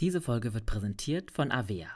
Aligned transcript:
Diese 0.00 0.22
Folge 0.22 0.54
wird 0.54 0.64
präsentiert 0.64 1.30
von 1.30 1.52
Avea. 1.52 1.90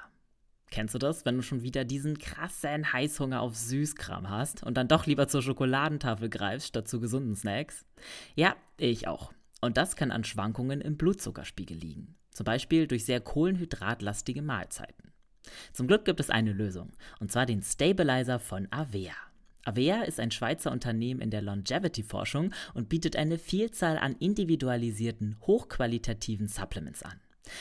Kennst 0.70 0.94
du 0.94 0.98
das, 0.98 1.24
wenn 1.24 1.36
du 1.36 1.42
schon 1.42 1.62
wieder 1.62 1.86
diesen 1.86 2.18
krassen 2.18 2.92
Heißhunger 2.92 3.40
auf 3.40 3.56
Süßkram 3.56 4.28
hast 4.28 4.62
und 4.62 4.76
dann 4.76 4.88
doch 4.88 5.06
lieber 5.06 5.26
zur 5.26 5.40
Schokoladentafel 5.40 6.28
greifst 6.28 6.68
statt 6.68 6.86
zu 6.86 7.00
gesunden 7.00 7.34
Snacks? 7.34 7.86
Ja, 8.34 8.56
ich 8.76 9.08
auch. 9.08 9.32
Und 9.62 9.78
das 9.78 9.96
kann 9.96 10.10
an 10.10 10.24
Schwankungen 10.24 10.82
im 10.82 10.98
Blutzuckerspiegel 10.98 11.78
liegen. 11.78 12.14
Zum 12.30 12.44
Beispiel 12.44 12.86
durch 12.86 13.06
sehr 13.06 13.22
kohlenhydratlastige 13.22 14.42
Mahlzeiten. 14.42 15.12
Zum 15.72 15.86
Glück 15.86 16.04
gibt 16.04 16.20
es 16.20 16.28
eine 16.28 16.52
Lösung, 16.52 16.92
und 17.20 17.32
zwar 17.32 17.46
den 17.46 17.62
Stabilizer 17.62 18.38
von 18.38 18.68
Avea. 18.70 19.14
Avea 19.64 20.02
ist 20.02 20.20
ein 20.20 20.30
Schweizer 20.30 20.72
Unternehmen 20.72 21.22
in 21.22 21.30
der 21.30 21.40
Longevity-Forschung 21.40 22.52
und 22.74 22.90
bietet 22.90 23.16
eine 23.16 23.38
Vielzahl 23.38 23.96
an 23.96 24.14
individualisierten, 24.18 25.36
hochqualitativen 25.40 26.48
Supplements 26.48 27.02
an. 27.02 27.18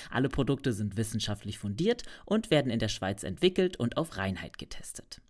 Alle 0.10 0.30
Produkte 0.30 0.74
sind 0.74 0.98
wissenschaftlich 0.98 1.60
fundiert 1.60 2.04
und 2.26 2.52
werden 2.52 2.72
in 2.72 2.80
der 2.80 2.88
Schweiz 2.88 3.24
entwickelt 3.24 3.78
und 3.78 3.98
auf 3.98 4.18
Reinheit 4.18 4.58
getestet. 4.58 5.22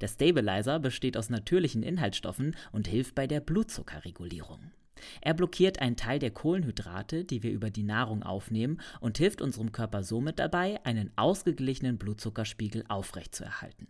Der 0.00 0.08
Stabilizer 0.08 0.78
besteht 0.78 1.16
aus 1.16 1.30
natürlichen 1.30 1.82
Inhaltsstoffen 1.82 2.56
und 2.72 2.88
hilft 2.88 3.14
bei 3.14 3.26
der 3.26 3.40
Blutzuckerregulierung. 3.40 4.72
Er 5.20 5.34
blockiert 5.34 5.80
einen 5.80 5.96
Teil 5.96 6.18
der 6.18 6.30
Kohlenhydrate, 6.30 7.24
die 7.24 7.42
wir 7.42 7.52
über 7.52 7.70
die 7.70 7.82
Nahrung 7.82 8.22
aufnehmen, 8.22 8.80
und 9.00 9.18
hilft 9.18 9.42
unserem 9.42 9.72
Körper 9.72 10.02
somit 10.02 10.38
dabei, 10.38 10.84
einen 10.84 11.12
ausgeglichenen 11.16 11.98
Blutzuckerspiegel 11.98 12.84
aufrechtzuerhalten. 12.88 13.88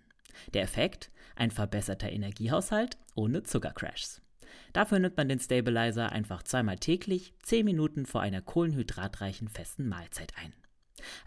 Der 0.53 0.63
Effekt? 0.63 1.11
Ein 1.37 1.51
verbesserter 1.51 2.11
Energiehaushalt 2.11 2.97
ohne 3.15 3.43
Zuckercrashs. 3.43 4.21
Dafür 4.73 4.99
nimmt 4.99 5.17
man 5.17 5.29
den 5.29 5.41
Stabilizer 5.41 6.13
einfach 6.13 6.43
zweimal 6.43 6.77
täglich 6.77 7.33
10 7.43 7.65
Minuten 7.65 8.07
vor 8.07 8.21
einer 8.21 8.43
kohlenhydratreichen 8.43 9.49
festen 9.49 9.89
Mahlzeit 9.89 10.33
ein. 10.37 10.53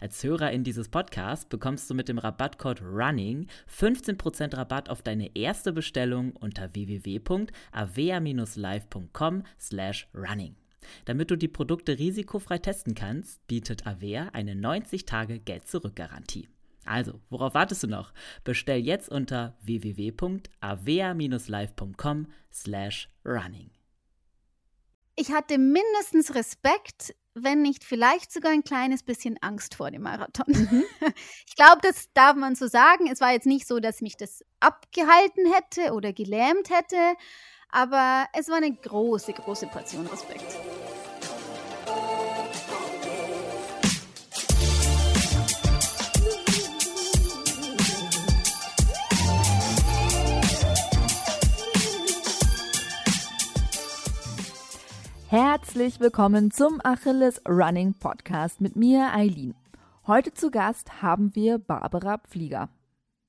Als 0.00 0.22
Hörerin 0.22 0.64
dieses 0.64 0.88
Podcasts 0.88 1.46
bekommst 1.46 1.88
du 1.88 1.94
mit 1.94 2.08
dem 2.08 2.18
Rabattcode 2.18 2.82
RUNNING 2.82 3.46
15% 3.68 4.56
Rabatt 4.56 4.90
auf 4.90 5.02
deine 5.02 5.36
erste 5.36 5.72
Bestellung 5.72 6.32
unter 6.32 6.74
www.avea-live.com 6.74 9.44
slash 9.58 10.08
running. 10.14 10.56
Damit 11.04 11.30
du 11.30 11.36
die 11.36 11.48
Produkte 11.48 11.98
risikofrei 11.98 12.56
testen 12.58 12.94
kannst, 12.94 13.46
bietet 13.46 13.86
Avea 13.86 14.30
eine 14.32 14.54
90-Tage-Geld-Zurück-Garantie. 14.54 16.48
Also, 16.84 17.20
worauf 17.28 17.54
wartest 17.54 17.82
du 17.82 17.86
noch? 17.86 18.12
Bestell 18.44 18.80
jetzt 18.80 19.08
unter 19.08 19.56
www.avea-live.com 19.62 22.26
slash 22.52 23.08
running. 23.24 23.70
Ich 25.16 25.32
hatte 25.32 25.58
mindestens 25.58 26.34
Respekt, 26.34 27.14
wenn 27.34 27.62
nicht 27.62 27.82
vielleicht 27.84 28.32
sogar 28.32 28.52
ein 28.52 28.64
kleines 28.64 29.02
bisschen 29.02 29.38
Angst 29.42 29.74
vor 29.74 29.90
dem 29.90 30.02
Marathon. 30.02 30.46
Mhm. 30.48 30.84
Ich 31.46 31.56
glaube, 31.56 31.80
das 31.82 32.10
darf 32.14 32.36
man 32.36 32.54
so 32.54 32.68
sagen. 32.68 33.08
Es 33.10 33.20
war 33.20 33.32
jetzt 33.32 33.46
nicht 33.46 33.66
so, 33.66 33.80
dass 33.80 34.00
mich 34.00 34.16
das 34.16 34.42
abgehalten 34.60 35.52
hätte 35.52 35.92
oder 35.92 36.14
gelähmt 36.14 36.70
hätte, 36.70 36.96
aber 37.70 38.24
es 38.32 38.48
war 38.48 38.56
eine 38.56 38.74
große, 38.74 39.34
große 39.34 39.66
Portion 39.66 40.06
Respekt. 40.06 40.56
Herzlich 55.30 56.00
willkommen 56.00 56.50
zum 56.50 56.80
Achilles 56.82 57.40
Running 57.48 57.94
Podcast 57.94 58.60
mit 58.60 58.74
mir, 58.74 59.14
Eileen. 59.14 59.54
Heute 60.04 60.34
zu 60.34 60.50
Gast 60.50 61.02
haben 61.02 61.36
wir 61.36 61.58
Barbara 61.58 62.18
Pflieger. 62.18 62.68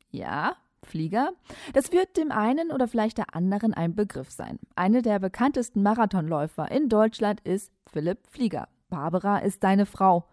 Ja, 0.09 0.55
Flieger? 0.81 1.34
Das 1.73 1.91
wird 1.91 2.17
dem 2.17 2.31
einen 2.31 2.72
oder 2.72 2.88
vielleicht 2.88 3.19
der 3.19 3.35
anderen 3.35 3.75
ein 3.75 3.94
Begriff 3.94 4.31
sein. 4.31 4.57
Eine 4.75 5.03
der 5.03 5.19
bekanntesten 5.19 5.84
Marathonläufer 5.84 6.72
in 6.72 6.90
Deutschland 6.90 7.40
ist 7.41 7.72
Philipp 7.85 8.17
Flieger. 8.31 8.67
Barbara 8.90 9.38
ist 9.38 9.63
deine 9.63 9.85
Frau. 9.85 10.25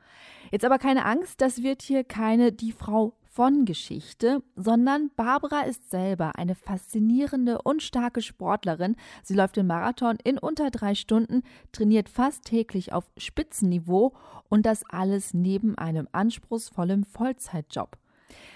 Jetzt 0.50 0.64
aber 0.64 0.78
keine 0.78 1.04
Angst, 1.04 1.42
das 1.42 1.62
wird 1.62 1.82
hier 1.82 2.02
keine 2.02 2.50
die 2.50 2.72
Frau 2.72 3.12
von 3.38 3.66
Geschichte, 3.66 4.42
sondern 4.56 5.12
Barbara 5.14 5.60
ist 5.60 5.92
selber 5.92 6.34
eine 6.34 6.56
faszinierende 6.56 7.62
und 7.62 7.84
starke 7.84 8.20
Sportlerin. 8.20 8.96
Sie 9.22 9.34
läuft 9.34 9.54
den 9.54 9.68
Marathon 9.68 10.18
in 10.24 10.38
unter 10.38 10.72
drei 10.72 10.96
Stunden, 10.96 11.44
trainiert 11.70 12.08
fast 12.08 12.46
täglich 12.46 12.92
auf 12.92 13.08
Spitzenniveau 13.16 14.12
und 14.48 14.66
das 14.66 14.82
alles 14.90 15.34
neben 15.34 15.78
einem 15.78 16.08
anspruchsvollen 16.10 17.04
Vollzeitjob. 17.04 17.96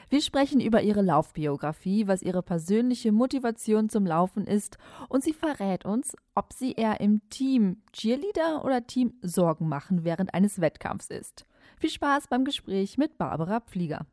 Wir 0.09 0.21
sprechen 0.21 0.61
über 0.61 0.83
ihre 0.83 1.03
Laufbiografie, 1.03 2.09
was 2.09 2.23
ihre 2.23 2.43
persönliche 2.43 3.13
Motivation 3.13 3.89
zum 3.89 4.05
Laufen 4.05 4.49
ist 4.49 4.79
und 5.09 5.23
sie 5.23 5.33
verrät 5.33 5.85
uns, 5.85 6.17
ob 6.35 6.53
sie 6.53 6.73
eher 6.73 7.01
im 7.01 7.21
Team 7.31 7.83
Cheerleader 7.93 8.65
oder 8.65 8.85
Team 8.85 9.15
Sorgen 9.23 9.69
machen 9.69 10.03
während 10.03 10.35
eines 10.35 10.61
Wettkampfs 10.61 11.07
ist. 11.07 11.47
Viel 11.79 11.91
Spaß 11.91 12.27
beim 12.27 12.45
Gespräch 12.45 12.99
mit 12.99 13.17
Barbara 13.17 13.61
Pflieger. 13.61 14.07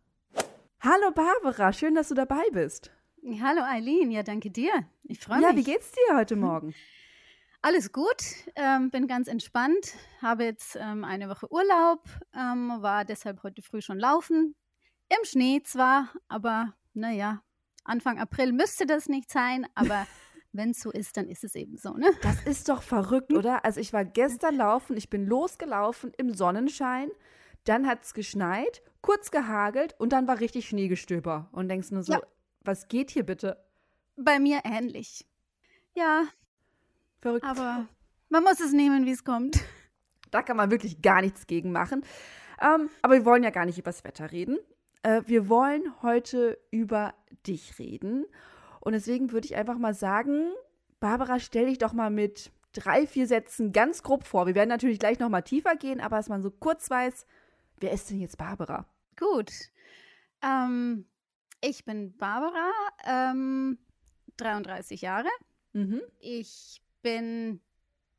Hallo 0.81 1.11
Barbara, 1.13 1.73
schön, 1.73 1.93
dass 1.93 2.07
du 2.07 2.15
dabei 2.15 2.43
bist. 2.53 2.89
Hallo 3.41 3.63
Eileen, 3.63 4.11
ja 4.11 4.23
danke 4.23 4.49
dir. 4.49 4.71
Ich 5.03 5.19
freue 5.19 5.39
mich. 5.39 5.49
Ja, 5.49 5.55
wie 5.57 5.63
geht's 5.63 5.91
dir 5.91 6.15
heute 6.15 6.35
hm. 6.35 6.41
Morgen? 6.41 6.75
Alles 7.61 7.91
gut, 7.91 8.23
ähm, 8.55 8.89
bin 8.89 9.05
ganz 9.05 9.27
entspannt, 9.27 9.93
habe 10.21 10.45
jetzt 10.45 10.77
ähm, 10.79 11.03
eine 11.03 11.27
Woche 11.27 11.51
Urlaub, 11.51 12.05
ähm, 12.33 12.71
war 12.79 13.03
deshalb 13.03 13.43
heute 13.43 13.61
früh 13.61 13.81
schon 13.81 13.99
laufen. 13.99 14.55
Im 15.09 15.25
Schnee 15.25 15.61
zwar, 15.63 16.13
aber 16.29 16.73
naja, 16.93 17.41
Anfang 17.83 18.17
April 18.17 18.53
müsste 18.53 18.85
das 18.85 19.09
nicht 19.09 19.29
sein, 19.29 19.67
aber 19.75 20.07
wenn 20.53 20.69
es 20.69 20.79
so 20.79 20.91
ist, 20.91 21.17
dann 21.17 21.27
ist 21.27 21.43
es 21.43 21.55
eben 21.55 21.75
so, 21.75 21.91
ne? 21.95 22.09
Das 22.21 22.41
ist 22.43 22.69
doch 22.69 22.83
verrückt, 22.83 23.33
oder? 23.33 23.65
Also 23.65 23.81
ich 23.81 23.91
war 23.91 24.05
gestern 24.05 24.55
laufen, 24.55 24.95
ich 24.95 25.09
bin 25.09 25.25
losgelaufen 25.25 26.13
im 26.17 26.33
Sonnenschein, 26.33 27.09
dann 27.65 27.85
hat 27.85 28.03
es 28.03 28.13
geschneit 28.13 28.81
kurz 29.01 29.31
gehagelt 29.31 29.95
und 29.97 30.13
dann 30.13 30.27
war 30.27 30.39
richtig 30.39 30.67
Schneegestöber. 30.67 31.49
Und 31.51 31.69
denkst 31.69 31.91
nur 31.91 32.03
so, 32.03 32.13
ja. 32.13 32.21
was 32.61 32.87
geht 32.87 33.11
hier 33.11 33.23
bitte? 33.23 33.57
Bei 34.15 34.39
mir 34.39 34.61
ähnlich. 34.63 35.25
Ja. 35.95 36.23
Verrückt. 37.21 37.45
Aber 37.45 37.87
man 38.29 38.43
muss 38.43 38.59
es 38.59 38.71
nehmen, 38.71 39.05
wie 39.05 39.11
es 39.11 39.23
kommt. 39.23 39.59
Da 40.31 40.43
kann 40.43 40.57
man 40.57 40.69
wirklich 40.69 41.01
gar 41.01 41.21
nichts 41.21 41.47
gegen 41.47 41.71
machen. 41.71 42.05
Ähm, 42.61 42.91
aber 43.01 43.15
wir 43.15 43.25
wollen 43.25 43.41
ja 43.41 43.49
gar 43.49 43.65
nicht 43.65 43.79
über 43.79 43.89
das 43.89 44.03
Wetter 44.03 44.31
reden. 44.31 44.59
Äh, 45.01 45.23
wir 45.25 45.49
wollen 45.49 45.91
heute 46.03 46.59
über 46.69 47.15
dich 47.47 47.79
reden. 47.79 48.27
Und 48.79 48.93
deswegen 48.93 49.31
würde 49.31 49.45
ich 49.45 49.55
einfach 49.55 49.79
mal 49.79 49.95
sagen, 49.95 50.51
Barbara, 50.99 51.39
stell 51.39 51.65
dich 51.65 51.79
doch 51.79 51.93
mal 51.93 52.11
mit 52.11 52.51
drei, 52.73 53.07
vier 53.07 53.25
Sätzen 53.27 53.71
ganz 53.71 54.03
grob 54.03 54.23
vor. 54.23 54.45
Wir 54.45 54.55
werden 54.55 54.69
natürlich 54.69 54.99
gleich 54.99 55.19
noch 55.19 55.29
mal 55.29 55.41
tiefer 55.41 55.75
gehen, 55.75 55.99
aber 55.99 56.17
dass 56.17 56.29
man 56.29 56.43
so 56.43 56.51
kurz 56.51 56.89
weiß, 56.89 57.25
Wer 57.79 57.91
ist 57.91 58.09
denn 58.09 58.19
jetzt 58.19 58.37
Barbara? 58.37 58.85
Gut. 59.17 59.51
Ähm, 60.41 61.05
ich 61.61 61.85
bin 61.85 62.15
Barbara, 62.17 62.71
ähm, 63.05 63.77
33 64.37 65.01
Jahre. 65.01 65.29
Mhm. 65.73 66.01
Ich 66.19 66.81
bin 67.01 67.61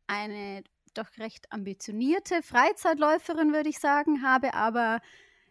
eine 0.06 0.62
doch 0.94 1.19
recht 1.19 1.53
ambitionierte 1.53 2.43
Freizeitläuferin, 2.43 3.53
würde 3.53 3.69
ich 3.69 3.78
sagen, 3.78 4.22
habe 4.22 4.54
aber 4.54 5.00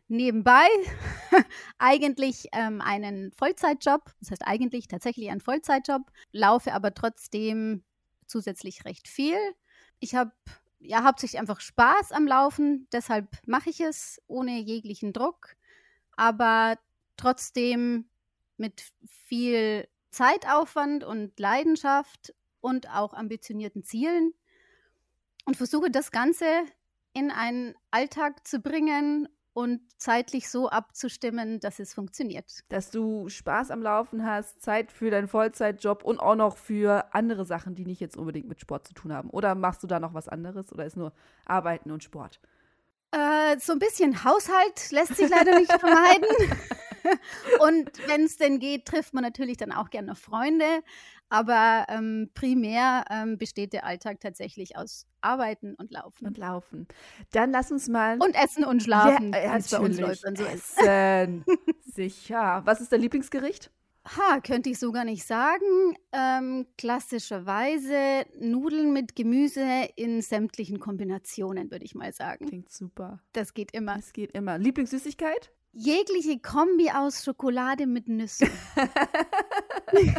nebenbei 0.08 0.68
eigentlich 1.78 2.48
ähm, 2.52 2.82
einen 2.82 3.32
Vollzeitjob, 3.32 4.12
das 4.20 4.32
heißt 4.32 4.46
eigentlich 4.46 4.88
tatsächlich 4.88 5.30
einen 5.30 5.40
Vollzeitjob, 5.40 6.02
laufe 6.32 6.74
aber 6.74 6.94
trotzdem 6.94 7.84
zusätzlich 8.26 8.86
recht 8.86 9.08
viel. 9.08 9.38
Ich 10.00 10.16
habe 10.16 10.32
ja 10.80 11.04
hauptsächlich 11.04 11.40
einfach 11.40 11.60
Spaß 11.60 12.12
am 12.12 12.28
Laufen, 12.28 12.88
deshalb 12.92 13.28
mache 13.46 13.70
ich 13.70 13.80
es 13.82 14.22
ohne 14.28 14.60
jeglichen 14.60 15.14
Druck, 15.14 15.56
aber 16.16 16.78
trotzdem 17.18 18.10
mit 18.58 18.92
viel 19.08 19.88
Zeitaufwand 20.12 21.04
und 21.04 21.40
Leidenschaft 21.40 22.34
und 22.62 22.90
auch 22.90 23.14
ambitionierten 23.14 23.84
Zielen 23.84 24.34
und 25.46 25.58
versuche 25.58 25.92
das 25.92 26.12
Ganze 26.12 26.46
in 27.14 27.32
einen 27.32 27.76
Alltag 27.92 28.48
zu 28.48 28.60
bringen 28.60 29.28
und 29.54 29.82
zeitlich 29.98 30.50
so 30.50 30.70
abzustimmen, 30.70 31.60
dass 31.60 31.80
es 31.80 31.94
funktioniert. 31.94 32.64
Dass 32.70 32.92
du 32.92 33.30
Spaß 33.30 33.72
am 33.72 33.82
Laufen 33.82 34.26
hast, 34.26 34.62
Zeit 34.62 34.92
für 34.92 35.10
deinen 35.10 35.28
Vollzeitjob 35.28 36.04
und 36.04 36.20
auch 36.20 36.36
noch 36.36 36.58
für 36.58 37.14
andere 37.14 37.46
Sachen, 37.46 37.76
die 37.76 37.86
nicht 37.86 38.00
jetzt 38.00 38.18
unbedingt 38.18 38.48
mit 38.48 38.62
Sport 38.62 38.88
zu 38.88 38.94
tun 38.94 39.14
haben. 39.14 39.30
Oder 39.30 39.56
machst 39.56 39.84
du 39.84 39.88
da 39.88 40.00
noch 40.00 40.14
was 40.14 40.28
anderes 40.28 40.72
oder 40.72 40.86
ist 40.86 40.98
nur 40.98 41.14
Arbeiten 41.46 41.92
und 41.92 42.04
Sport? 42.04 42.40
Äh, 43.12 43.58
so 43.60 43.74
ein 43.74 43.80
bisschen 43.80 44.24
Haushalt 44.24 44.92
lässt 44.92 45.16
sich 45.16 45.30
leider 45.30 45.58
nicht 45.58 45.72
vermeiden. 45.72 46.28
und 47.60 47.92
wenn 48.08 48.24
es 48.24 48.38
denn 48.38 48.60
geht, 48.60 48.86
trifft 48.86 49.14
man 49.14 49.24
natürlich 49.24 49.58
dann 49.58 49.72
auch 49.72 49.90
gerne 49.90 50.16
Freunde. 50.16 50.84
Aber 51.30 51.86
ähm, 51.90 52.30
primär 52.34 53.06
ähm, 53.10 53.38
besteht 53.38 53.74
der 53.74 53.86
Alltag 53.86 54.20
tatsächlich 54.20 54.76
aus 54.76 55.06
Arbeiten 55.22 55.76
und 55.76 55.92
Laufen. 55.92 56.26
Und 56.28 56.38
Laufen. 56.38 56.88
Dann 57.32 57.52
lass 57.52 57.72
uns 57.72 57.88
mal. 57.88 58.18
Und 58.20 58.36
Essen 58.36 58.64
und 58.64 58.82
Schlafen. 58.84 59.32
Ja, 59.34 59.58
äh, 59.58 59.62
bei 59.72 59.80
uns 59.80 60.00
Läufern 60.00 60.36
so 60.36 60.44
Essen. 60.46 61.46
Sicher. 61.82 62.62
Was 62.66 62.82
ist 62.82 62.92
dein 62.92 63.02
Lieblingsgericht? 63.02 63.72
Ha, 64.18 64.40
könnte 64.40 64.70
ich 64.70 64.80
sogar 64.80 65.04
nicht 65.06 65.24
sagen. 65.26 65.96
Ähm, 66.12 66.66
klassischerweise 66.78 68.26
Nudeln 68.40 68.92
mit 68.92 69.16
Gemüse 69.16 69.66
in 69.96 70.22
sämtlichen 70.22 70.80
Kombinationen, 70.80 71.70
würde 71.70 71.86
ich 71.86 71.94
mal 71.96 72.12
sagen. 72.12 72.48
Klingt 72.48 72.72
super. 72.72 73.20
Das 73.34 73.54
geht 73.54 73.72
immer. 73.72 73.96
Das 73.96 74.14
geht 74.14 74.32
immer. 74.32 74.58
Lieblingssüßigkeit? 74.58 75.52
Jegliche 75.74 76.40
Kombi 76.40 76.90
aus 76.90 77.24
Schokolade 77.24 77.86
mit 77.86 78.08
Nüssen. 78.08 78.50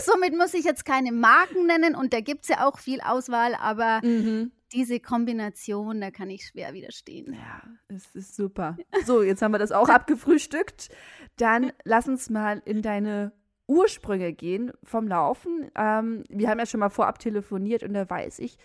Somit 0.00 0.36
muss 0.36 0.54
ich 0.54 0.64
jetzt 0.64 0.84
keine 0.84 1.12
Marken 1.12 1.66
nennen 1.66 1.94
und 1.94 2.12
da 2.12 2.20
gibt 2.20 2.42
es 2.42 2.48
ja 2.48 2.66
auch 2.66 2.78
viel 2.78 3.00
Auswahl, 3.00 3.54
aber 3.54 4.00
mhm. 4.02 4.52
diese 4.72 5.00
Kombination, 5.00 6.00
da 6.00 6.10
kann 6.10 6.30
ich 6.30 6.46
schwer 6.46 6.74
widerstehen. 6.74 7.34
Ja, 7.34 7.62
es 7.88 8.06
ist 8.14 8.36
super. 8.36 8.76
So, 9.04 9.22
jetzt 9.22 9.42
haben 9.42 9.52
wir 9.52 9.58
das 9.58 9.72
auch 9.72 9.88
abgefrühstückt. 9.88 10.88
Dann 11.36 11.72
lass 11.84 12.08
uns 12.08 12.30
mal 12.30 12.62
in 12.64 12.82
deine 12.82 13.32
Ursprünge 13.66 14.32
gehen 14.32 14.72
vom 14.82 15.06
Laufen. 15.06 15.70
Ähm, 15.76 16.24
wir 16.28 16.48
haben 16.48 16.58
ja 16.58 16.66
schon 16.66 16.80
mal 16.80 16.88
vorab 16.88 17.18
telefoniert 17.18 17.82
und 17.82 17.94
da 17.94 18.08
weiß 18.08 18.38
ich, 18.40 18.58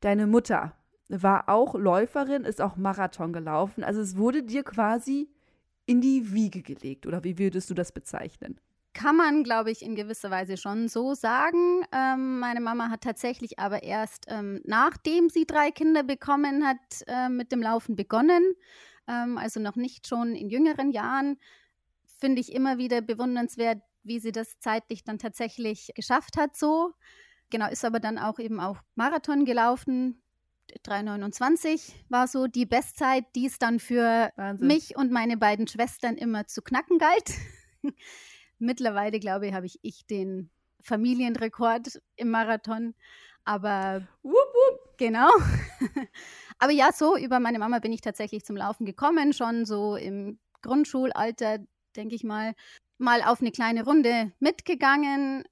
deine 0.00 0.26
Mutter 0.26 0.74
war 1.08 1.48
auch 1.48 1.74
Läuferin, 1.74 2.44
ist 2.44 2.60
auch 2.60 2.76
Marathon 2.76 3.32
gelaufen. 3.32 3.82
Also 3.82 4.00
es 4.00 4.16
wurde 4.16 4.42
dir 4.42 4.62
quasi 4.62 5.30
in 5.86 6.00
die 6.02 6.32
Wiege 6.32 6.62
gelegt, 6.62 7.06
oder 7.06 7.24
wie 7.24 7.38
würdest 7.38 7.70
du 7.70 7.74
das 7.74 7.92
bezeichnen? 7.92 8.60
Kann 8.98 9.14
man, 9.14 9.44
glaube 9.44 9.70
ich, 9.70 9.82
in 9.82 9.94
gewisser 9.94 10.28
Weise 10.28 10.56
schon 10.56 10.88
so 10.88 11.14
sagen. 11.14 11.84
Ähm, 11.92 12.40
meine 12.40 12.60
Mama 12.60 12.90
hat 12.90 13.02
tatsächlich 13.02 13.60
aber 13.60 13.84
erst, 13.84 14.24
ähm, 14.26 14.60
nachdem 14.64 15.28
sie 15.28 15.46
drei 15.46 15.70
Kinder 15.70 16.02
bekommen 16.02 16.66
hat, 16.66 17.04
äh, 17.06 17.28
mit 17.28 17.52
dem 17.52 17.62
Laufen 17.62 17.94
begonnen. 17.94 18.54
Ähm, 19.06 19.38
also 19.38 19.60
noch 19.60 19.76
nicht 19.76 20.08
schon 20.08 20.34
in 20.34 20.50
jüngeren 20.50 20.90
Jahren. 20.90 21.38
Finde 22.18 22.40
ich 22.40 22.52
immer 22.52 22.78
wieder 22.78 23.00
bewundernswert, 23.00 23.80
wie 24.02 24.18
sie 24.18 24.32
das 24.32 24.58
zeitlich 24.58 25.04
dann 25.04 25.20
tatsächlich 25.20 25.92
geschafft 25.94 26.36
hat, 26.36 26.56
so. 26.56 26.92
Genau, 27.50 27.68
ist 27.70 27.84
aber 27.84 28.00
dann 28.00 28.18
auch 28.18 28.40
eben 28.40 28.58
auch 28.58 28.78
Marathon 28.96 29.44
gelaufen. 29.44 30.20
3,29 30.84 31.92
war 32.08 32.26
so 32.26 32.48
die 32.48 32.66
Bestzeit, 32.66 33.26
die 33.36 33.46
es 33.46 33.60
dann 33.60 33.78
für 33.78 34.32
Wahnsinn. 34.34 34.66
mich 34.66 34.96
und 34.96 35.12
meine 35.12 35.36
beiden 35.36 35.68
Schwestern 35.68 36.16
immer 36.16 36.48
zu 36.48 36.62
knacken 36.62 36.98
galt. 36.98 37.30
Mittlerweile, 38.58 39.20
glaube 39.20 39.48
ich, 39.48 39.54
habe 39.54 39.66
ich, 39.66 39.78
ich 39.82 40.06
den 40.06 40.50
Familienrekord 40.82 42.00
im 42.16 42.30
Marathon. 42.30 42.94
Aber 43.44 44.06
wupp, 44.22 44.34
wupp. 44.34 44.98
genau. 44.98 45.30
Aber 46.58 46.72
ja, 46.72 46.90
so 46.92 47.16
über 47.16 47.40
meine 47.40 47.58
Mama 47.58 47.78
bin 47.78 47.92
ich 47.92 48.00
tatsächlich 48.00 48.44
zum 48.44 48.56
Laufen 48.56 48.84
gekommen, 48.84 49.32
schon 49.32 49.64
so 49.64 49.96
im 49.96 50.38
Grundschulalter, 50.62 51.58
denke 51.96 52.14
ich 52.14 52.24
mal. 52.24 52.54
Mal 52.98 53.22
auf 53.22 53.40
eine 53.40 53.52
kleine 53.52 53.84
Runde 53.84 54.32
mitgegangen. 54.40 55.44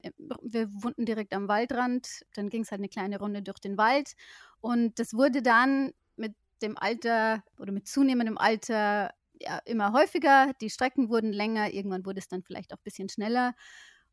Wir 0.42 0.68
wohnten 0.82 1.06
direkt 1.06 1.32
am 1.32 1.46
Waldrand. 1.46 2.24
Dann 2.34 2.48
ging 2.50 2.62
es 2.62 2.72
halt 2.72 2.80
eine 2.80 2.88
kleine 2.88 3.20
Runde 3.20 3.40
durch 3.40 3.60
den 3.60 3.78
Wald. 3.78 4.14
Und 4.60 4.98
das 4.98 5.14
wurde 5.14 5.42
dann 5.42 5.92
mit 6.16 6.34
dem 6.60 6.76
Alter 6.76 7.44
oder 7.58 7.70
mit 7.70 7.86
zunehmendem 7.86 8.36
Alter 8.36 9.12
ja, 9.40 9.58
immer 9.64 9.92
häufiger, 9.92 10.52
die 10.60 10.70
Strecken 10.70 11.08
wurden 11.08 11.32
länger, 11.32 11.72
irgendwann 11.72 12.06
wurde 12.06 12.20
es 12.20 12.28
dann 12.28 12.42
vielleicht 12.42 12.72
auch 12.72 12.78
ein 12.78 12.84
bisschen 12.84 13.08
schneller. 13.08 13.54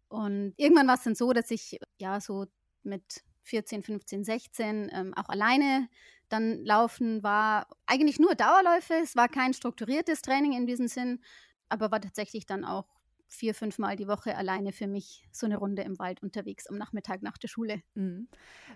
Und 0.10 0.54
irgendwann 0.58 0.88
war 0.88 0.96
es 0.96 1.04
dann 1.04 1.16
so, 1.16 1.34
dass 1.34 1.52
ich 1.52 1.80
ja 1.98 2.22
so 2.22 2.46
mit 2.84 3.24
14, 3.44 3.84
15, 3.84 4.24
16 4.24 4.92
ähm, 4.94 5.14
auch 5.16 5.30
alleine 5.30 5.90
dann 6.30 6.64
laufen 6.66 7.24
war. 7.24 7.68
Eigentlich 7.86 8.20
nur 8.20 8.36
Dauerläufe, 8.36 8.96
es 8.96 9.16
war 9.16 9.30
kein 9.30 9.54
strukturiertes 9.54 10.22
Training 10.22 10.54
in 10.54 10.68
diesem 10.68 10.88
Sinn, 10.88 11.22
aber 11.70 11.92
war 11.92 12.02
tatsächlich 12.02 12.46
dann 12.46 12.66
auch 12.66 12.86
vier, 13.34 13.54
fünf 13.56 13.80
Mal 13.80 13.96
die 13.96 14.08
Woche 14.08 14.36
alleine 14.36 14.72
für 14.72 14.88
mich 14.88 15.28
so 15.32 15.46
eine 15.46 15.58
Runde 15.58 15.82
im 15.82 16.00
Wald 16.00 16.22
unterwegs 16.22 16.68
am 16.68 16.78
Nachmittag 16.78 17.22
nach 17.22 17.38
der 17.38 17.48
Schule. 17.48 17.82
Mhm. 17.96 18.28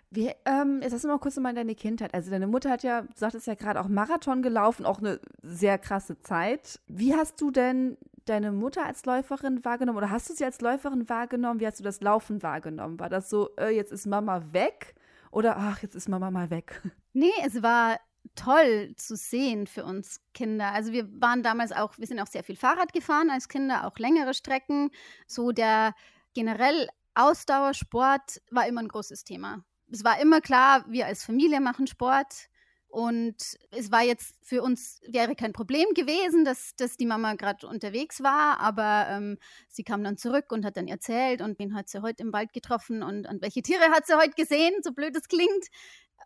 Wie, 0.09 0.31
ähm, 0.45 0.79
jetzt 0.81 0.91
lass 0.91 1.05
uns 1.05 1.11
mal 1.11 1.19
kurz 1.19 1.37
mal 1.37 1.53
deine 1.53 1.75
Kindheit. 1.75 2.13
Also 2.13 2.31
deine 2.31 2.47
Mutter 2.47 2.69
hat 2.69 2.83
ja, 2.83 3.01
du 3.01 3.07
sagtest 3.15 3.47
ja 3.47 3.55
gerade 3.55 3.79
auch 3.79 3.87
Marathon 3.87 4.41
gelaufen, 4.41 4.85
auch 4.85 4.99
eine 4.99 5.19
sehr 5.41 5.77
krasse 5.77 6.19
Zeit. 6.19 6.79
Wie 6.87 7.15
hast 7.15 7.39
du 7.41 7.51
denn 7.51 7.97
deine 8.25 8.51
Mutter 8.51 8.85
als 8.85 9.05
Läuferin 9.05 9.63
wahrgenommen 9.63 9.97
oder 9.97 10.09
hast 10.09 10.29
du 10.29 10.33
sie 10.33 10.45
als 10.45 10.61
Läuferin 10.61 11.07
wahrgenommen? 11.07 11.59
Wie 11.59 11.67
hast 11.67 11.79
du 11.79 11.83
das 11.83 12.01
Laufen 12.01 12.43
wahrgenommen? 12.43 12.99
War 12.99 13.09
das 13.09 13.29
so, 13.29 13.55
äh, 13.57 13.69
jetzt 13.69 13.91
ist 13.91 14.05
Mama 14.05 14.43
weg? 14.51 14.95
Oder 15.31 15.57
ach, 15.57 15.81
jetzt 15.81 15.95
ist 15.95 16.09
Mama 16.09 16.31
mal 16.31 16.49
weg? 16.49 16.81
Nee, 17.13 17.31
es 17.45 17.63
war 17.63 17.97
toll 18.35 18.93
zu 18.97 19.15
sehen 19.15 19.67
für 19.67 19.85
uns 19.85 20.21
Kinder. 20.33 20.73
Also 20.73 20.91
wir 20.91 21.07
waren 21.21 21.43
damals 21.43 21.71
auch, 21.71 21.97
wir 21.97 22.07
sind 22.07 22.19
auch 22.19 22.27
sehr 22.27 22.43
viel 22.43 22.55
Fahrrad 22.55 22.93
gefahren 22.93 23.29
als 23.29 23.49
Kinder, 23.49 23.85
auch 23.85 23.97
längere 23.97 24.33
Strecken. 24.33 24.91
So 25.27 25.51
der 25.51 25.93
generell 26.33 26.87
Ausdauersport 27.15 28.41
war 28.51 28.67
immer 28.67 28.81
ein 28.81 28.87
großes 28.87 29.23
Thema. 29.23 29.63
Es 29.91 30.03
war 30.03 30.19
immer 30.19 30.41
klar, 30.41 30.85
wir 30.87 31.05
als 31.07 31.23
Familie 31.23 31.61
machen 31.61 31.87
Sport. 31.87 32.49
Und 32.89 33.35
es 33.71 33.91
war 33.91 34.01
jetzt 34.01 34.35
für 34.41 34.61
uns, 34.63 35.01
wäre 35.07 35.35
kein 35.35 35.51
Problem 35.51 35.87
gewesen, 35.93 36.45
dass, 36.45 36.75
dass 36.77 36.95
die 36.95 37.05
Mama 37.05 37.33
gerade 37.33 37.67
unterwegs 37.67 38.23
war, 38.23 38.59
aber 38.61 39.07
ähm, 39.09 39.37
sie 39.67 39.83
kam 39.83 40.03
dann 40.03 40.17
zurück 40.17 40.51
und 40.51 40.63
hat 40.63 40.77
dann 40.77 40.87
erzählt 40.87 41.41
und 41.41 41.59
wen 41.59 41.75
hat 41.75 41.89
sie 41.89 42.01
heute 42.01 42.23
im 42.23 42.31
Wald 42.31 42.53
getroffen 42.53 43.03
und, 43.03 43.27
und 43.27 43.41
welche 43.41 43.61
Tiere 43.61 43.91
hat 43.91 44.07
sie 44.07 44.15
heute 44.17 44.35
gesehen, 44.35 44.73
so 44.83 44.93
blöd 44.93 45.15
es 45.17 45.27
klingt. 45.27 45.67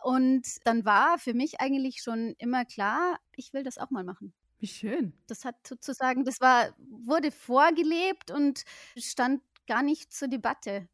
Und 0.03 0.43
dann 0.65 0.85
war 0.85 1.17
für 1.19 1.33
mich 1.33 1.61
eigentlich 1.61 2.01
schon 2.01 2.35
immer 2.37 2.65
klar, 2.65 3.19
ich 3.35 3.53
will 3.53 3.63
das 3.63 3.77
auch 3.77 3.91
mal 3.91 4.03
machen. 4.03 4.33
Wie 4.59 4.67
schön. 4.67 5.13
Das 5.27 5.45
hat 5.45 5.55
sozusagen, 5.67 6.23
das 6.23 6.39
war, 6.41 6.75
wurde 6.77 7.31
vorgelebt 7.31 8.31
und 8.31 8.63
stand 8.97 9.41
gar 9.67 9.81
nicht 9.83 10.13
zur 10.13 10.27
Debatte, 10.27 10.87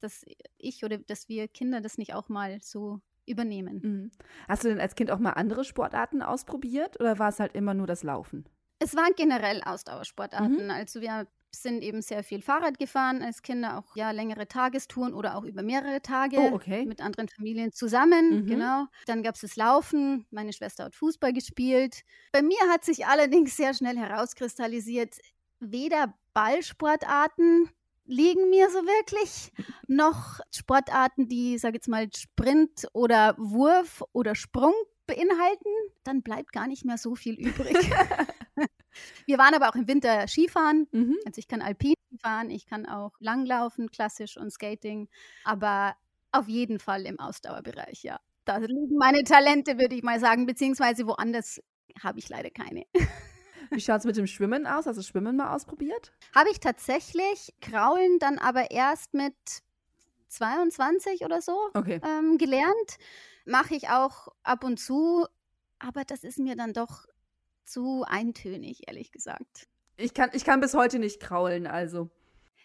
dass 0.00 0.24
ich 0.58 0.84
oder 0.84 0.98
dass 0.98 1.28
wir 1.28 1.48
Kinder 1.48 1.80
das 1.80 1.98
nicht 1.98 2.14
auch 2.14 2.28
mal 2.28 2.60
so 2.62 3.00
übernehmen. 3.26 3.80
Mhm. 3.82 4.10
Hast 4.48 4.64
du 4.64 4.68
denn 4.68 4.80
als 4.80 4.94
Kind 4.94 5.10
auch 5.10 5.18
mal 5.18 5.32
andere 5.32 5.64
Sportarten 5.64 6.22
ausprobiert 6.22 6.98
oder 7.00 7.18
war 7.18 7.28
es 7.28 7.40
halt 7.40 7.54
immer 7.54 7.74
nur 7.74 7.86
das 7.86 8.02
Laufen? 8.02 8.44
Es 8.78 8.94
waren 8.96 9.12
generell 9.16 9.62
Ausdauersportarten. 9.64 10.64
Mhm. 10.64 10.70
Also 10.70 11.00
wir 11.00 11.26
sind 11.62 11.82
eben 11.82 12.02
sehr 12.02 12.22
viel 12.22 12.42
Fahrrad 12.42 12.78
gefahren 12.78 13.22
als 13.22 13.42
Kinder, 13.42 13.78
auch 13.78 13.96
ja 13.96 14.10
längere 14.10 14.46
Tagestouren 14.46 15.14
oder 15.14 15.36
auch 15.36 15.44
über 15.44 15.62
mehrere 15.62 16.02
Tage 16.02 16.38
oh, 16.38 16.54
okay. 16.54 16.84
mit 16.86 17.00
anderen 17.00 17.28
Familien 17.28 17.72
zusammen. 17.72 18.42
Mhm. 18.42 18.46
Genau. 18.46 18.86
Dann 19.06 19.22
gab 19.22 19.34
es 19.34 19.42
das 19.42 19.56
Laufen. 19.56 20.26
Meine 20.30 20.52
Schwester 20.52 20.84
hat 20.84 20.94
Fußball 20.94 21.32
gespielt. 21.32 22.02
Bei 22.32 22.42
mir 22.42 22.60
hat 22.70 22.84
sich 22.84 23.06
allerdings 23.06 23.56
sehr 23.56 23.74
schnell 23.74 23.96
herauskristallisiert, 23.96 25.16
weder 25.60 26.14
Ballsportarten 26.34 27.70
liegen 28.06 28.50
mir 28.50 28.68
so 28.70 28.80
wirklich, 28.80 29.52
noch 29.86 30.40
Sportarten, 30.50 31.28
die, 31.28 31.58
sage 31.58 31.76
jetzt 31.76 31.88
mal, 31.88 32.08
Sprint 32.14 32.86
oder 32.92 33.34
Wurf 33.38 34.02
oder 34.12 34.34
Sprung 34.34 34.74
beinhalten, 35.06 35.70
dann 36.02 36.22
bleibt 36.22 36.52
gar 36.52 36.66
nicht 36.66 36.84
mehr 36.84 36.98
so 36.98 37.14
viel 37.14 37.34
übrig. 37.34 37.76
Wir 39.26 39.38
waren 39.38 39.54
aber 39.54 39.68
auch 39.68 39.74
im 39.74 39.88
Winter 39.88 40.26
Skifahren. 40.28 40.86
Mhm. 40.92 41.16
Also 41.26 41.38
ich 41.38 41.48
kann 41.48 41.62
Alpin 41.62 41.94
fahren, 42.20 42.50
ich 42.50 42.66
kann 42.66 42.86
auch 42.86 43.12
Langlaufen, 43.18 43.90
klassisch 43.90 44.36
und 44.36 44.50
Skating. 44.50 45.08
Aber 45.44 45.96
auf 46.32 46.48
jeden 46.48 46.78
Fall 46.78 47.06
im 47.06 47.18
Ausdauerbereich, 47.18 48.02
ja. 48.02 48.18
Da 48.44 48.58
liegen 48.58 48.96
meine 48.98 49.24
Talente, 49.24 49.78
würde 49.78 49.94
ich 49.94 50.02
mal 50.02 50.20
sagen, 50.20 50.46
beziehungsweise 50.46 51.06
woanders 51.06 51.60
habe 52.02 52.18
ich 52.18 52.28
leider 52.28 52.50
keine. 52.50 52.84
Wie 53.70 53.80
schaut 53.80 54.00
es 54.00 54.04
mit 54.04 54.16
dem 54.16 54.26
Schwimmen 54.26 54.66
aus? 54.66 54.86
Hast 54.86 54.96
du 54.96 55.02
Schwimmen 55.02 55.36
mal 55.36 55.54
ausprobiert? 55.54 56.12
Habe 56.34 56.50
ich 56.50 56.60
tatsächlich. 56.60 57.54
Kraulen 57.60 58.18
dann 58.18 58.38
aber 58.38 58.70
erst 58.70 59.14
mit 59.14 59.34
22 60.28 61.24
oder 61.24 61.40
so 61.40 61.56
okay. 61.74 62.00
ähm, 62.04 62.38
gelernt. 62.38 62.98
Mache 63.46 63.74
ich 63.74 63.88
auch 63.88 64.28
ab 64.42 64.64
und 64.64 64.78
zu, 64.78 65.26
aber 65.78 66.04
das 66.04 66.24
ist 66.24 66.38
mir 66.38 66.56
dann 66.56 66.72
doch 66.72 67.06
zu 67.64 68.04
eintönig, 68.06 68.88
ehrlich 68.88 69.12
gesagt. 69.12 69.68
Ich 69.96 70.14
kann, 70.14 70.30
ich 70.32 70.44
kann 70.44 70.60
bis 70.60 70.74
heute 70.74 70.98
nicht 70.98 71.20
kraulen, 71.20 71.66
also. 71.66 72.10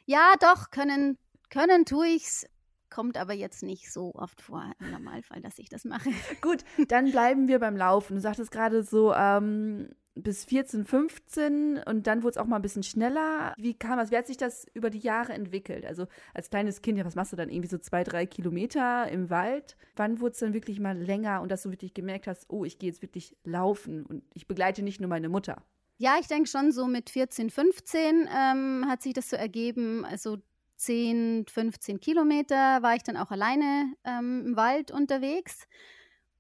Ja, 0.06 0.34
doch, 0.40 0.72
können, 0.72 1.18
können 1.50 1.86
tue 1.86 2.08
ich's. 2.08 2.46
Kommt 2.90 3.18
aber 3.18 3.34
jetzt 3.34 3.62
nicht 3.62 3.92
so 3.92 4.16
oft 4.16 4.42
vor 4.42 4.64
im 4.80 4.90
Normalfall, 4.90 5.42
dass 5.42 5.60
ich 5.60 5.70
das 5.70 5.86
mache. 5.86 6.10
Gut, 6.42 6.64
dann 6.88 7.12
bleiben 7.12 7.48
wir 7.48 7.60
beim 7.60 7.78
Laufen. 7.78 8.16
Du 8.16 8.22
sagtest 8.22 8.50
gerade 8.50 8.82
so, 8.82 9.14
ähm, 9.14 9.92
bis 10.24 10.46
14, 10.46 10.86
15 10.86 11.80
und 11.86 12.08
dann 12.08 12.24
wurde 12.24 12.32
es 12.32 12.38
auch 12.38 12.46
mal 12.46 12.58
ein 12.58 12.62
bisschen 12.62 12.84
schneller. 12.84 13.54
Wie 13.58 13.74
kam 13.74 13.98
das? 13.98 14.12
Wie 14.12 14.18
hat 14.18 14.28
sich 14.28 14.38
das 14.38 14.66
über 14.74 14.90
die 14.90 15.00
Jahre 15.00 15.34
entwickelt? 15.34 15.86
Also 15.86 16.08
als 16.34 16.50
kleines 16.50 16.82
Kind, 16.82 16.98
ja, 16.98 17.06
was 17.06 17.16
machst 17.16 17.32
du 17.32 17.36
dann? 17.36 17.50
Irgendwie 17.50 17.70
so 17.70 17.78
zwei, 17.78 18.04
drei 18.04 18.26
Kilometer 18.26 19.10
im 19.10 19.30
Wald. 19.30 19.78
Wann 19.96 20.20
wurde 20.20 20.34
es 20.34 20.40
dann 20.40 20.54
wirklich 20.54 20.80
mal 20.80 20.98
länger 20.98 21.42
und 21.42 21.52
dass 21.52 21.64
du 21.64 21.72
wirklich 21.72 21.94
gemerkt 21.94 22.28
hast, 22.28 22.46
oh, 22.50 22.66
ich 22.66 22.80
gehe 22.80 22.90
jetzt 22.90 23.02
wirklich 23.02 23.36
laufen 23.44 24.06
und 24.06 24.24
ich 24.34 24.48
begleite 24.48 24.82
nicht 24.82 25.00
nur 25.00 25.10
meine 25.10 25.30
Mutter? 25.30 25.64
Ja, 25.98 26.18
ich 26.20 26.28
denke 26.28 26.48
schon 26.48 26.72
so 26.72 26.88
mit 26.88 27.10
14, 27.10 27.50
15 27.50 28.30
ähm, 28.34 28.86
hat 28.88 29.02
sich 29.02 29.14
das 29.14 29.30
so 29.30 29.36
ergeben. 29.36 30.06
Also 30.06 30.38
10, 30.78 31.46
15 31.50 32.00
Kilometer 32.00 32.82
war 32.82 32.96
ich 32.96 33.04
dann 33.04 33.18
auch 33.18 33.32
alleine 33.32 33.94
ähm, 34.06 34.46
im 34.48 34.56
Wald 34.56 34.92
unterwegs. 34.92 35.68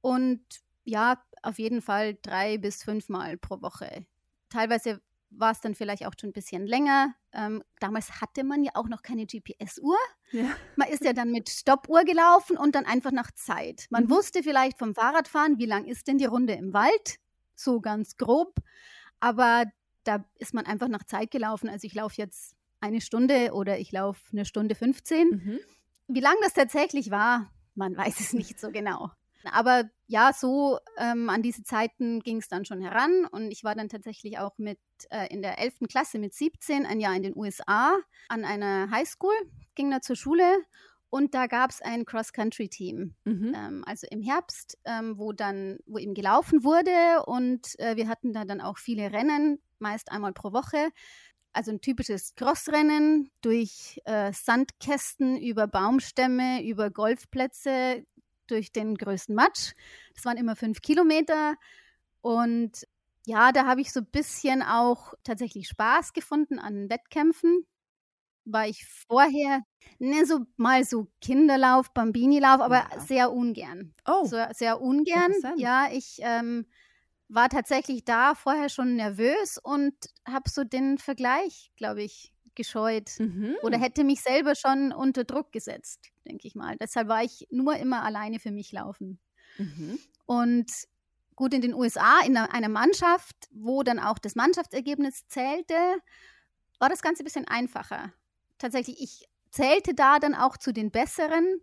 Und 0.02 0.42
ja, 0.86 1.22
auf 1.43 1.60
jeden 1.60 1.81
Fall 1.81 2.17
drei 2.22 2.58
bis 2.58 2.84
fünfmal 2.84 3.38
pro 3.38 3.62
Woche. 3.62 4.05
Teilweise 4.50 5.01
war 5.31 5.51
es 5.51 5.62
dann 5.62 5.75
vielleicht 5.75 6.05
auch 6.05 6.13
schon 6.19 6.31
ein 6.31 6.34
bisschen 6.34 6.65
länger. 6.65 7.13
Ähm, 7.34 7.63
damals 7.79 8.22
hatte 8.22 8.43
man 8.43 8.63
ja 8.63 8.72
auch 8.74 8.88
noch 8.88 9.01
keine 9.01 9.25
GPS-Uhr. 9.25 9.98
Ja. 10.31 10.55
Man 10.75 10.89
ist 10.89 11.03
ja 11.03 11.13
dann 11.13 11.31
mit 11.31 11.50
Stoppuhr 11.50 12.03
gelaufen 12.03 12.58
und 12.58 12.75
dann 12.75 12.86
einfach 12.86 13.12
nach 13.12 13.31
Zeit. 13.31 13.86
Man 13.89 14.05
mhm. 14.05 14.10
wusste 14.10 14.43
vielleicht 14.43 14.79
vom 14.79 14.96
Fahrradfahren, 14.96 15.60
wie 15.60 15.65
lang 15.65 15.86
ist 15.86 16.08
denn 16.08 16.17
die 16.17 16.25
Runde 16.25 16.53
im 16.53 16.74
Wald, 16.74 17.19
so 17.55 17.79
ganz 17.79 18.17
grob. 18.17 18.55
Aber 19.19 19.65
da 20.03 20.25
ist 20.38 20.53
man 20.53 20.65
einfach 20.65 20.88
nach 20.88 21.03
Zeit 21.03 21.31
gelaufen. 21.31 21.69
Also 21.69 21.86
ich 21.86 21.93
laufe 21.93 22.15
jetzt 22.17 22.55
eine 22.79 23.01
Stunde 23.01 23.53
oder 23.53 23.77
ich 23.79 23.91
laufe 23.91 24.22
eine 24.31 24.46
Stunde 24.46 24.74
15. 24.74 25.29
Mhm. 25.29 25.60
Wie 26.08 26.22
lang 26.22 26.36
das 26.41 26.53
tatsächlich 26.53 27.12
war, 27.12 27.51
man 27.75 27.96
weiß 27.96 28.19
es 28.19 28.34
nicht 28.34 28.60
so 28.60 28.72
genau. 28.72 29.12
Aber 29.43 29.89
ja, 30.08 30.34
so 30.34 30.79
ähm, 30.98 31.29
an 31.29 31.41
diese 31.41 31.63
Zeiten 31.63 32.22
ging 32.22 32.38
es 32.38 32.48
dann 32.48 32.65
schon 32.65 32.81
heran 32.81 33.25
und 33.31 33.51
ich 33.51 33.63
war 33.63 33.75
dann 33.75 33.89
tatsächlich 33.89 34.38
auch 34.39 34.58
mit 34.58 34.79
äh, 35.10 35.27
in 35.34 35.41
der 35.41 35.60
11. 35.60 35.88
Klasse 35.88 36.19
mit 36.19 36.34
17 36.34 36.86
ein 36.86 37.00
Jahr 37.00 37.15
in 37.15 37.24
den 37.24 37.38
USA 37.38 37.98
an 38.27 38.43
einer 38.43 38.89
Highschool, 38.91 39.36
ging 39.75 39.91
da 39.91 40.01
zur 40.01 40.15
Schule 40.15 40.43
und 41.10 41.34
da 41.34 41.48
gab 41.48 41.72
es 41.72 41.81
ein 41.81 42.05
Cross-Country-Team, 42.05 43.15
mhm. 43.24 43.53
ähm, 43.55 43.84
also 43.86 44.08
im 44.12 44.22
Herbst, 44.22 44.77
ähm, 44.86 45.17
wo 45.17 45.31
dann, 45.31 45.79
wo 45.86 45.98
eben 45.98 46.13
gelaufen 46.13 46.63
wurde 46.63 47.24
und 47.25 47.79
äh, 47.79 47.96
wir 47.96 48.08
hatten 48.08 48.34
da 48.34 48.46
dann 48.46 48.62
auch 48.62 48.77
viele 48.77 49.12
Rennen, 49.12 49.60
meist 49.79 50.12
einmal 50.12 50.34
pro 50.34 50.53
Woche. 50.53 50.89
Also 51.51 51.72
ein 51.72 51.81
typisches 51.81 52.36
Crossrennen 52.36 53.31
durch 53.41 54.00
äh, 54.05 54.31
Sandkästen, 54.34 55.38
über 55.38 55.65
Baumstämme, 55.65 56.63
über 56.63 56.91
Golfplätze, 56.91 58.05
durch 58.50 58.72
den 58.72 58.96
größten 58.96 59.36
Matsch. 59.36 59.74
Das 60.15 60.25
waren 60.25 60.38
immer 60.38 60.56
fünf 60.56 60.82
Kilometer. 60.82 61.56
Und 62.22 62.88
ja, 63.25 63.51
da 63.51 63.65
habe 63.65 63.82
ich 63.82 63.91
so 63.91 64.00
ein 64.01 64.10
bisschen 64.12 64.62
auch 64.63 65.13
tatsächlich 65.24 65.68
Spaß 65.68 66.13
gefunden 66.13 66.60
an 66.60 66.89
Wettkämpfen. 66.89 67.65
War 68.46 68.68
ich 68.68 68.86
vorher, 69.08 69.62
ne, 70.00 70.25
so 70.25 70.39
mal 70.58 70.84
so 70.84 71.08
Kinderlauf, 71.22 71.94
Bambini-Lauf, 71.94 72.62
aber 72.62 72.88
ja. 72.91 73.00
sehr 73.00 73.32
ungern. 73.32 73.94
Oh. 74.06 74.25
So, 74.25 74.38
sehr 74.53 74.82
ungern. 74.82 75.34
Ja, 75.58 75.89
ich 75.91 76.18
ähm, 76.22 76.65
war 77.27 77.50
tatsächlich 77.50 78.03
da 78.03 78.34
vorher 78.34 78.70
schon 78.70 78.96
nervös 78.96 79.60
und 79.62 79.94
habe 80.27 80.50
so 80.50 80.63
den 80.63 80.98
Vergleich, 80.98 81.72
glaube 81.77 82.01
ich, 82.01 82.34
gescheut 82.60 83.12
mhm. 83.20 83.56
oder 83.62 83.80
hätte 83.80 84.04
mich 84.04 84.22
selber 84.22 84.54
schon 84.54 84.92
unter 84.92 85.24
Druck 85.24 85.54
gesetzt, 85.54 86.12
denke 86.28 86.46
ich 86.46 86.56
mal. 86.56 86.75
Deshalb 86.75 87.08
war 87.08 87.24
ich 87.24 87.48
nur 87.50 87.78
immer 87.78 88.04
alleine 88.04 88.38
für 88.38 88.51
mich 88.51 88.74
laufen. 88.74 89.18
Mhm. 89.58 89.98
Und 90.25 90.70
gut, 91.36 91.54
in 91.54 91.62
den 91.62 91.74
USA, 91.74 92.20
in 92.25 92.36
einer 92.36 92.68
Mannschaft, 92.68 93.48
wo 93.51 93.82
dann 93.82 93.98
auch 93.98 94.20
das 94.20 94.36
Mannschaftsergebnis 94.36 95.25
zählte, 95.30 95.74
war 96.80 96.89
das 96.89 97.01
Ganze 97.01 97.24
ein 97.24 97.25
bisschen 97.25 97.48
einfacher. 97.48 98.12
Tatsächlich, 98.58 99.01
ich 99.01 99.30
zählte 99.51 99.94
da 99.94 100.20
dann 100.20 100.36
auch 100.36 100.58
zu 100.58 100.74
den 100.74 100.92
Besseren 100.92 101.62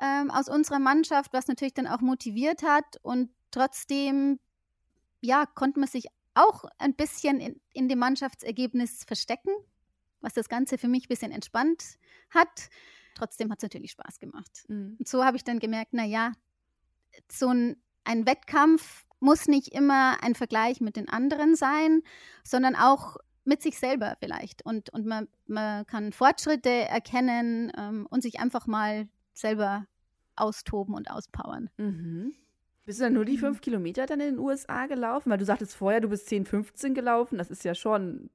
ähm, 0.00 0.30
aus 0.30 0.48
unserer 0.48 0.78
Mannschaft, 0.78 1.34
was 1.34 1.46
natürlich 1.46 1.74
dann 1.74 1.86
auch 1.86 2.00
motiviert 2.00 2.62
hat. 2.62 2.96
Und 3.02 3.28
trotzdem, 3.50 4.40
ja, 5.20 5.44
konnte 5.44 5.78
man 5.78 5.90
sich 5.90 6.06
auch 6.32 6.64
ein 6.78 6.94
bisschen 6.94 7.38
in, 7.38 7.60
in 7.74 7.90
dem 7.90 7.98
Mannschaftsergebnis 7.98 9.04
verstecken 9.04 9.52
was 10.22 10.34
das 10.34 10.48
Ganze 10.48 10.78
für 10.78 10.88
mich 10.88 11.04
ein 11.04 11.08
bisschen 11.08 11.32
entspannt 11.32 11.98
hat. 12.30 12.70
Trotzdem 13.14 13.50
hat 13.50 13.58
es 13.58 13.62
natürlich 13.62 13.90
Spaß 13.92 14.18
gemacht. 14.18 14.64
Mhm. 14.68 14.96
Und 14.98 15.06
so 15.06 15.24
habe 15.24 15.36
ich 15.36 15.44
dann 15.44 15.58
gemerkt, 15.58 15.92
naja, 15.92 16.32
so 17.30 17.48
ein, 17.48 17.76
ein 18.04 18.26
Wettkampf 18.26 19.04
muss 19.20 19.46
nicht 19.46 19.68
immer 19.68 20.22
ein 20.22 20.34
Vergleich 20.34 20.80
mit 20.80 20.96
den 20.96 21.08
anderen 21.08 21.54
sein, 21.54 22.02
sondern 22.42 22.74
auch 22.74 23.16
mit 23.44 23.62
sich 23.62 23.78
selber 23.78 24.16
vielleicht. 24.18 24.64
Und, 24.64 24.90
und 24.90 25.06
man, 25.06 25.28
man 25.46 25.86
kann 25.86 26.12
Fortschritte 26.12 26.70
erkennen 26.70 27.72
ähm, 27.76 28.06
und 28.10 28.22
sich 28.22 28.40
einfach 28.40 28.66
mal 28.66 29.08
selber 29.34 29.86
austoben 30.36 30.94
und 30.94 31.10
auspowern. 31.10 31.70
Mhm. 31.76 32.34
Bist 32.84 32.98
du 32.98 33.04
dann 33.04 33.12
nur 33.12 33.24
die 33.24 33.36
mhm. 33.36 33.40
fünf 33.40 33.60
Kilometer 33.60 34.06
dann 34.06 34.20
in 34.20 34.36
den 34.36 34.38
USA 34.38 34.86
gelaufen? 34.86 35.30
Weil 35.30 35.38
du 35.38 35.44
sagtest 35.44 35.74
vorher, 35.74 36.00
du 36.00 36.08
bist 36.08 36.26
10, 36.26 36.46
15 36.46 36.94
gelaufen. 36.94 37.38
Das 37.38 37.50
ist 37.50 37.64
ja 37.64 37.74
schon 37.74 38.30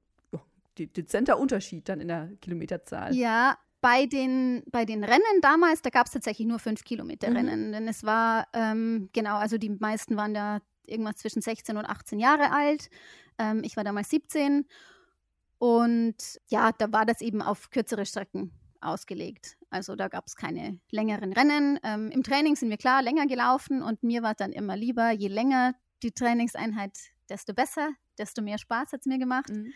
dezenter 0.86 1.38
Unterschied 1.38 1.88
dann 1.88 2.00
in 2.00 2.08
der 2.08 2.30
Kilometerzahl. 2.40 3.14
Ja, 3.14 3.58
bei 3.80 4.06
den, 4.06 4.62
bei 4.70 4.84
den 4.84 5.04
Rennen 5.04 5.40
damals, 5.40 5.82
da 5.82 5.90
gab 5.90 6.06
es 6.06 6.12
tatsächlich 6.12 6.46
nur 6.46 6.58
fünf 6.58 6.84
Kilometer 6.84 7.30
mhm. 7.30 7.36
Rennen. 7.36 7.68
Mhm. 7.68 7.72
Denn 7.72 7.88
es 7.88 8.04
war, 8.04 8.48
ähm, 8.52 9.08
genau, 9.12 9.36
also 9.36 9.58
die 9.58 9.70
meisten 9.70 10.16
waren 10.16 10.34
da 10.34 10.60
irgendwas 10.86 11.16
zwischen 11.16 11.42
16 11.42 11.76
und 11.76 11.84
18 11.84 12.18
Jahre 12.18 12.50
alt. 12.50 12.90
Ähm, 13.38 13.62
ich 13.64 13.76
war 13.76 13.84
damals 13.84 14.10
17. 14.10 14.66
Und 15.58 16.40
ja, 16.48 16.72
da 16.72 16.92
war 16.92 17.04
das 17.04 17.20
eben 17.20 17.42
auf 17.42 17.70
kürzere 17.70 18.06
Strecken 18.06 18.52
ausgelegt. 18.80 19.56
Also 19.70 19.96
da 19.96 20.08
gab 20.08 20.26
es 20.26 20.36
keine 20.36 20.78
längeren 20.90 21.32
Rennen. 21.32 21.78
Ähm, 21.82 22.10
Im 22.10 22.22
Training 22.22 22.56
sind 22.56 22.70
wir 22.70 22.76
klar 22.76 23.02
länger 23.02 23.26
gelaufen 23.26 23.82
und 23.82 24.02
mir 24.02 24.22
war 24.22 24.34
dann 24.34 24.52
immer 24.52 24.76
lieber, 24.76 25.10
je 25.10 25.28
länger 25.28 25.74
die 26.02 26.12
Trainingseinheit, 26.12 26.96
desto 27.28 27.54
besser, 27.54 27.90
desto 28.18 28.40
mehr 28.40 28.58
Spaß 28.58 28.92
hat 28.92 29.00
es 29.00 29.06
mir 29.06 29.18
gemacht. 29.18 29.50
Mhm. 29.50 29.72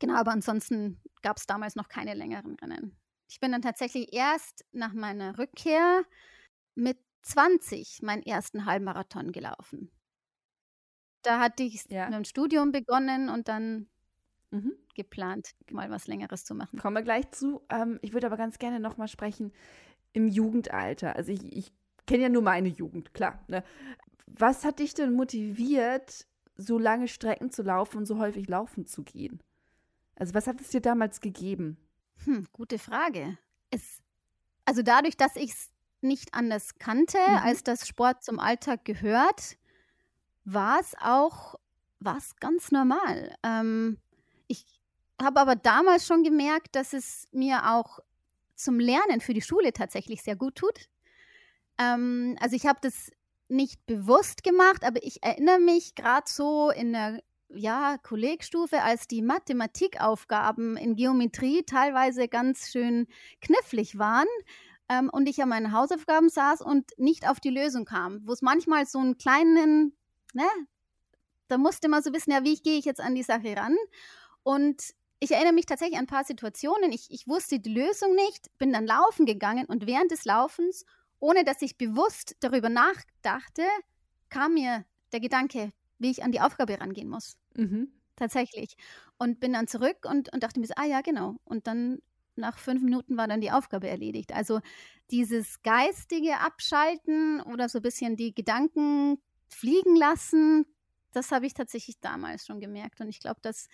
Genau, 0.00 0.14
aber 0.14 0.32
ansonsten 0.32 1.00
gab 1.22 1.36
es 1.36 1.46
damals 1.46 1.76
noch 1.76 1.88
keine 1.88 2.14
längeren 2.14 2.54
Rennen. 2.56 2.96
Ich 3.28 3.40
bin 3.40 3.52
dann 3.52 3.62
tatsächlich 3.62 4.12
erst 4.12 4.64
nach 4.72 4.92
meiner 4.92 5.38
Rückkehr 5.38 6.04
mit 6.74 6.98
20 7.22 8.02
meinen 8.02 8.22
ersten 8.22 8.66
Halbmarathon 8.66 9.32
gelaufen. 9.32 9.90
Da 11.22 11.40
hatte 11.40 11.62
ich 11.62 11.84
ja. 11.88 12.04
mit 12.06 12.14
dem 12.14 12.24
Studium 12.24 12.70
begonnen 12.70 13.30
und 13.30 13.48
dann 13.48 13.88
mhm. 14.50 14.74
geplant, 14.94 15.52
mal 15.70 15.90
was 15.90 16.06
Längeres 16.06 16.44
zu 16.44 16.54
machen. 16.54 16.78
Kommen 16.78 16.96
wir 16.96 17.02
gleich 17.02 17.30
zu. 17.30 17.62
Ähm, 17.70 17.98
ich 18.02 18.12
würde 18.12 18.26
aber 18.26 18.36
ganz 18.36 18.58
gerne 18.58 18.78
nochmal 18.78 19.08
sprechen 19.08 19.52
im 20.12 20.28
Jugendalter. 20.28 21.16
Also 21.16 21.32
ich, 21.32 21.44
ich 21.56 21.72
kenne 22.06 22.24
ja 22.24 22.28
nur 22.28 22.42
meine 22.42 22.68
Jugend, 22.68 23.14
klar. 23.14 23.42
Ne? 23.48 23.64
Was 24.26 24.64
hat 24.64 24.80
dich 24.80 24.92
denn 24.94 25.14
motiviert, 25.14 26.26
so 26.56 26.78
lange 26.78 27.08
Strecken 27.08 27.50
zu 27.50 27.62
laufen 27.62 27.98
und 27.98 28.06
so 28.06 28.18
häufig 28.18 28.46
laufen 28.48 28.86
zu 28.86 29.02
gehen? 29.02 29.40
Also 30.16 30.34
was 30.34 30.46
hat 30.46 30.60
es 30.60 30.68
dir 30.70 30.80
damals 30.80 31.20
gegeben? 31.20 31.76
Hm, 32.24 32.46
gute 32.52 32.78
Frage. 32.78 33.38
Es, 33.70 34.02
also 34.64 34.82
dadurch, 34.82 35.16
dass 35.16 35.36
ich 35.36 35.52
es 35.52 35.70
nicht 36.00 36.34
anders 36.34 36.78
kannte, 36.78 37.18
mhm. 37.18 37.36
als 37.38 37.64
dass 37.64 37.88
Sport 37.88 38.22
zum 38.22 38.38
Alltag 38.38 38.84
gehört, 38.84 39.56
war 40.44 40.80
es 40.80 40.94
auch 41.00 41.56
was 41.98 42.36
ganz 42.36 42.70
normal. 42.70 43.34
Ähm, 43.42 43.98
ich 44.46 44.64
habe 45.20 45.40
aber 45.40 45.56
damals 45.56 46.06
schon 46.06 46.22
gemerkt, 46.22 46.76
dass 46.76 46.92
es 46.92 47.28
mir 47.32 47.72
auch 47.72 48.00
zum 48.54 48.78
Lernen 48.78 49.20
für 49.20 49.34
die 49.34 49.42
Schule 49.42 49.72
tatsächlich 49.72 50.22
sehr 50.22 50.36
gut 50.36 50.56
tut. 50.56 50.88
Ähm, 51.78 52.36
also 52.40 52.54
ich 52.54 52.66
habe 52.66 52.78
das 52.82 53.10
nicht 53.48 53.84
bewusst 53.86 54.42
gemacht, 54.42 54.84
aber 54.84 55.02
ich 55.02 55.22
erinnere 55.22 55.58
mich 55.58 55.94
gerade 55.94 56.28
so 56.28 56.70
in 56.70 56.92
der 56.92 57.22
ja, 57.56 57.98
Kollegstufe, 57.98 58.82
als 58.82 59.06
die 59.06 59.22
Mathematikaufgaben 59.22 60.76
in 60.76 60.96
Geometrie 60.96 61.62
teilweise 61.62 62.28
ganz 62.28 62.70
schön 62.70 63.06
knifflig 63.40 63.98
waren 63.98 64.26
ähm, 64.88 65.10
und 65.10 65.28
ich 65.28 65.42
an 65.42 65.48
meinen 65.48 65.72
Hausaufgaben 65.72 66.28
saß 66.28 66.60
und 66.60 66.90
nicht 66.98 67.28
auf 67.28 67.40
die 67.40 67.50
Lösung 67.50 67.84
kam, 67.84 68.26
wo 68.26 68.32
es 68.32 68.42
manchmal 68.42 68.86
so 68.86 68.98
einen 68.98 69.16
kleinen, 69.16 69.96
ne, 70.32 70.46
da 71.48 71.58
musste 71.58 71.88
man 71.88 72.02
so 72.02 72.12
wissen, 72.12 72.32
ja, 72.32 72.44
wie 72.44 72.56
gehe 72.56 72.78
ich 72.78 72.84
jetzt 72.84 73.00
an 73.00 73.14
die 73.14 73.22
Sache 73.22 73.56
ran? 73.56 73.76
Und 74.42 74.94
ich 75.20 75.30
erinnere 75.30 75.54
mich 75.54 75.66
tatsächlich 75.66 75.98
an 75.98 76.04
ein 76.04 76.08
paar 76.08 76.24
Situationen. 76.24 76.92
Ich, 76.92 77.10
ich 77.10 77.26
wusste 77.26 77.58
die 77.58 77.72
Lösung 77.72 78.14
nicht, 78.14 78.56
bin 78.58 78.72
dann 78.72 78.86
laufen 78.86 79.26
gegangen 79.26 79.66
und 79.66 79.86
während 79.86 80.10
des 80.10 80.24
Laufens, 80.24 80.84
ohne 81.18 81.44
dass 81.44 81.62
ich 81.62 81.78
bewusst 81.78 82.36
darüber 82.40 82.68
nachdachte, 82.68 83.62
kam 84.28 84.54
mir 84.54 84.84
der 85.12 85.20
Gedanke, 85.20 85.72
wie 85.98 86.10
ich 86.10 86.22
an 86.22 86.32
die 86.32 86.40
Aufgabe 86.40 86.78
rangehen 86.78 87.08
muss. 87.08 87.38
Mhm. 87.56 87.88
Tatsächlich. 88.16 88.76
Und 89.18 89.40
bin 89.40 89.52
dann 89.52 89.66
zurück 89.66 90.06
und, 90.08 90.32
und 90.32 90.42
dachte 90.42 90.60
mir 90.60 90.66
so, 90.66 90.74
ah 90.76 90.84
ja, 90.86 91.00
genau. 91.00 91.36
Und 91.44 91.66
dann 91.66 91.98
nach 92.36 92.58
fünf 92.58 92.82
Minuten 92.82 93.16
war 93.16 93.28
dann 93.28 93.40
die 93.40 93.50
Aufgabe 93.50 93.88
erledigt. 93.88 94.32
Also 94.32 94.60
dieses 95.10 95.62
geistige 95.62 96.38
Abschalten 96.40 97.40
oder 97.40 97.68
so 97.68 97.78
ein 97.78 97.82
bisschen 97.82 98.16
die 98.16 98.34
Gedanken 98.34 99.18
fliegen 99.48 99.96
lassen, 99.96 100.66
das 101.12 101.30
habe 101.30 101.46
ich 101.46 101.54
tatsächlich 101.54 102.00
damals 102.00 102.46
schon 102.46 102.60
gemerkt. 102.60 103.00
Und 103.00 103.08
ich 103.08 103.20
glaube, 103.20 103.40
dass, 103.42 103.68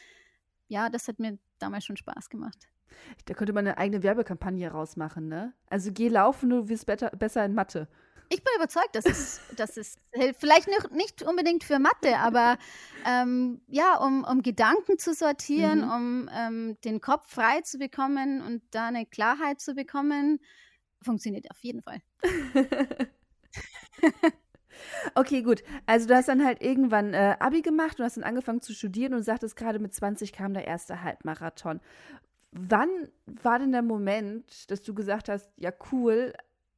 ja, 0.68 0.90
das 0.90 1.08
hat 1.08 1.18
mir 1.18 1.38
damals 1.58 1.84
schon 1.84 1.96
Spaß 1.96 2.28
gemacht. 2.28 2.68
Da 3.24 3.34
könnte 3.34 3.52
man 3.52 3.66
eine 3.66 3.78
eigene 3.78 4.02
Werbekampagne 4.02 4.70
rausmachen, 4.70 5.28
ne? 5.28 5.54
Also 5.68 5.92
geh 5.92 6.08
laufen, 6.08 6.50
du 6.50 6.68
wirst 6.68 6.86
besser 6.86 7.44
in 7.44 7.54
Mathe. 7.54 7.88
Ich 8.32 8.44
bin 8.44 8.52
überzeugt, 8.56 8.94
dass 8.94 9.06
es, 9.06 9.40
dass 9.56 9.76
es 9.76 9.96
hilft. 10.12 10.38
Vielleicht 10.40 10.68
nicht, 10.92 11.22
unbedingt 11.24 11.64
für 11.64 11.80
Mathe, 11.80 12.16
aber 12.16 12.58
ähm, 13.04 13.60
ja, 13.66 13.96
um, 13.96 14.24
um 14.24 14.42
Gedanken 14.42 14.98
zu 14.98 15.14
sortieren, 15.14 15.80
mhm. 15.80 15.90
um 15.90 16.30
ähm, 16.32 16.78
den 16.84 17.00
Kopf 17.00 17.28
frei 17.28 17.60
zu 17.62 17.78
bekommen 17.78 18.40
und 18.40 18.62
da 18.70 18.86
eine 18.86 19.04
Klarheit 19.04 19.60
zu 19.60 19.74
bekommen, 19.74 20.38
funktioniert 21.02 21.50
auf 21.50 21.58
jeden 21.62 21.82
Fall. 21.82 22.00
okay, 25.16 25.42
gut. 25.42 25.64
Also 25.86 26.06
du 26.06 26.14
hast 26.14 26.28
dann 26.28 26.44
halt 26.44 26.62
irgendwann 26.62 27.14
äh, 27.14 27.34
Abi 27.40 27.62
gemacht 27.62 27.98
und 27.98 28.04
hast 28.04 28.16
dann 28.16 28.24
angefangen 28.24 28.60
zu 28.60 28.74
studieren 28.74 29.12
und 29.12 29.24
sagtest 29.24 29.56
gerade 29.56 29.80
mit 29.80 29.92
20 29.92 30.32
kam 30.32 30.54
der 30.54 30.68
erste 30.68 31.02
Halbmarathon. 31.02 31.80
Wann 32.52 33.08
war 33.26 33.58
denn 33.58 33.72
der 33.72 33.82
Moment, 33.82 34.70
dass 34.70 34.82
du 34.82 34.94
gesagt 34.94 35.28
hast, 35.28 35.52
ja 35.56 35.72
cool, 35.90 36.32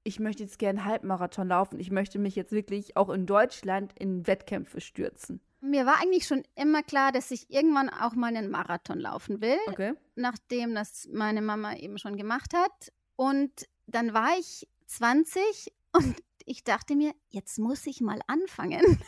ich 0.05 0.19
möchte 0.21 0.43
jetzt 0.43 0.59
gerne 0.59 0.85
Halbmarathon 0.85 1.49
laufen. 1.49 1.79
Ich 1.79 1.91
möchte 1.91 2.19
mich 2.19 2.35
jetzt 2.35 2.53
wirklich 2.53 2.97
auch 2.97 3.09
in 3.11 3.27
Deutschland 3.27 3.93
in 3.99 4.27
Wettkämpfe 4.27 4.81
stürzen. 4.81 5.41
Mir 5.61 5.87
war 5.87 6.01
eigentlich 6.01 6.27
schon 6.27 6.43
immer 6.57 6.83
klar, 6.83 7.13
dass 7.13 7.31
ich 7.31 7.49
irgendwann 7.51 7.89
auch 7.89 8.15
mal 8.15 8.35
einen 8.35 8.51
Marathon 8.51 8.99
laufen 8.99 9.41
will, 9.41 9.59
okay. 9.69 9.95
nachdem 10.17 10.75
das 10.75 11.09
meine 11.13 11.41
Mama 11.41 11.77
eben 11.77 11.99
schon 11.99 12.17
gemacht 12.17 12.53
hat. 12.53 12.93
Und 13.15 13.69
dann 13.87 14.13
war 14.13 14.37
ich 14.39 14.67
20 14.87 15.73
und 15.93 16.17
ich 16.45 16.65
dachte 16.65 16.97
mir, 16.97 17.13
jetzt 17.29 17.59
muss 17.59 17.87
ich 17.87 18.01
mal 18.01 18.21
anfangen. 18.27 18.99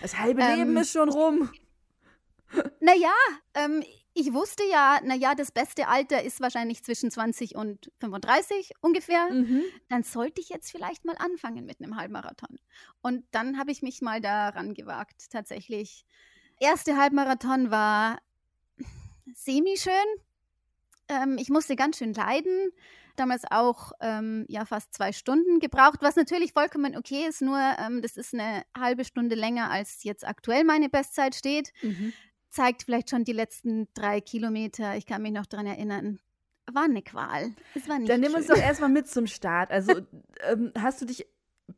Das 0.00 0.18
halbe 0.18 0.40
Leben 0.40 0.70
ähm, 0.70 0.76
ist 0.78 0.92
schon 0.92 1.08
rum. 1.08 1.50
Naja, 2.80 3.12
ähm, 3.54 3.82
ich 4.16 4.32
wusste 4.32 4.62
ja, 4.70 5.00
naja, 5.02 5.34
das 5.34 5.50
beste 5.50 5.88
Alter 5.88 6.22
ist 6.22 6.40
wahrscheinlich 6.40 6.84
zwischen 6.84 7.10
20 7.10 7.56
und 7.56 7.90
35 7.98 8.70
ungefähr. 8.80 9.28
Mhm. 9.30 9.62
Dann 9.88 10.04
sollte 10.04 10.40
ich 10.40 10.48
jetzt 10.48 10.70
vielleicht 10.70 11.04
mal 11.04 11.16
anfangen 11.18 11.66
mit 11.66 11.80
einem 11.80 11.96
Halbmarathon. 11.96 12.60
Und 13.02 13.24
dann 13.32 13.58
habe 13.58 13.72
ich 13.72 13.82
mich 13.82 14.02
mal 14.02 14.20
daran 14.20 14.72
gewagt, 14.74 15.30
tatsächlich. 15.30 16.06
Erste 16.60 16.96
Halbmarathon 16.96 17.72
war 17.72 18.20
semi-schön. 19.34 19.92
Ähm, 21.08 21.36
ich 21.36 21.50
musste 21.50 21.74
ganz 21.74 21.98
schön 21.98 22.14
leiden. 22.14 22.70
Damals 23.16 23.42
auch 23.50 23.92
ähm, 24.00 24.46
ja 24.48 24.64
fast 24.64 24.94
zwei 24.94 25.12
Stunden 25.12 25.58
gebraucht, 25.58 26.02
was 26.02 26.14
natürlich 26.14 26.52
vollkommen 26.52 26.96
okay 26.96 27.26
ist. 27.28 27.42
Nur 27.42 27.58
ähm, 27.58 28.00
das 28.00 28.16
ist 28.16 28.32
eine 28.32 28.64
halbe 28.78 29.04
Stunde 29.04 29.34
länger, 29.34 29.72
als 29.72 30.04
jetzt 30.04 30.24
aktuell 30.24 30.62
meine 30.62 30.88
Bestzeit 30.88 31.34
steht. 31.34 31.72
Mhm 31.82 32.12
zeigt 32.54 32.84
vielleicht 32.84 33.10
schon 33.10 33.24
die 33.24 33.32
letzten 33.32 33.88
drei 33.94 34.20
Kilometer. 34.20 34.96
Ich 34.96 35.06
kann 35.06 35.22
mich 35.22 35.32
noch 35.32 35.46
daran 35.46 35.66
erinnern. 35.66 36.20
War 36.72 36.84
eine 36.84 37.02
Qual. 37.02 37.52
Es 37.74 37.88
war 37.88 37.98
nicht 37.98 38.10
Dann 38.10 38.20
nimm 38.20 38.34
uns 38.34 38.46
doch 38.46 38.56
erstmal 38.56 38.88
mit 38.88 39.08
zum 39.08 39.26
Start. 39.26 39.70
Also 39.70 39.92
ähm, 40.48 40.72
hast 40.78 41.02
du 41.02 41.04
dich 41.04 41.26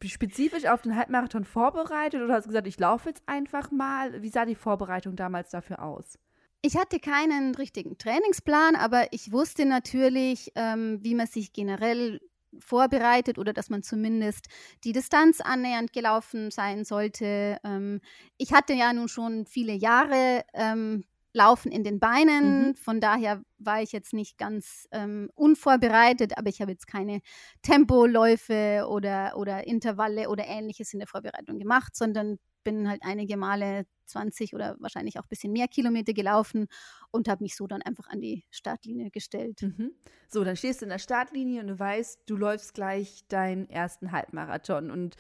spezifisch 0.05 0.67
auf 0.67 0.83
den 0.83 0.97
Halbmarathon 0.97 1.45
vorbereitet 1.45 2.23
oder 2.23 2.35
hast 2.35 2.45
du 2.45 2.51
gesagt, 2.51 2.67
ich 2.67 2.79
laufe 2.79 3.09
jetzt 3.09 3.23
einfach 3.27 3.71
mal? 3.71 4.23
Wie 4.23 4.29
sah 4.29 4.45
die 4.45 4.55
Vorbereitung 4.55 5.17
damals 5.17 5.51
dafür 5.51 5.83
aus? 5.83 6.19
Ich 6.63 6.77
hatte 6.77 6.99
keinen 6.99 7.55
richtigen 7.55 7.97
Trainingsplan, 7.97 8.77
aber 8.77 9.13
ich 9.13 9.33
wusste 9.33 9.67
natürlich, 9.67 10.53
ähm, 10.57 10.99
wie 11.03 11.15
man 11.15 11.27
sich 11.27 11.53
generell 11.53 12.21
vorbereitet 12.61 13.39
oder 13.39 13.53
dass 13.53 13.71
man 13.71 13.83
zumindest 13.83 14.47
die 14.85 14.93
Distanz 14.93 15.41
annähernd 15.41 15.93
gelaufen 15.93 16.51
sein 16.51 16.85
sollte. 16.85 17.59
Ähm, 17.65 18.01
ich 18.37 18.53
hatte 18.53 18.73
ja 18.75 18.93
nun 18.93 19.09
schon 19.09 19.47
viele 19.47 19.73
Jahre 19.73 20.45
ähm, 20.55 21.05
Laufen 21.33 21.71
in 21.71 21.85
den 21.85 22.01
Beinen, 22.01 22.69
mhm. 22.69 22.75
von 22.77 22.99
daher 22.99 23.43
war 23.59 23.83
ich 23.83 23.93
jetzt 23.93 24.15
nicht 24.15 24.39
ganz 24.39 24.89
ähm, 24.91 25.31
unvorbereitet, 25.35 26.39
aber 26.39 26.49
ich 26.49 26.63
habe 26.63 26.71
jetzt 26.71 26.87
keine 26.87 27.21
Tempoläufe 27.61 28.87
oder, 28.89 29.37
oder 29.37 29.67
Intervalle 29.67 30.31
oder 30.31 30.47
ähnliches 30.47 30.95
in 30.95 30.99
der 30.99 31.07
Vorbereitung 31.07 31.59
gemacht, 31.59 31.95
sondern 31.95 32.39
bin 32.67 32.89
halt 32.89 33.03
einige 33.05 33.37
Male 33.37 33.87
20 34.07 34.53
oder 34.55 34.77
wahrscheinlich 34.81 35.19
auch 35.19 35.23
ein 35.23 35.29
bisschen 35.29 35.53
mehr 35.53 35.69
Kilometer 35.69 36.13
gelaufen 36.13 36.67
und 37.13 37.29
habe 37.29 37.45
mich 37.45 37.55
so 37.55 37.69
dann 37.69 37.81
einfach 37.81 38.09
an 38.09 38.21
die 38.21 38.45
Startlinie 38.51 39.11
gestellt. 39.13 39.63
Mhm. 39.63 39.93
So, 40.29 40.43
dann 40.43 40.57
stehst 40.57 40.81
du 40.81 40.87
in 40.87 40.91
der 40.91 40.99
Startlinie 40.99 41.61
und 41.61 41.69
du 41.69 41.79
weißt, 41.79 42.23
du 42.27 42.37
läufst 42.37 42.75
gleich 42.75 43.25
deinen 43.29 43.71
ersten 43.71 44.11
Halbmarathon. 44.11 44.91
Und 44.91 45.15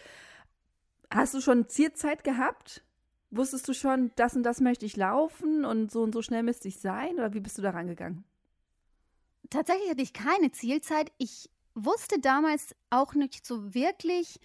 hast 1.08 1.34
du 1.34 1.40
schon 1.40 1.68
Zielzeit 1.68 2.24
gehabt? 2.24 2.82
Wusstest 3.30 3.68
du 3.68 3.74
schon, 3.74 4.10
das 4.16 4.34
und 4.34 4.42
das 4.42 4.60
möchte 4.60 4.84
ich 4.84 4.96
laufen 4.96 5.64
und 5.64 5.92
so 5.92 6.02
und 6.02 6.12
so 6.12 6.20
schnell 6.20 6.42
müsste 6.42 6.66
ich 6.66 6.80
sein? 6.80 7.14
Oder 7.14 7.32
wie 7.32 7.40
bist 7.40 7.58
du 7.58 7.62
da 7.62 7.70
rangegangen? 7.70 8.24
Tatsächlich 9.50 9.88
hatte 9.88 10.02
ich 10.02 10.12
keine 10.12 10.50
Zielzeit. 10.50 11.12
Ich 11.18 11.48
wusste 11.74 12.18
damals 12.18 12.74
auch 12.90 13.14
nicht 13.14 13.46
so 13.46 13.72
wirklich, 13.72 14.40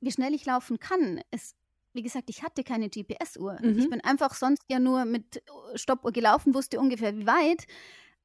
wie 0.00 0.12
schnell 0.12 0.32
ich 0.32 0.46
laufen 0.46 0.78
kann. 0.78 1.20
Es 1.30 1.54
wie 1.96 2.02
gesagt, 2.02 2.30
ich 2.30 2.42
hatte 2.42 2.62
keine 2.62 2.88
GPS-Uhr. 2.88 3.58
Mhm. 3.60 3.78
Ich 3.78 3.90
bin 3.90 4.00
einfach 4.02 4.34
sonst 4.34 4.62
ja 4.68 4.78
nur 4.78 5.04
mit 5.04 5.42
Stoppuhr 5.74 6.12
gelaufen, 6.12 6.54
wusste 6.54 6.78
ungefähr 6.78 7.16
wie 7.16 7.26
weit. 7.26 7.66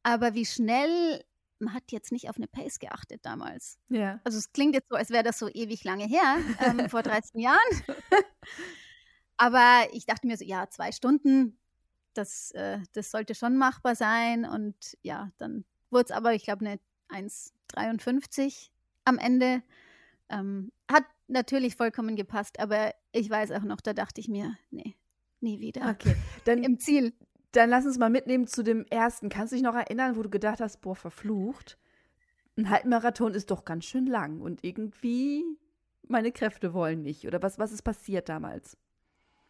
Aber 0.04 0.34
wie 0.34 0.46
schnell, 0.46 1.24
man 1.60 1.74
hat 1.74 1.92
jetzt 1.92 2.12
nicht 2.12 2.30
auf 2.30 2.36
eine 2.38 2.48
Pace 2.48 2.80
geachtet 2.80 3.26
damals. 3.26 3.80
Ja. 3.90 4.20
Also 4.24 4.38
es 4.38 4.52
klingt 4.52 4.76
jetzt 4.76 4.90
so, 4.90 4.96
als 4.96 5.10
wäre 5.10 5.24
das 5.24 5.40
so 5.40 5.48
ewig 5.48 5.84
lange 5.84 6.06
her, 6.06 6.38
ähm, 6.60 6.90
vor 6.90 7.02
13 7.02 7.40
Jahren. 7.40 7.58
aber 9.38 9.88
ich 9.94 10.06
dachte 10.06 10.28
mir 10.28 10.38
so, 10.38 10.44
ja, 10.44 10.70
zwei 10.70 10.92
Stunden, 10.92 11.58
das, 12.14 12.52
äh, 12.52 12.80
das 12.94 13.10
sollte 13.10 13.36
schon 13.36 13.58
machbar 13.58 13.96
sein. 13.96 14.46
Und 14.46 14.76
ja, 15.02 15.32
dann 15.38 15.66
wurde 15.90 16.06
es 16.06 16.12
aber, 16.12 16.34
ich 16.34 16.44
glaube, 16.44 16.66
eine 16.66 16.80
1,53 17.10 18.70
am 19.06 19.18
Ende. 19.18 19.64
Ähm, 20.30 20.72
hat 20.92 21.06
natürlich 21.28 21.76
vollkommen 21.76 22.16
gepasst, 22.16 22.60
aber 22.60 22.94
ich 23.12 23.30
weiß 23.30 23.52
auch 23.52 23.64
noch, 23.64 23.82
da 23.82 23.94
dachte 23.94 24.22
ich 24.22 24.28
mir, 24.28 24.58
nee, 24.70 24.96
nie 25.40 25.60
wieder. 25.60 25.90
Okay, 25.90 26.16
dann 26.46 26.64
im 26.64 26.80
Ziel. 26.80 27.14
Dann 27.52 27.70
lass 27.70 27.86
uns 27.86 27.98
mal 27.98 28.10
mitnehmen 28.10 28.48
zu 28.48 28.64
dem 28.64 28.86
ersten. 28.86 29.28
Kannst 29.28 29.52
du 29.52 29.58
dich 29.58 29.64
noch 29.64 29.76
erinnern, 29.76 30.16
wo 30.16 30.24
du 30.24 30.30
gedacht 30.30 30.62
hast, 30.62 30.80
boah, 30.82 30.96
verflucht? 30.96 31.78
Ein 32.58 32.70
Halbmarathon 32.70 33.34
ist 33.34 33.52
doch 33.52 33.66
ganz 33.66 33.86
schön 33.86 34.06
lang 34.06 34.40
und 34.40 34.64
irgendwie 34.64 35.44
meine 36.08 36.32
Kräfte 36.32 36.74
wollen 36.74 37.02
nicht. 37.02 37.28
Oder 37.28 37.42
was, 37.42 37.60
was 37.60 37.74
ist 37.74 37.82
passiert 37.82 38.30
damals? 38.30 38.78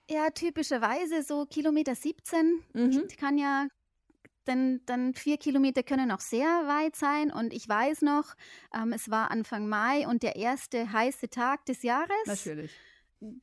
Ja, 0.10 0.30
typischerweise 0.32 1.22
so 1.22 1.46
Kilometer 1.46 1.94
17. 1.94 2.62
Mhm. 2.74 3.04
Ich 3.08 3.18
kann 3.18 3.38
ja 3.38 3.68
denn 4.48 4.82
dann 4.86 5.14
vier 5.14 5.38
Kilometer 5.38 5.84
können 5.84 6.12
auch 6.12 6.20
sehr 6.20 6.48
weit 6.48 6.96
sein. 6.96 7.32
Und 7.32 7.54
ich 7.54 7.68
weiß 7.68 8.02
noch, 8.02 8.36
ähm, 8.76 8.94
es 8.94 9.10
war 9.10 9.32
Anfang 9.32 9.68
Mai 9.68 10.08
und 10.08 10.24
der 10.24 10.36
erste 10.36 10.92
heiße 10.92 11.30
Tag 11.30 11.66
des 11.66 11.84
Jahres. 11.84 12.10
Natürlich. 12.26 12.72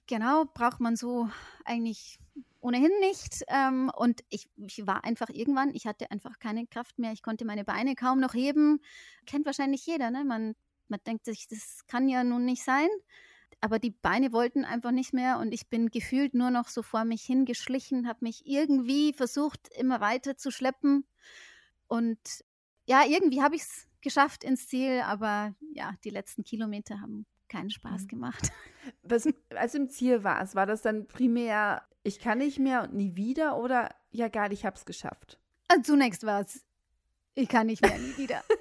Genau, 0.06 0.44
braucht 0.54 0.80
man 0.80 0.96
so 0.96 1.28
eigentlich 1.64 2.18
ohnehin 2.60 2.90
nicht. 3.00 3.44
Ähm, 3.48 3.90
und 3.96 4.22
ich, 4.28 4.50
ich, 4.56 4.86
war 4.86 5.04
einfach 5.04 5.28
irgendwann, 5.28 5.74
ich 5.74 5.86
hatte 5.86 6.10
einfach 6.10 6.38
keine 6.38 6.66
Kraft 6.66 6.98
mehr. 6.98 7.12
Ich 7.12 7.22
konnte 7.22 7.44
meine 7.44 7.64
Beine 7.64 7.94
kaum 7.94 8.18
noch 8.20 8.34
heben. 8.34 8.80
Kennt 9.26 9.46
wahrscheinlich 9.46 9.86
jeder, 9.86 10.10
ne? 10.10 10.24
Man, 10.24 10.54
man 10.88 11.00
denkt 11.06 11.24
sich, 11.24 11.46
das 11.48 11.86
kann 11.86 12.08
ja 12.08 12.24
nun 12.24 12.44
nicht 12.44 12.64
sein 12.64 12.88
aber 13.60 13.78
die 13.78 13.90
Beine 13.90 14.32
wollten 14.32 14.64
einfach 14.64 14.92
nicht 14.92 15.12
mehr 15.12 15.38
und 15.38 15.52
ich 15.52 15.68
bin 15.68 15.90
gefühlt 15.90 16.34
nur 16.34 16.50
noch 16.50 16.68
so 16.68 16.82
vor 16.82 17.04
mich 17.04 17.22
hingeschlichen, 17.22 18.06
habe 18.08 18.20
mich 18.22 18.46
irgendwie 18.46 19.12
versucht, 19.12 19.68
immer 19.76 20.00
weiter 20.00 20.36
zu 20.36 20.50
schleppen. 20.50 21.04
Und 21.88 22.18
ja, 22.86 23.04
irgendwie 23.04 23.42
habe 23.42 23.56
ich 23.56 23.62
es 23.62 23.88
geschafft 24.00 24.44
ins 24.44 24.68
Ziel, 24.68 25.00
aber 25.00 25.54
ja, 25.72 25.94
die 26.04 26.10
letzten 26.10 26.44
Kilometer 26.44 27.00
haben 27.00 27.26
keinen 27.48 27.70
Spaß 27.70 28.02
mhm. 28.02 28.08
gemacht. 28.08 28.52
Was, 29.02 29.28
als 29.54 29.74
im 29.74 29.88
Ziel 29.88 30.24
warst, 30.24 30.54
war 30.54 30.66
das 30.66 30.82
dann 30.82 31.06
primär, 31.06 31.82
ich 32.02 32.18
kann 32.18 32.38
nicht 32.38 32.58
mehr 32.58 32.82
und 32.82 32.94
nie 32.94 33.16
wieder 33.16 33.58
oder 33.58 33.94
ja, 34.10 34.28
geil, 34.28 34.52
ich 34.52 34.64
habe 34.64 34.76
es 34.76 34.84
geschafft? 34.84 35.38
Also 35.68 35.82
zunächst 35.92 36.24
war 36.24 36.40
es, 36.40 36.64
ich 37.34 37.48
kann 37.48 37.66
nicht 37.66 37.82
mehr, 37.82 37.98
nie 37.98 38.16
wieder. 38.16 38.42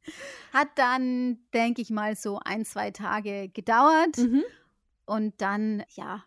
Hat 0.52 0.68
dann, 0.76 1.38
denke 1.52 1.82
ich 1.82 1.90
mal, 1.90 2.16
so 2.16 2.40
ein, 2.44 2.64
zwei 2.64 2.90
Tage 2.90 3.48
gedauert. 3.48 4.18
Mhm. 4.18 4.42
Und 5.06 5.40
dann, 5.40 5.84
ja, 5.90 6.24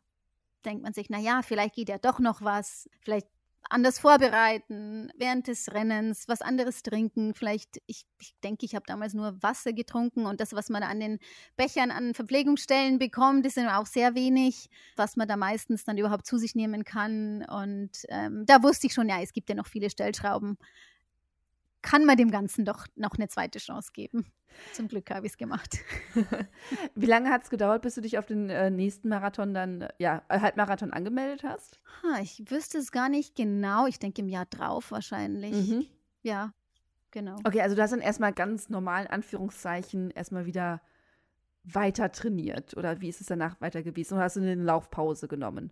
denkt 0.66 0.84
man 0.84 0.94
sich, 0.94 1.10
naja, 1.10 1.42
vielleicht 1.42 1.76
geht 1.76 1.90
ja 1.90 1.98
doch 1.98 2.20
noch 2.20 2.42
was. 2.42 2.90
Vielleicht 3.02 3.28
anders 3.74 4.00
vorbereiten 4.00 5.12
während 5.18 5.48
des 5.48 5.74
Rennens, 5.74 6.28
was 6.28 6.42
anderes 6.42 6.84
trinken. 6.84 7.34
Vielleicht, 7.34 7.82
ich, 7.88 8.06
ich 8.20 8.34
denke, 8.44 8.66
ich 8.66 8.76
habe 8.76 8.86
damals 8.88 9.14
nur 9.14 9.42
Wasser 9.42 9.74
getrunken 9.74 10.26
und 10.26 10.40
das, 10.40 10.54
was 10.54 10.70
man 10.70 10.84
an 10.84 11.00
den 11.00 11.20
Bechern 11.58 11.92
an 11.92 12.14
Verpflegungsstellen 12.14 13.00
bekommt, 13.00 13.46
ist 13.46 13.58
auch 13.58 13.86
sehr 13.86 14.16
wenig, 14.16 14.70
was 14.96 15.16
man 15.16 15.28
da 15.28 15.38
meistens 15.38 15.84
dann 15.84 15.98
überhaupt 15.98 16.26
zu 16.26 16.38
sich 16.38 16.56
nehmen 16.56 16.84
kann. 16.86 17.44
Und 17.46 17.92
ähm, 18.10 18.46
da 18.46 18.64
wusste 18.64 18.88
ich 18.88 18.94
schon, 18.94 19.10
ja, 19.10 19.20
es 19.22 19.34
gibt 19.34 19.50
ja 19.50 19.56
noch 19.56 19.68
viele 19.68 19.90
Stellschrauben 19.90 20.58
kann 21.84 22.06
man 22.06 22.18
dem 22.18 22.32
Ganzen 22.32 22.66
doch 22.66 22.88
noch 22.96 23.16
eine 23.16 23.28
zweite 23.28 23.60
Chance 23.60 23.92
geben. 23.94 24.26
Zum 24.74 24.88
Glück 24.88 25.10
habe 25.12 25.26
ich 25.26 25.34
es 25.34 25.38
gemacht. 25.38 25.80
Wie 26.96 27.06
lange 27.06 27.30
hat 27.30 27.44
es 27.44 27.50
gedauert, 27.50 27.82
bis 27.82 27.96
du 27.96 28.02
dich 28.02 28.18
auf 28.18 28.26
den 28.26 28.50
äh, 28.50 28.70
nächsten 28.70 29.10
Marathon 29.10 29.54
dann, 29.54 29.88
ja, 30.00 30.24
äh, 30.30 30.40
Halbmarathon 30.40 30.92
angemeldet 30.92 31.44
hast? 31.44 31.80
Ha, 32.04 32.20
ich 32.22 32.44
wüsste 32.50 32.78
es 32.78 32.92
gar 32.92 33.10
nicht 33.10 33.36
genau. 33.36 33.88
Ich 33.88 34.00
denke 34.00 34.22
im 34.22 34.30
Jahr 34.30 34.46
drauf 34.46 34.92
wahrscheinlich. 34.92 35.70
Mhm. 35.70 35.86
Ja. 36.22 36.54
genau. 37.12 37.38
Okay, 37.44 37.62
also 37.62 37.76
du 37.76 37.82
hast 37.82 37.92
dann 37.92 38.00
erstmal 38.00 38.34
ganz 38.34 38.70
normal, 38.70 39.04
in 39.06 39.12
Anführungszeichen, 39.12 40.12
erstmal 40.12 40.46
wieder 40.46 40.82
weiter 41.64 42.12
trainiert. 42.12 42.76
Oder 42.76 43.02
wie 43.02 43.10
ist 43.10 43.22
es 43.22 43.28
danach 43.28 43.60
weiter 43.62 43.84
gewesen? 43.84 44.16
Oder 44.16 44.24
hast 44.24 44.36
du 44.36 44.42
eine 44.42 44.56
Laufpause 44.56 45.28
genommen? 45.28 45.72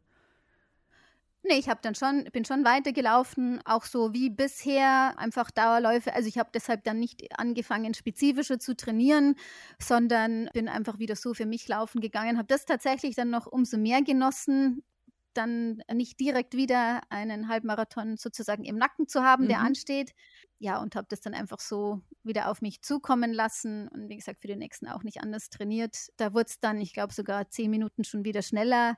Nee, 1.44 1.58
ich 1.58 1.70
habe 1.70 1.80
dann 1.82 1.96
schon, 1.96 2.26
bin 2.26 2.46
schon 2.46 2.64
weitergelaufen, 2.64 3.62
auch 3.66 3.86
so 3.86 4.14
wie 4.14 4.30
bisher, 4.30 5.18
einfach 5.18 5.50
Dauerläufe. 5.50 6.14
Also 6.14 6.28
ich 6.28 6.38
habe 6.38 6.52
deshalb 6.54 6.84
dann 6.84 7.00
nicht 7.00 7.40
angefangen, 7.40 7.96
spezifischer 7.96 8.60
zu 8.60 8.76
trainieren, 8.76 9.36
sondern 9.80 10.50
bin 10.54 10.70
einfach 10.70 11.00
wieder 11.00 11.16
so 11.16 11.34
für 11.34 11.48
mich 11.48 11.68
laufen 11.68 12.00
gegangen, 12.00 12.38
habe 12.38 12.48
das 12.48 12.66
tatsächlich 12.66 13.16
dann 13.16 13.32
noch 13.32 13.48
umso 13.48 13.78
mehr 13.78 14.04
genossen, 14.04 14.84
dann 15.34 15.82
nicht 15.92 16.20
direkt 16.20 16.56
wieder 16.56 17.02
einen 17.10 17.48
Halbmarathon 17.48 18.18
sozusagen 18.18 18.64
im 18.64 18.76
Nacken 18.78 19.08
zu 19.08 19.24
haben, 19.24 19.46
mhm. 19.46 19.50
der 19.50 19.60
ansteht. 19.62 20.14
Ja, 20.60 20.80
und 20.80 20.96
habe 20.96 21.08
das 21.10 21.22
dann 21.22 21.34
einfach 21.34 21.60
so 21.60 22.02
wieder 22.24 22.50
auf 22.52 22.62
mich 22.62 22.84
zukommen 22.84 23.34
lassen 23.34 23.88
und 23.88 24.10
wie 24.10 24.18
gesagt, 24.18 24.42
für 24.42 24.48
den 24.48 24.60
nächsten 24.60 24.88
auch 24.88 25.02
nicht 25.02 25.22
anders 25.22 25.50
trainiert. 25.50 25.98
Da 26.18 26.34
wurde 26.34 26.50
es 26.50 26.60
dann, 26.60 26.80
ich 26.80 26.94
glaube, 26.94 27.14
sogar 27.14 27.50
zehn 27.50 27.72
Minuten 27.72 28.04
schon 28.04 28.26
wieder 28.26 28.44
schneller 28.44 28.96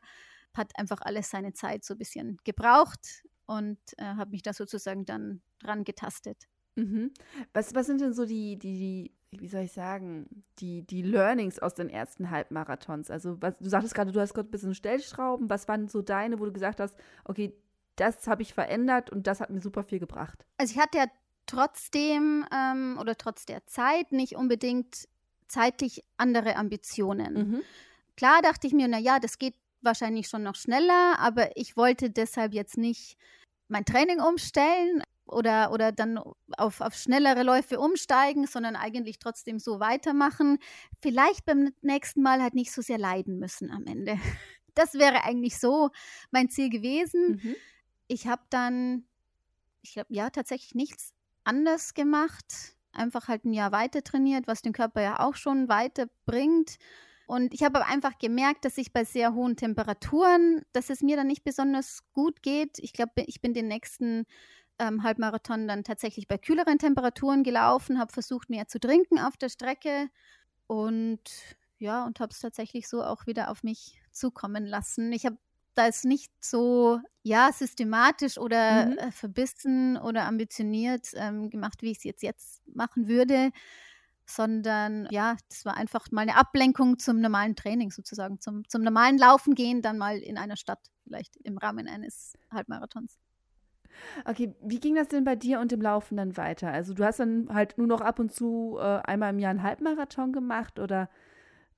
hat 0.57 0.77
einfach 0.77 1.01
alles 1.01 1.29
seine 1.29 1.53
Zeit 1.53 1.83
so 1.83 1.95
ein 1.95 1.97
bisschen 1.97 2.37
gebraucht 2.43 3.23
und 3.45 3.79
äh, 3.97 4.03
habe 4.03 4.31
mich 4.31 4.41
da 4.41 4.53
sozusagen 4.53 5.05
dann 5.05 5.41
dran 5.59 5.83
getastet. 5.83 6.47
Mhm. 6.75 7.11
Was, 7.53 7.75
was 7.75 7.85
sind 7.85 8.01
denn 8.01 8.13
so 8.13 8.25
die, 8.25 8.57
die, 8.57 9.11
die, 9.31 9.39
wie 9.39 9.47
soll 9.47 9.61
ich 9.61 9.71
sagen, 9.71 10.43
die, 10.59 10.83
die 10.83 11.01
Learnings 11.01 11.59
aus 11.59 11.75
den 11.75 11.89
ersten 11.89 12.29
Halbmarathons? 12.29 13.11
Also, 13.11 13.41
was, 13.41 13.57
du 13.59 13.69
sagtest 13.69 13.95
gerade, 13.95 14.11
du 14.11 14.19
hast 14.19 14.33
gerade 14.33 14.47
ein 14.47 14.51
bisschen 14.51 14.75
Stellschrauben. 14.75 15.49
Was 15.49 15.67
waren 15.67 15.87
so 15.87 16.01
deine, 16.01 16.39
wo 16.39 16.45
du 16.45 16.53
gesagt 16.53 16.79
hast, 16.79 16.95
okay, 17.25 17.53
das 17.95 18.27
habe 18.27 18.41
ich 18.41 18.53
verändert 18.53 19.11
und 19.11 19.27
das 19.27 19.39
hat 19.39 19.51
mir 19.51 19.61
super 19.61 19.83
viel 19.83 19.99
gebracht? 19.99 20.45
Also, 20.57 20.73
ich 20.73 20.79
hatte 20.79 20.97
ja 20.97 21.05
trotzdem 21.45 22.45
ähm, 22.51 22.97
oder 22.99 23.15
trotz 23.17 23.45
der 23.45 23.65
Zeit 23.67 24.11
nicht 24.11 24.35
unbedingt 24.35 25.07
zeitlich 25.47 26.03
andere 26.17 26.55
Ambitionen. 26.55 27.33
Mhm. 27.33 27.61
Klar 28.15 28.41
dachte 28.41 28.67
ich 28.67 28.73
mir, 28.73 28.87
naja, 28.87 29.19
das 29.19 29.37
geht 29.37 29.55
wahrscheinlich 29.83 30.27
schon 30.27 30.43
noch 30.43 30.55
schneller, 30.55 31.19
aber 31.19 31.55
ich 31.57 31.77
wollte 31.77 32.09
deshalb 32.09 32.53
jetzt 32.53 32.77
nicht 32.77 33.17
mein 33.67 33.85
Training 33.85 34.19
umstellen 34.19 35.03
oder, 35.25 35.71
oder 35.71 35.91
dann 35.91 36.19
auf, 36.57 36.81
auf 36.81 36.93
schnellere 36.95 37.43
Läufe 37.43 37.79
umsteigen, 37.79 38.45
sondern 38.45 38.75
eigentlich 38.75 39.19
trotzdem 39.19 39.59
so 39.59 39.79
weitermachen. 39.79 40.59
Vielleicht 41.01 41.45
beim 41.45 41.73
nächsten 41.81 42.21
Mal 42.21 42.41
halt 42.41 42.53
nicht 42.53 42.71
so 42.71 42.81
sehr 42.81 42.97
leiden 42.97 43.39
müssen 43.39 43.71
am 43.71 43.85
Ende. 43.85 44.17
Das 44.75 44.95
wäre 44.95 45.23
eigentlich 45.23 45.59
so 45.59 45.91
mein 46.31 46.49
Ziel 46.49 46.71
gewesen. 46.71 47.39
Mhm. 47.43 47.55
Ich 48.07 48.25
habe 48.25 48.41
dann, 48.49 49.05
ich 49.83 49.93
glaube, 49.93 50.11
ja, 50.11 50.31
tatsächlich 50.31 50.73
nichts 50.73 51.13
anders 51.43 51.93
gemacht. 51.93 52.75
Einfach 52.91 53.27
halt 53.27 53.45
ein 53.45 53.53
Jahr 53.53 53.71
weiter 53.71 54.03
trainiert, 54.03 54.47
was 54.47 54.63
den 54.63 54.73
Körper 54.73 55.03
ja 55.03 55.19
auch 55.19 55.35
schon 55.35 55.69
weiterbringt. 55.69 56.77
Und 57.25 57.53
ich 57.53 57.63
habe 57.63 57.85
einfach 57.85 58.17
gemerkt, 58.17 58.65
dass 58.65 58.77
ich 58.77 58.91
bei 58.91 59.05
sehr 59.05 59.33
hohen 59.33 59.55
Temperaturen, 59.55 60.63
dass 60.73 60.89
es 60.89 61.01
mir 61.01 61.15
dann 61.15 61.27
nicht 61.27 61.43
besonders 61.43 62.03
gut 62.13 62.41
geht. 62.41 62.79
Ich 62.79 62.93
glaube, 62.93 63.11
ich 63.25 63.41
bin 63.41 63.53
den 63.53 63.67
nächsten 63.67 64.25
ähm, 64.79 65.03
Halbmarathon 65.03 65.67
dann 65.67 65.83
tatsächlich 65.83 66.27
bei 66.27 66.37
kühleren 66.37 66.79
Temperaturen 66.79 67.43
gelaufen, 67.43 67.99
habe 67.99 68.11
versucht, 68.11 68.49
mehr 68.49 68.67
zu 68.67 68.79
trinken 68.79 69.19
auf 69.19 69.37
der 69.37 69.49
Strecke 69.49 70.09
und 70.67 71.21
ja, 71.77 72.05
und 72.05 72.19
habe 72.19 72.31
es 72.31 72.39
tatsächlich 72.39 72.87
so 72.87 73.03
auch 73.03 73.27
wieder 73.27 73.51
auf 73.51 73.63
mich 73.63 74.01
zukommen 74.11 74.65
lassen. 74.65 75.11
Ich 75.11 75.25
habe 75.25 75.37
das 75.75 76.03
nicht 76.03 76.31
so 76.39 76.99
ja 77.23 77.51
systematisch 77.51 78.37
oder 78.37 78.87
mhm. 78.87 78.97
äh, 78.97 79.11
verbissen 79.11 79.97
oder 79.97 80.25
ambitioniert 80.25 81.09
ähm, 81.15 81.49
gemacht, 81.49 81.81
wie 81.81 81.91
ich 81.91 81.97
es 81.97 82.03
jetzt 82.03 82.23
jetzt 82.23 82.61
machen 82.67 83.07
würde, 83.07 83.51
sondern 84.25 85.07
ja, 85.11 85.35
das 85.49 85.65
war 85.65 85.77
einfach 85.77 86.11
mal 86.11 86.21
eine 86.21 86.37
Ablenkung 86.37 86.99
zum 86.99 87.19
normalen 87.19 87.55
Training 87.55 87.91
sozusagen, 87.91 88.39
zum, 88.39 88.67
zum 88.67 88.81
normalen 88.81 89.17
Laufen 89.17 89.55
gehen, 89.55 89.81
dann 89.81 89.97
mal 89.97 90.17
in 90.17 90.37
einer 90.37 90.55
Stadt, 90.55 90.79
vielleicht 91.03 91.35
im 91.37 91.57
Rahmen 91.57 91.87
eines 91.87 92.33
Halbmarathons. 92.51 93.19
Okay, 94.25 94.55
wie 94.61 94.79
ging 94.79 94.95
das 94.95 95.07
denn 95.07 95.23
bei 95.23 95.35
dir 95.35 95.59
und 95.59 95.71
dem 95.71 95.81
Laufen 95.81 96.17
dann 96.17 96.35
weiter? 96.35 96.71
Also 96.71 96.93
du 96.93 97.03
hast 97.03 97.19
dann 97.19 97.47
halt 97.53 97.77
nur 97.77 97.87
noch 97.87 98.01
ab 98.01 98.19
und 98.19 98.33
zu 98.33 98.77
äh, 98.79 98.81
einmal 98.81 99.31
im 99.31 99.39
Jahr 99.39 99.51
einen 99.51 99.63
Halbmarathon 99.63 100.33
gemacht 100.33 100.79
oder 100.79 101.09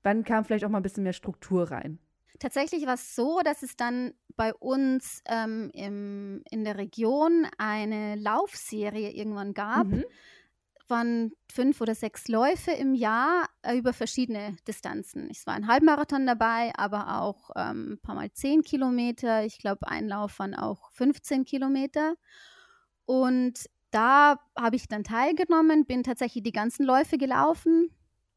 wann 0.02 0.24
kam 0.24 0.44
vielleicht 0.44 0.64
auch 0.64 0.70
mal 0.70 0.78
ein 0.78 0.82
bisschen 0.82 1.02
mehr 1.02 1.12
Struktur 1.12 1.70
rein? 1.70 1.98
Tatsächlich 2.38 2.86
war 2.86 2.94
es 2.94 3.14
so, 3.14 3.40
dass 3.44 3.62
es 3.62 3.76
dann 3.76 4.12
bei 4.36 4.54
uns 4.54 5.22
ähm, 5.26 5.70
im, 5.72 6.42
in 6.50 6.64
der 6.64 6.76
Region 6.76 7.46
eine 7.58 8.14
Laufserie 8.16 9.10
irgendwann 9.10 9.52
gab. 9.52 9.86
Mhm 9.86 10.04
waren 10.90 11.32
fünf 11.50 11.80
oder 11.80 11.94
sechs 11.94 12.28
Läufe 12.28 12.70
im 12.70 12.94
Jahr 12.94 13.48
äh, 13.62 13.76
über 13.76 13.92
verschiedene 13.92 14.56
Distanzen. 14.66 15.28
Es 15.30 15.46
war 15.46 15.54
ein 15.54 15.66
Halbmarathon 15.66 16.26
dabei, 16.26 16.72
aber 16.76 17.20
auch 17.22 17.50
ähm, 17.56 17.92
ein 17.92 17.98
paar 18.00 18.14
Mal 18.14 18.32
zehn 18.32 18.62
Kilometer. 18.62 19.44
Ich 19.44 19.58
glaube, 19.58 19.88
ein 19.88 20.08
Lauf 20.08 20.38
waren 20.38 20.54
auch 20.54 20.90
15 20.92 21.44
Kilometer. 21.44 22.14
Und 23.04 23.66
da 23.90 24.40
habe 24.58 24.76
ich 24.76 24.88
dann 24.88 25.04
teilgenommen, 25.04 25.86
bin 25.86 26.02
tatsächlich 26.02 26.44
die 26.44 26.52
ganzen 26.52 26.84
Läufe 26.84 27.18
gelaufen. 27.18 27.90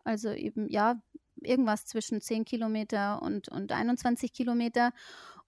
Also 0.04 0.32
eben, 0.32 0.70
ja, 0.70 1.02
irgendwas 1.42 1.86
zwischen 1.86 2.22
10 2.22 2.46
Kilometer 2.46 3.22
und, 3.22 3.50
und 3.50 3.72
21 3.72 4.34
Kilometer. 4.34 4.92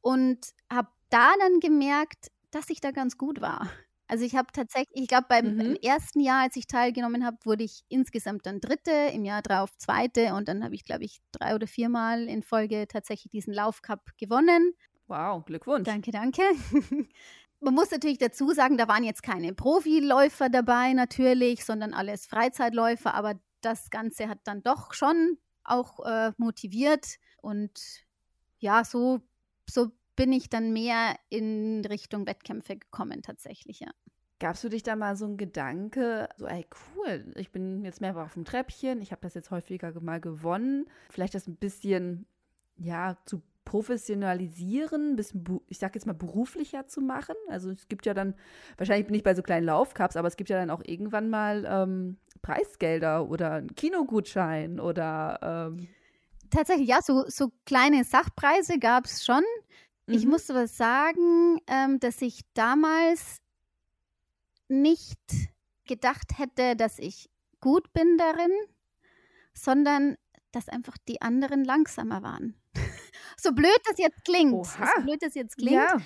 Und 0.01 0.53
habe 0.71 0.89
da 1.09 1.31
dann 1.39 1.59
gemerkt, 1.59 2.31
dass 2.51 2.69
ich 2.69 2.81
da 2.81 2.91
ganz 2.91 3.17
gut 3.17 3.41
war. 3.41 3.69
Also 4.11 4.25
ich 4.25 4.35
habe 4.35 4.49
tatsächlich, 4.51 5.03
ich 5.03 5.07
glaube, 5.07 5.27
beim 5.29 5.55
mhm. 5.55 5.77
ersten 5.81 6.19
Jahr, 6.19 6.41
als 6.41 6.57
ich 6.57 6.67
teilgenommen 6.67 7.25
habe, 7.25 7.37
wurde 7.45 7.63
ich 7.63 7.85
insgesamt 7.87 8.45
dann 8.45 8.59
Dritte, 8.59 8.91
im 9.13 9.23
Jahr 9.23 9.41
drauf 9.41 9.69
Zweite 9.77 10.33
und 10.33 10.49
dann 10.49 10.65
habe 10.65 10.75
ich, 10.75 10.83
glaube 10.83 11.05
ich, 11.05 11.21
drei 11.31 11.55
oder 11.55 11.65
viermal 11.65 12.27
in 12.27 12.43
Folge 12.43 12.89
tatsächlich 12.89 13.31
diesen 13.31 13.53
Laufcup 13.53 14.01
gewonnen. 14.17 14.73
Wow, 15.07 15.45
Glückwunsch. 15.45 15.85
Danke, 15.85 16.11
danke. 16.11 16.41
Man 17.61 17.73
muss 17.73 17.89
natürlich 17.89 18.17
dazu 18.17 18.51
sagen, 18.51 18.77
da 18.77 18.89
waren 18.89 19.05
jetzt 19.05 19.23
keine 19.23 19.53
Profiläufer 19.53 20.49
dabei 20.49 20.91
natürlich, 20.91 21.63
sondern 21.63 21.93
alles 21.93 22.25
Freizeitläufer, 22.25 23.13
aber 23.13 23.39
das 23.61 23.91
Ganze 23.91 24.27
hat 24.27 24.39
dann 24.43 24.61
doch 24.61 24.93
schon 24.93 25.37
auch 25.63 26.05
äh, 26.05 26.33
motiviert 26.35 27.15
und 27.41 27.79
ja, 28.59 28.83
so, 28.83 29.21
so 29.69 29.93
bin 30.21 30.33
ich 30.33 30.49
dann 30.49 30.71
mehr 30.71 31.15
in 31.29 31.83
Richtung 31.83 32.27
Wettkämpfe 32.27 32.77
gekommen 32.77 33.23
tatsächlich, 33.23 33.79
ja. 33.79 33.89
Gabst 34.39 34.63
du 34.63 34.69
dich 34.69 34.83
da 34.83 34.95
mal 34.95 35.15
so 35.15 35.25
ein 35.25 35.35
Gedanke, 35.35 36.29
so, 36.37 36.45
ey, 36.45 36.63
cool, 36.95 37.33
ich 37.35 37.51
bin 37.51 37.83
jetzt 37.83 38.01
mehr 38.01 38.15
auf 38.15 38.35
dem 38.35 38.45
Treppchen, 38.45 39.01
ich 39.01 39.11
habe 39.11 39.23
das 39.23 39.33
jetzt 39.33 39.49
häufiger 39.49 39.99
mal 39.99 40.21
gewonnen, 40.21 40.85
vielleicht 41.09 41.33
das 41.33 41.47
ein 41.47 41.55
bisschen, 41.55 42.27
ja, 42.77 43.17
zu 43.25 43.41
professionalisieren, 43.65 45.13
ein 45.13 45.15
bisschen, 45.15 45.59
ich 45.69 45.79
sag 45.79 45.95
jetzt 45.95 46.05
mal, 46.05 46.13
beruflicher 46.13 46.85
zu 46.85 47.01
machen. 47.01 47.35
Also 47.49 47.71
es 47.71 47.87
gibt 47.87 48.05
ja 48.05 48.13
dann, 48.13 48.35
wahrscheinlich 48.77 49.07
bin 49.07 49.15
ich 49.15 49.23
bei 49.23 49.33
so 49.33 49.41
kleinen 49.41 49.65
Laufcups, 49.65 50.17
aber 50.17 50.27
es 50.27 50.37
gibt 50.37 50.51
ja 50.51 50.59
dann 50.59 50.69
auch 50.69 50.83
irgendwann 50.85 51.31
mal 51.31 51.65
ähm, 51.67 52.17
Preisgelder 52.43 53.27
oder 53.27 53.53
einen 53.53 53.73
Kinogutschein 53.73 54.79
oder 54.79 55.39
ähm 55.41 55.87
Tatsächlich, 56.51 56.89
ja, 56.89 57.01
so, 57.01 57.23
so 57.27 57.51
kleine 57.65 58.03
Sachpreise 58.03 58.77
gab 58.77 59.05
es 59.05 59.25
schon. 59.25 59.41
Mhm. 60.11 60.17
Ich 60.17 60.25
muss 60.25 60.49
aber 60.49 60.67
sagen, 60.67 61.59
ähm, 61.67 61.99
dass 61.99 62.21
ich 62.21 62.41
damals 62.53 63.41
nicht 64.67 65.19
gedacht 65.85 66.37
hätte, 66.37 66.75
dass 66.75 66.99
ich 66.99 67.29
gut 67.59 67.91
bin 67.93 68.17
darin, 68.17 68.51
sondern 69.53 70.17
dass 70.51 70.67
einfach 70.69 70.97
die 71.07 71.21
anderen 71.21 71.63
langsamer 71.63 72.23
waren. 72.23 72.55
so 73.37 73.53
blöd 73.53 73.79
das 73.85 73.97
jetzt 73.97 74.23
klingt, 74.25 74.53
Oha. 74.53 74.91
so 74.95 75.01
blöd 75.03 75.21
das 75.21 75.35
jetzt 75.35 75.57
klingt, 75.57 75.75
ja. 75.75 75.97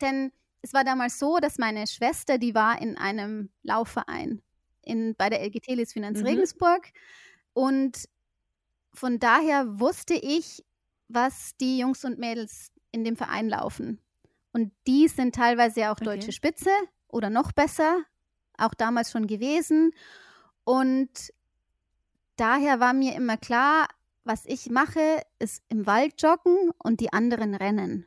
denn 0.00 0.32
es 0.62 0.74
war 0.74 0.84
damals 0.84 1.18
so, 1.18 1.38
dass 1.38 1.58
meine 1.58 1.86
Schwester, 1.86 2.38
die 2.38 2.54
war 2.54 2.80
in 2.80 2.98
einem 2.98 3.50
Laufverein 3.62 4.42
in, 4.82 5.14
bei 5.16 5.30
der 5.30 5.42
LGT 5.42 5.68
Lis 5.68 5.92
Finanz 5.92 6.20
mhm. 6.20 6.26
Regensburg 6.26 6.90
und 7.52 8.08
von 8.92 9.18
daher 9.18 9.80
wusste 9.80 10.14
ich, 10.14 10.64
was 11.08 11.56
die 11.60 11.78
Jungs 11.78 12.04
und 12.04 12.18
Mädels 12.18 12.72
in 12.92 13.04
dem 13.04 13.16
Verein 13.16 13.48
laufen. 13.48 14.00
Und 14.52 14.72
die 14.86 15.08
sind 15.08 15.34
teilweise 15.34 15.90
auch 15.90 15.96
okay. 15.96 16.04
deutsche 16.04 16.32
Spitze 16.32 16.70
oder 17.08 17.30
noch 17.30 17.52
besser, 17.52 18.02
auch 18.58 18.74
damals 18.74 19.10
schon 19.10 19.26
gewesen. 19.26 19.92
Und 20.64 21.32
daher 22.36 22.80
war 22.80 22.92
mir 22.92 23.14
immer 23.14 23.36
klar, 23.36 23.88
was 24.24 24.44
ich 24.46 24.70
mache, 24.70 25.22
ist 25.38 25.62
im 25.68 25.86
Wald 25.86 26.20
joggen 26.20 26.70
und 26.78 27.00
die 27.00 27.12
anderen 27.12 27.54
rennen. 27.54 28.06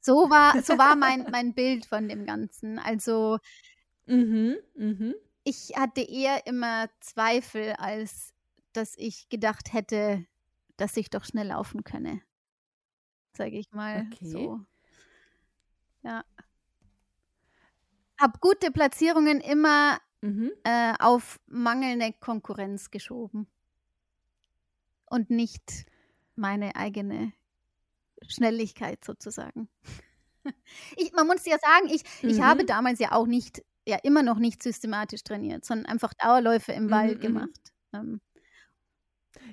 So 0.00 0.30
war, 0.30 0.60
so 0.62 0.78
war 0.78 0.96
mein, 0.96 1.26
mein 1.30 1.54
Bild 1.54 1.86
von 1.86 2.08
dem 2.08 2.26
Ganzen. 2.26 2.78
Also 2.78 3.38
mhm, 4.06 4.56
mh. 4.74 5.14
ich 5.44 5.72
hatte 5.76 6.00
eher 6.00 6.46
immer 6.46 6.88
Zweifel, 7.00 7.72
als 7.74 8.32
dass 8.72 8.94
ich 8.96 9.28
gedacht 9.28 9.72
hätte, 9.72 10.24
dass 10.76 10.96
ich 10.96 11.10
doch 11.10 11.24
schnell 11.24 11.48
laufen 11.48 11.84
könne 11.84 12.22
sage 13.36 13.58
ich 13.58 13.70
mal. 13.72 14.06
Okay. 14.06 14.28
So. 14.28 14.60
Ja. 16.02 16.24
Hab 18.18 18.40
gute 18.40 18.70
Platzierungen 18.70 19.40
immer 19.40 19.98
mhm. 20.20 20.52
äh, 20.64 20.94
auf 20.98 21.40
mangelnde 21.46 22.12
Konkurrenz 22.20 22.90
geschoben. 22.90 23.46
Und 25.06 25.30
nicht 25.30 25.86
meine 26.36 26.76
eigene 26.76 27.32
Schnelligkeit 28.26 29.04
sozusagen. 29.04 29.68
Ich, 30.96 31.12
man 31.12 31.26
muss 31.26 31.44
ja 31.44 31.58
sagen, 31.58 31.88
ich, 31.92 32.02
mhm. 32.22 32.30
ich 32.30 32.40
habe 32.40 32.64
damals 32.64 32.98
ja 32.98 33.12
auch 33.12 33.26
nicht, 33.26 33.62
ja 33.86 33.98
immer 34.02 34.22
noch 34.22 34.38
nicht 34.38 34.62
systematisch 34.62 35.22
trainiert, 35.22 35.66
sondern 35.66 35.84
einfach 35.84 36.14
Dauerläufe 36.14 36.72
im 36.72 36.84
mhm, 36.86 36.90
Wald 36.90 37.18
mhm. 37.18 37.20
gemacht. 37.20 37.72
Ähm. 37.92 38.22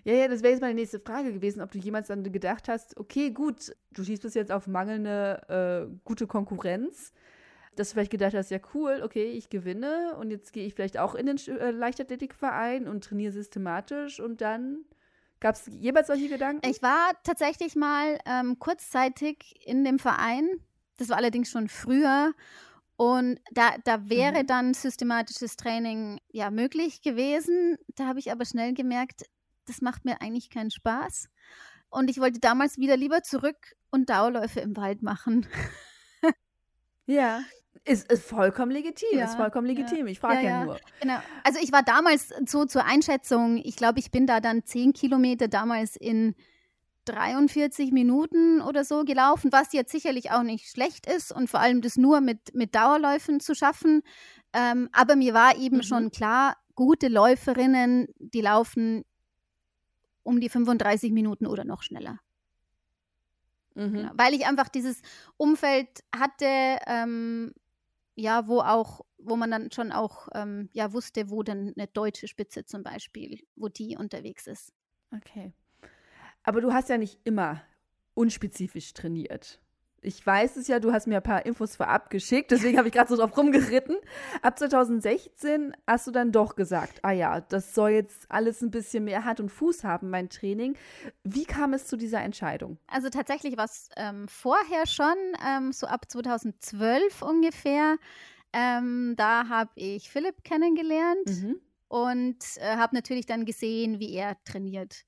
Ja, 0.03 0.13
ja, 0.13 0.27
das 0.27 0.41
wäre 0.41 0.53
jetzt 0.53 0.61
meine 0.61 0.73
nächste 0.73 0.99
Frage 0.99 1.33
gewesen, 1.33 1.61
ob 1.61 1.71
du 1.71 1.77
jemals 1.77 2.07
dann 2.07 2.23
gedacht 2.23 2.67
hast, 2.67 2.97
okay, 2.97 3.31
gut, 3.31 3.75
du 3.91 4.03
schießt 4.03 4.23
bis 4.23 4.33
jetzt 4.33 4.51
auf 4.51 4.67
mangelnde 4.67 5.87
äh, 5.89 5.97
gute 6.03 6.27
Konkurrenz, 6.27 7.13
dass 7.75 7.89
du 7.89 7.93
vielleicht 7.93 8.11
gedacht 8.11 8.33
hast, 8.33 8.51
ja 8.51 8.59
cool, 8.73 9.01
okay, 9.03 9.25
ich 9.25 9.49
gewinne 9.49 10.15
und 10.19 10.31
jetzt 10.31 10.53
gehe 10.53 10.65
ich 10.65 10.73
vielleicht 10.73 10.97
auch 10.97 11.15
in 11.15 11.25
den 11.25 11.37
äh, 11.47 11.71
Leichtathletikverein 11.71 12.87
und 12.87 13.03
trainiere 13.03 13.31
systematisch 13.31 14.19
und 14.19 14.41
dann 14.41 14.85
Gab 15.39 15.55
es 15.55 15.67
jemals 15.67 16.07
solche 16.07 16.29
Gedanken? 16.29 16.67
Ich 16.67 16.81
war 16.81 17.11
tatsächlich 17.23 17.75
mal 17.75 18.17
ähm, 18.25 18.57
kurzzeitig 18.57 19.55
in 19.65 19.83
dem 19.83 19.99
Verein. 19.99 20.49
Das 20.97 21.09
war 21.09 21.17
allerdings 21.17 21.51
schon 21.51 21.67
früher. 21.67 22.33
Und 22.95 23.39
da, 23.51 23.75
da 23.83 24.09
wäre 24.09 24.41
mhm. 24.41 24.47
dann 24.47 24.73
systematisches 24.73 25.55
Training 25.55 26.19
ja 26.31 26.49
möglich 26.49 27.03
gewesen. 27.03 27.77
Da 27.95 28.07
habe 28.07 28.17
ich 28.19 28.31
aber 28.31 28.45
schnell 28.45 28.73
gemerkt, 28.73 29.25
das 29.67 29.81
macht 29.81 30.05
mir 30.05 30.21
eigentlich 30.21 30.49
keinen 30.49 30.71
Spaß. 30.71 31.29
Und 31.89 32.09
ich 32.09 32.19
wollte 32.19 32.39
damals 32.39 32.77
wieder 32.77 32.97
lieber 32.97 33.23
zurück 33.23 33.75
und 33.91 34.09
Dauerläufe 34.09 34.59
im 34.59 34.75
Wald 34.75 35.01
machen. 35.01 35.47
ja. 37.05 37.41
Ist, 37.85 38.11
ist 38.11 38.27
vollkommen 38.27 38.71
legitim, 38.71 39.17
ja, 39.17 39.25
ist 39.25 39.35
vollkommen 39.35 39.67
legitim. 39.67 40.07
Ja. 40.07 40.11
Ich 40.11 40.19
frage 40.19 40.43
ja, 40.43 40.49
ja, 40.49 40.65
nur. 40.65 40.79
Genau. 40.99 41.19
Also 41.43 41.59
ich 41.61 41.71
war 41.71 41.83
damals 41.83 42.33
so 42.45 42.65
zur 42.65 42.83
Einschätzung, 42.83 43.57
ich 43.63 43.77
glaube, 43.77 43.99
ich 43.99 44.11
bin 44.11 44.27
da 44.27 44.41
dann 44.41 44.65
zehn 44.65 44.91
Kilometer 44.91 45.47
damals 45.47 45.95
in 45.95 46.35
43 47.05 47.91
Minuten 47.91 48.61
oder 48.61 48.83
so 48.83 49.05
gelaufen, 49.05 49.51
was 49.53 49.71
jetzt 49.71 49.91
sicherlich 49.91 50.31
auch 50.31 50.43
nicht 50.43 50.69
schlecht 50.69 51.09
ist 51.09 51.31
und 51.31 51.49
vor 51.49 51.61
allem 51.61 51.81
das 51.81 51.95
nur 51.95 52.19
mit, 52.19 52.53
mit 52.53 52.75
Dauerläufen 52.75 53.39
zu 53.39 53.55
schaffen. 53.55 54.01
Ähm, 54.51 54.89
aber 54.91 55.15
mir 55.15 55.33
war 55.33 55.57
eben 55.57 55.77
mhm. 55.77 55.83
schon 55.83 56.11
klar, 56.11 56.57
gute 56.75 57.07
Läuferinnen, 57.07 58.07
die 58.19 58.41
laufen 58.41 59.05
um 60.27 60.41
die 60.41 60.49
35 60.49 61.13
Minuten 61.13 61.47
oder 61.47 61.63
noch 61.63 61.81
schneller. 61.81 62.19
Mhm. 63.75 63.93
Genau. 63.93 64.11
Weil 64.15 64.33
ich 64.33 64.45
einfach 64.45 64.67
dieses 64.67 65.01
Umfeld 65.37 66.03
hatte, 66.13 66.79
ähm, 66.85 67.53
ja, 68.15 68.47
wo 68.47 68.59
auch, 68.59 69.05
wo 69.17 69.37
man 69.37 69.49
dann 69.49 69.71
schon 69.71 69.91
auch 69.91 70.27
ähm, 70.33 70.69
ja 70.73 70.91
wusste, 70.91 71.29
wo 71.29 71.43
dann 71.43 71.73
eine 71.77 71.87
deutsche 71.87 72.27
Spitze 72.27 72.65
zum 72.65 72.83
Beispiel, 72.83 73.39
wo 73.55 73.69
die 73.69 73.95
unterwegs 73.95 74.47
ist. 74.47 74.73
Okay. 75.15 75.53
Aber 76.43 76.59
du 76.59 76.73
hast 76.73 76.89
ja 76.89 76.97
nicht 76.97 77.19
immer 77.23 77.61
unspezifisch 78.13 78.93
trainiert. 78.93 79.61
Ich 80.01 80.25
weiß 80.25 80.57
es 80.57 80.67
ja, 80.67 80.79
du 80.79 80.91
hast 80.91 81.07
mir 81.07 81.17
ein 81.17 81.23
paar 81.23 81.45
Infos 81.45 81.75
vorab 81.75 82.09
geschickt, 82.09 82.51
deswegen 82.51 82.77
habe 82.77 82.87
ich 82.87 82.93
gerade 82.93 83.09
so 83.09 83.17
drauf 83.17 83.35
rumgeritten. 83.35 83.97
Ab 84.41 84.57
2016 84.57 85.75
hast 85.87 86.07
du 86.07 86.11
dann 86.11 86.31
doch 86.31 86.55
gesagt, 86.55 86.99
ah 87.03 87.11
ja, 87.11 87.41
das 87.41 87.73
soll 87.73 87.91
jetzt 87.91 88.25
alles 88.29 88.61
ein 88.61 88.71
bisschen 88.71 89.05
mehr 89.05 89.25
Hand 89.25 89.39
und 89.39 89.49
Fuß 89.49 89.83
haben, 89.83 90.09
mein 90.09 90.29
Training. 90.29 90.77
Wie 91.23 91.45
kam 91.45 91.73
es 91.73 91.87
zu 91.87 91.97
dieser 91.97 92.21
Entscheidung? 92.21 92.77
Also 92.87 93.09
tatsächlich 93.09 93.57
war 93.57 93.65
es 93.65 93.89
ähm, 93.97 94.27
vorher 94.27 94.85
schon, 94.85 95.15
ähm, 95.47 95.71
so 95.71 95.87
ab 95.87 96.05
2012 96.09 97.21
ungefähr. 97.21 97.97
Ähm, 98.53 99.15
da 99.17 99.49
habe 99.49 99.71
ich 99.75 100.09
Philipp 100.09 100.43
kennengelernt 100.43 101.27
mhm. 101.27 101.59
und 101.87 102.37
äh, 102.57 102.77
habe 102.77 102.95
natürlich 102.95 103.25
dann 103.25 103.45
gesehen, 103.45 103.99
wie 103.99 104.13
er 104.13 104.41
trainiert 104.43 105.03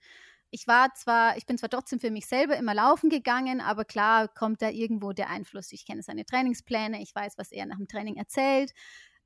ich 0.51 0.67
war 0.67 0.93
zwar, 0.95 1.37
ich 1.37 1.45
bin 1.45 1.57
zwar 1.57 1.69
trotzdem 1.69 1.99
für 1.99 2.11
mich 2.11 2.25
selber 2.25 2.57
immer 2.57 2.73
laufen 2.73 3.09
gegangen, 3.09 3.61
aber 3.61 3.85
klar 3.85 4.27
kommt 4.27 4.61
da 4.61 4.69
irgendwo 4.69 5.13
der 5.13 5.29
Einfluss. 5.29 5.71
Ich 5.71 5.85
kenne 5.85 6.01
seine 6.01 6.25
Trainingspläne, 6.25 7.01
ich 7.01 7.13
weiß, 7.13 7.37
was 7.37 7.51
er 7.51 7.65
nach 7.65 7.77
dem 7.77 7.87
Training 7.87 8.15
erzählt, 8.15 8.73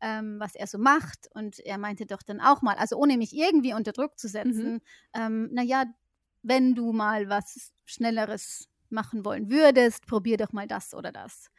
ähm, 0.02 0.40
was 0.40 0.56
er 0.56 0.68
so 0.68 0.78
macht. 0.78 1.30
Und 1.34 1.60
er 1.60 1.78
meinte 1.78 2.06
doch 2.06 2.24
dann 2.24 2.42
auch 2.42 2.62
mal, 2.62 2.76
also 2.76 2.98
ohne 2.98 3.18
mich 3.18 3.36
irgendwie 3.36 3.74
unter 3.74 3.94
Druck 3.94 4.20
zu 4.20 4.28
setzen, 4.28 4.74
mhm. 4.74 4.82
ähm, 5.14 5.50
naja, 5.54 5.86
wenn 6.42 6.76
du 6.76 6.92
mal 6.92 7.30
was 7.30 7.72
Schnelleres 7.86 8.68
machen 8.90 9.24
wollen 9.26 9.50
würdest, 9.50 10.06
probier 10.06 10.38
doch 10.38 10.52
mal 10.52 10.68
das 10.68 10.94
oder 10.94 11.12
das. 11.12 11.50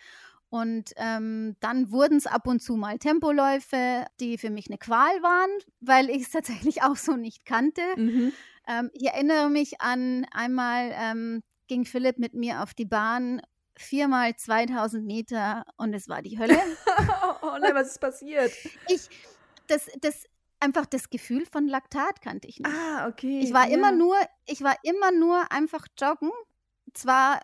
Und 0.51 0.93
ähm, 0.97 1.57
dann 1.59 1.91
wurden 1.91 2.19
es 2.19 2.27
ab 2.27 2.47
und 2.47 2.63
zu 2.63 2.77
mal 2.77 2.99
Tempoläufe, 2.99 4.07
die 4.21 4.39
für 4.39 4.51
mich 4.51 4.69
eine 4.69 4.79
Qual 4.79 5.21
waren, 5.21 5.51
weil 5.81 6.09
ich 6.11 6.23
es 6.23 6.31
tatsächlich 6.31 6.83
auch 6.85 6.97
so 6.97 7.17
nicht 7.17 7.45
kannte. 7.45 7.83
Mhm. 7.97 8.33
Ähm, 8.67 8.91
ich 8.93 9.07
erinnere 9.07 9.51
mich 9.51 9.81
an 9.81 10.27
einmal 10.33 10.93
ähm, 10.95 11.43
ging 11.67 11.85
Philipp 11.85 12.19
mit 12.19 12.35
mir 12.35 12.63
auf 12.63 12.75
die 12.75 12.85
Bahn 12.85 13.41
viermal 13.77 14.37
2000 14.37 15.05
Meter 15.05 15.65
und 15.77 15.95
es 15.95 16.09
war 16.09 16.23
die 16.23 16.39
Hölle. 16.39 16.57
oh 17.43 17.57
nein, 17.61 17.75
was 17.75 17.89
ist 17.89 18.01
passiert? 18.01 18.53
Ich, 18.89 19.09
das, 19.67 19.89
das, 20.01 20.27
einfach 20.61 20.87
das 20.87 21.11
Gefühl 21.11 21.47
von 21.47 21.67
Laktat 21.67 22.21
kannte 22.21 22.49
ich 22.49 22.61
nicht. 22.61 22.71
Ah, 22.71 23.09
okay. 23.09 23.41
Ich 23.41 23.53
war 23.53 23.69
ja. 23.69 23.75
immer 23.75 23.93
nur, 23.93 24.17
ich 24.47 24.63
war 24.63 24.77
immer 24.83 25.11
nur 25.11 25.51
einfach 25.51 25.87
joggen. 25.99 26.31
Zwar 26.93 27.41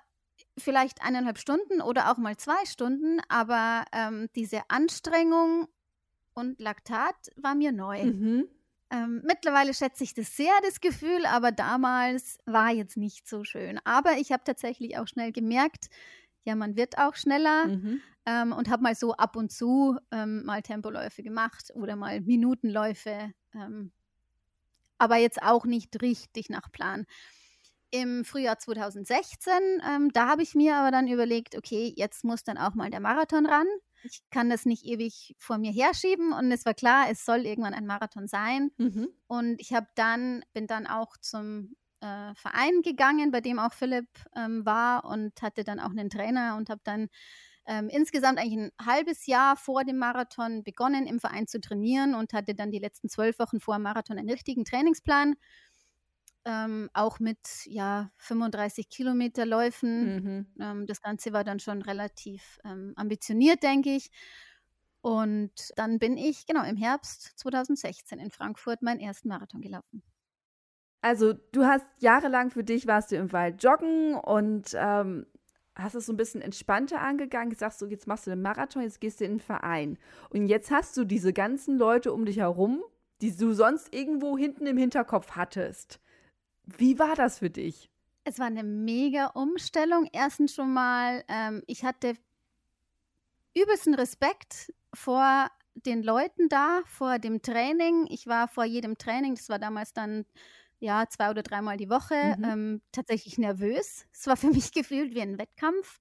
vielleicht 0.58 1.02
eineinhalb 1.02 1.38
Stunden 1.38 1.80
oder 1.80 2.10
auch 2.10 2.18
mal 2.18 2.36
zwei 2.36 2.64
Stunden, 2.66 3.20
aber 3.28 3.84
ähm, 3.92 4.28
diese 4.36 4.62
Anstrengung 4.68 5.68
und 6.34 6.60
Laktat 6.60 7.30
war 7.36 7.54
mir 7.54 7.72
neu. 7.72 8.04
Mhm. 8.04 8.48
Ähm, 8.92 9.22
mittlerweile 9.24 9.72
schätze 9.72 10.02
ich 10.02 10.14
das 10.14 10.36
sehr, 10.36 10.52
das 10.64 10.80
Gefühl, 10.80 11.24
aber 11.26 11.52
damals 11.52 12.38
war 12.44 12.70
jetzt 12.70 12.96
nicht 12.96 13.28
so 13.28 13.44
schön. 13.44 13.78
Aber 13.84 14.14
ich 14.18 14.32
habe 14.32 14.42
tatsächlich 14.44 14.98
auch 14.98 15.06
schnell 15.06 15.30
gemerkt, 15.30 15.90
ja, 16.44 16.56
man 16.56 16.76
wird 16.76 16.98
auch 16.98 17.14
schneller 17.14 17.66
mhm. 17.66 18.00
ähm, 18.26 18.52
und 18.52 18.68
habe 18.68 18.82
mal 18.82 18.94
so 18.96 19.14
ab 19.14 19.36
und 19.36 19.52
zu 19.52 19.98
ähm, 20.10 20.44
mal 20.44 20.62
Tempoläufe 20.62 21.22
gemacht 21.22 21.70
oder 21.74 21.94
mal 21.94 22.20
Minutenläufe, 22.20 23.32
ähm, 23.54 23.92
aber 24.98 25.16
jetzt 25.16 25.42
auch 25.42 25.66
nicht 25.66 26.02
richtig 26.02 26.50
nach 26.50 26.72
Plan. 26.72 27.06
Im 27.92 28.24
Frühjahr 28.24 28.58
2016, 28.58 29.52
ähm, 29.88 30.12
da 30.12 30.28
habe 30.28 30.42
ich 30.42 30.54
mir 30.54 30.76
aber 30.76 30.90
dann 30.90 31.08
überlegt, 31.08 31.56
okay, 31.56 31.92
jetzt 31.96 32.24
muss 32.24 32.42
dann 32.42 32.58
auch 32.58 32.74
mal 32.74 32.90
der 32.90 33.00
Marathon 33.00 33.46
ran 33.46 33.66
ich 34.02 34.22
kann 34.30 34.50
das 34.50 34.66
nicht 34.66 34.84
ewig 34.84 35.34
vor 35.38 35.58
mir 35.58 35.72
herschieben 35.72 36.32
und 36.32 36.50
es 36.52 36.64
war 36.64 36.74
klar, 36.74 37.06
es 37.10 37.24
soll 37.24 37.46
irgendwann 37.46 37.74
ein 37.74 37.86
Marathon 37.86 38.26
sein. 38.26 38.70
Mhm. 38.78 39.08
Und 39.26 39.60
ich 39.60 39.72
habe 39.72 39.88
dann, 39.94 40.44
bin 40.52 40.66
dann 40.66 40.86
auch 40.86 41.16
zum 41.18 41.76
äh, 42.00 42.34
Verein 42.34 42.82
gegangen, 42.82 43.30
bei 43.30 43.40
dem 43.40 43.58
auch 43.58 43.72
Philipp 43.72 44.08
ähm, 44.34 44.64
war 44.64 45.04
und 45.04 45.40
hatte 45.42 45.64
dann 45.64 45.80
auch 45.80 45.90
einen 45.90 46.10
Trainer 46.10 46.56
und 46.56 46.70
habe 46.70 46.80
dann 46.84 47.08
ähm, 47.66 47.88
insgesamt 47.88 48.38
eigentlich 48.38 48.58
ein 48.58 48.72
halbes 48.84 49.26
Jahr 49.26 49.56
vor 49.56 49.84
dem 49.84 49.98
Marathon 49.98 50.64
begonnen, 50.64 51.06
im 51.06 51.20
Verein 51.20 51.46
zu 51.46 51.60
trainieren 51.60 52.14
und 52.14 52.32
hatte 52.32 52.54
dann 52.54 52.70
die 52.70 52.78
letzten 52.78 53.08
zwölf 53.08 53.38
Wochen 53.38 53.60
vor 53.60 53.76
dem 53.76 53.82
Marathon 53.82 54.18
einen 54.18 54.30
richtigen 54.30 54.64
Trainingsplan 54.64 55.34
ähm, 56.44 56.88
auch 56.92 57.20
mit 57.20 57.38
ja, 57.66 58.10
35 58.16 58.88
Kilometer 58.88 59.46
Läufen. 59.46 60.14
Mhm. 60.14 60.46
Ähm, 60.60 60.86
das 60.86 61.00
Ganze 61.00 61.32
war 61.32 61.44
dann 61.44 61.60
schon 61.60 61.82
relativ 61.82 62.58
ähm, 62.64 62.92
ambitioniert, 62.96 63.62
denke 63.62 63.90
ich. 63.90 64.10
Und 65.02 65.52
dann 65.76 65.98
bin 65.98 66.16
ich 66.16 66.46
genau 66.46 66.64
im 66.64 66.76
Herbst 66.76 67.38
2016 67.38 68.18
in 68.18 68.30
Frankfurt 68.30 68.82
meinen 68.82 69.00
ersten 69.00 69.28
Marathon 69.28 69.60
gelaufen. 69.60 70.02
Also 71.02 71.32
du 71.52 71.64
hast 71.64 71.86
jahrelang 71.98 72.50
für 72.50 72.64
dich 72.64 72.86
warst 72.86 73.10
du 73.10 73.16
im 73.16 73.32
Wald 73.32 73.62
joggen 73.62 74.14
und 74.14 74.74
ähm, 74.74 75.26
hast 75.74 75.94
es 75.94 76.06
so 76.06 76.12
ein 76.12 76.18
bisschen 76.18 76.42
entspannter 76.42 77.00
angegangen, 77.00 77.54
sagst 77.54 77.80
du, 77.80 77.86
jetzt 77.86 78.06
machst 78.06 78.26
du 78.26 78.30
den 78.30 78.42
Marathon, 78.42 78.82
jetzt 78.82 79.00
gehst 79.00 79.20
du 79.20 79.24
in 79.24 79.32
den 79.32 79.40
Verein. 79.40 79.98
Und 80.28 80.46
jetzt 80.46 80.70
hast 80.70 80.96
du 80.98 81.04
diese 81.04 81.32
ganzen 81.32 81.78
Leute 81.78 82.12
um 82.12 82.26
dich 82.26 82.38
herum, 82.38 82.82
die 83.22 83.34
du 83.34 83.52
sonst 83.52 83.94
irgendwo 83.94 84.36
hinten 84.36 84.66
im 84.66 84.76
Hinterkopf 84.76 85.32
hattest. 85.32 86.00
Wie 86.64 86.98
war 86.98 87.14
das 87.16 87.38
für 87.38 87.50
dich? 87.50 87.90
Es 88.24 88.38
war 88.38 88.46
eine 88.46 88.62
mega 88.62 89.26
Umstellung. 89.26 90.08
Erstens 90.12 90.54
schon 90.54 90.72
mal, 90.72 91.24
ähm, 91.28 91.62
ich 91.66 91.84
hatte 91.84 92.14
übelsten 93.54 93.94
Respekt 93.94 94.72
vor 94.94 95.48
den 95.74 96.02
Leuten 96.02 96.48
da, 96.48 96.82
vor 96.86 97.18
dem 97.18 97.42
Training. 97.42 98.06
Ich 98.08 98.26
war 98.26 98.48
vor 98.48 98.64
jedem 98.64 98.98
Training, 98.98 99.34
das 99.34 99.48
war 99.48 99.58
damals 99.58 99.92
dann 99.92 100.26
ja 100.78 101.06
zwei 101.08 101.30
oder 101.30 101.42
dreimal 101.42 101.76
die 101.76 101.90
Woche, 101.90 102.36
mhm. 102.38 102.44
ähm, 102.44 102.82
tatsächlich 102.92 103.38
nervös. 103.38 104.06
Es 104.12 104.26
war 104.26 104.36
für 104.36 104.48
mich 104.48 104.72
gefühlt 104.72 105.14
wie 105.14 105.22
ein 105.22 105.38
Wettkampf. 105.38 105.98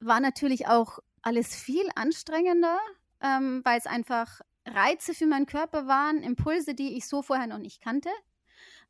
War 0.00 0.20
natürlich 0.20 0.66
auch 0.66 0.98
alles 1.22 1.54
viel 1.54 1.88
anstrengender, 1.94 2.78
ähm, 3.20 3.62
weil 3.64 3.78
es 3.78 3.86
einfach 3.86 4.40
Reize 4.66 5.14
für 5.14 5.26
meinen 5.26 5.46
Körper 5.46 5.86
waren, 5.86 6.22
Impulse, 6.22 6.74
die 6.74 6.96
ich 6.96 7.08
so 7.08 7.22
vorher 7.22 7.46
noch 7.46 7.58
nicht 7.58 7.82
kannte 7.82 8.10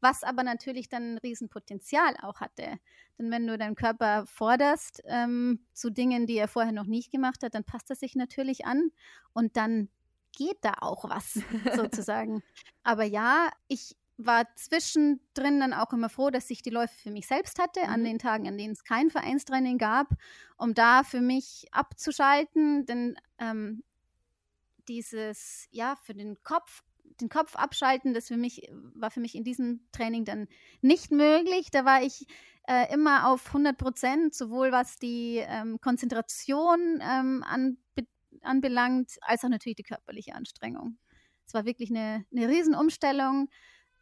was 0.00 0.22
aber 0.22 0.42
natürlich 0.42 0.88
dann 0.88 1.14
ein 1.14 1.18
Riesenpotenzial 1.18 2.14
auch 2.22 2.40
hatte. 2.40 2.78
Denn 3.18 3.30
wenn 3.30 3.46
du 3.46 3.58
deinen 3.58 3.74
Körper 3.74 4.26
forderst 4.26 5.02
ähm, 5.06 5.66
zu 5.72 5.90
Dingen, 5.90 6.26
die 6.26 6.36
er 6.36 6.48
vorher 6.48 6.72
noch 6.72 6.86
nicht 6.86 7.10
gemacht 7.10 7.42
hat, 7.42 7.54
dann 7.54 7.64
passt 7.64 7.90
er 7.90 7.96
sich 7.96 8.14
natürlich 8.14 8.66
an 8.66 8.90
und 9.32 9.56
dann 9.56 9.88
geht 10.36 10.58
da 10.62 10.74
auch 10.80 11.08
was 11.08 11.40
sozusagen. 11.74 12.42
Aber 12.82 13.04
ja, 13.04 13.50
ich 13.66 13.96
war 14.18 14.44
zwischendrin 14.56 15.60
dann 15.60 15.72
auch 15.72 15.92
immer 15.92 16.08
froh, 16.08 16.30
dass 16.30 16.50
ich 16.50 16.62
die 16.62 16.70
Läufe 16.70 16.94
für 16.94 17.10
mich 17.10 17.26
selbst 17.26 17.58
hatte, 17.58 17.80
mhm. 17.80 17.88
an 17.88 18.04
den 18.04 18.18
Tagen, 18.18 18.48
an 18.48 18.58
denen 18.58 18.72
es 18.72 18.84
kein 18.84 19.10
Vereinstraining 19.10 19.78
gab, 19.78 20.08
um 20.56 20.74
da 20.74 21.04
für 21.04 21.20
mich 21.20 21.66
abzuschalten, 21.70 22.84
denn 22.84 23.16
ähm, 23.38 23.84
dieses, 24.88 25.68
ja, 25.70 25.96
für 26.02 26.14
den 26.14 26.42
Kopf, 26.42 26.82
den 27.20 27.28
Kopf 27.28 27.56
abschalten, 27.56 28.14
das 28.14 28.28
für 28.28 28.36
mich, 28.36 28.70
war 28.94 29.10
für 29.10 29.20
mich 29.20 29.34
in 29.34 29.44
diesem 29.44 29.86
Training 29.92 30.24
dann 30.24 30.48
nicht 30.80 31.10
möglich. 31.10 31.70
Da 31.70 31.84
war 31.84 32.02
ich 32.02 32.26
äh, 32.66 32.92
immer 32.92 33.28
auf 33.28 33.46
100 33.48 33.76
Prozent, 33.76 34.34
sowohl 34.34 34.72
was 34.72 34.98
die 34.98 35.36
ähm, 35.46 35.80
Konzentration 35.80 37.00
ähm, 37.02 37.44
anbe 37.46 37.76
anbelangt, 38.42 39.16
als 39.22 39.42
auch 39.42 39.48
natürlich 39.48 39.76
die 39.76 39.82
körperliche 39.82 40.34
Anstrengung. 40.34 40.98
Es 41.46 41.54
war 41.54 41.64
wirklich 41.64 41.90
eine, 41.90 42.24
eine 42.30 42.48
Riesenumstellung. 42.48 43.48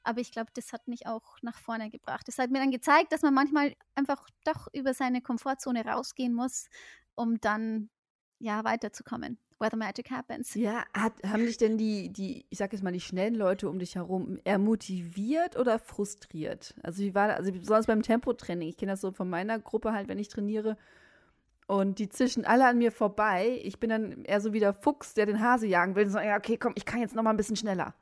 Aber 0.02 0.20
ich 0.20 0.30
glaube, 0.30 0.50
das 0.54 0.72
hat 0.72 0.86
mich 0.86 1.06
auch 1.06 1.36
nach 1.42 1.58
vorne 1.58 1.90
gebracht. 1.90 2.28
Das 2.28 2.38
hat 2.38 2.50
mir 2.50 2.58
dann 2.58 2.70
gezeigt, 2.70 3.12
dass 3.12 3.22
man 3.22 3.34
manchmal 3.34 3.74
einfach 3.94 4.28
doch 4.44 4.68
über 4.72 4.94
seine 4.94 5.20
Komfortzone 5.20 5.84
rausgehen 5.84 6.32
muss, 6.32 6.68
um 7.14 7.40
dann 7.40 7.90
ja 8.38 8.64
weiterzukommen. 8.64 9.38
Where 9.58 9.70
the 9.70 9.78
magic 9.78 10.10
happens. 10.10 10.54
Ja, 10.54 10.84
hat, 10.92 11.14
haben 11.24 11.46
dich 11.46 11.56
denn 11.56 11.78
die, 11.78 12.12
die, 12.12 12.44
ich 12.50 12.58
sag 12.58 12.72
jetzt 12.72 12.82
mal, 12.82 12.92
die 12.92 13.00
schnellen 13.00 13.34
Leute 13.34 13.70
um 13.70 13.78
dich 13.78 13.94
herum 13.94 14.38
eher 14.44 14.58
motiviert 14.58 15.56
oder 15.56 15.78
frustriert? 15.78 16.74
Also 16.82 17.02
wie 17.02 17.14
war 17.14 17.28
das, 17.28 17.38
also 17.38 17.52
besonders 17.52 17.86
beim 17.86 18.02
Tempotraining, 18.02 18.68
ich 18.68 18.76
kenne 18.76 18.92
das 18.92 19.00
so 19.00 19.12
von 19.12 19.30
meiner 19.30 19.58
Gruppe 19.58 19.92
halt, 19.92 20.08
wenn 20.08 20.18
ich 20.18 20.28
trainiere 20.28 20.76
und 21.66 21.98
die 21.98 22.10
zischen 22.10 22.44
alle 22.44 22.66
an 22.66 22.78
mir 22.78 22.92
vorbei. 22.92 23.58
Ich 23.62 23.80
bin 23.80 23.90
dann 23.90 24.24
eher 24.24 24.40
so 24.40 24.52
wie 24.52 24.60
der 24.60 24.74
Fuchs, 24.74 25.14
der 25.14 25.24
den 25.24 25.40
Hase 25.40 25.66
jagen 25.66 25.94
will 25.94 26.04
und 26.04 26.10
so, 26.10 26.18
ja, 26.18 26.36
okay, 26.36 26.58
komm, 26.58 26.74
ich 26.76 26.84
kann 26.84 27.00
jetzt 27.00 27.14
noch 27.14 27.22
mal 27.22 27.30
ein 27.30 27.36
bisschen 27.38 27.56
schneller. 27.56 27.94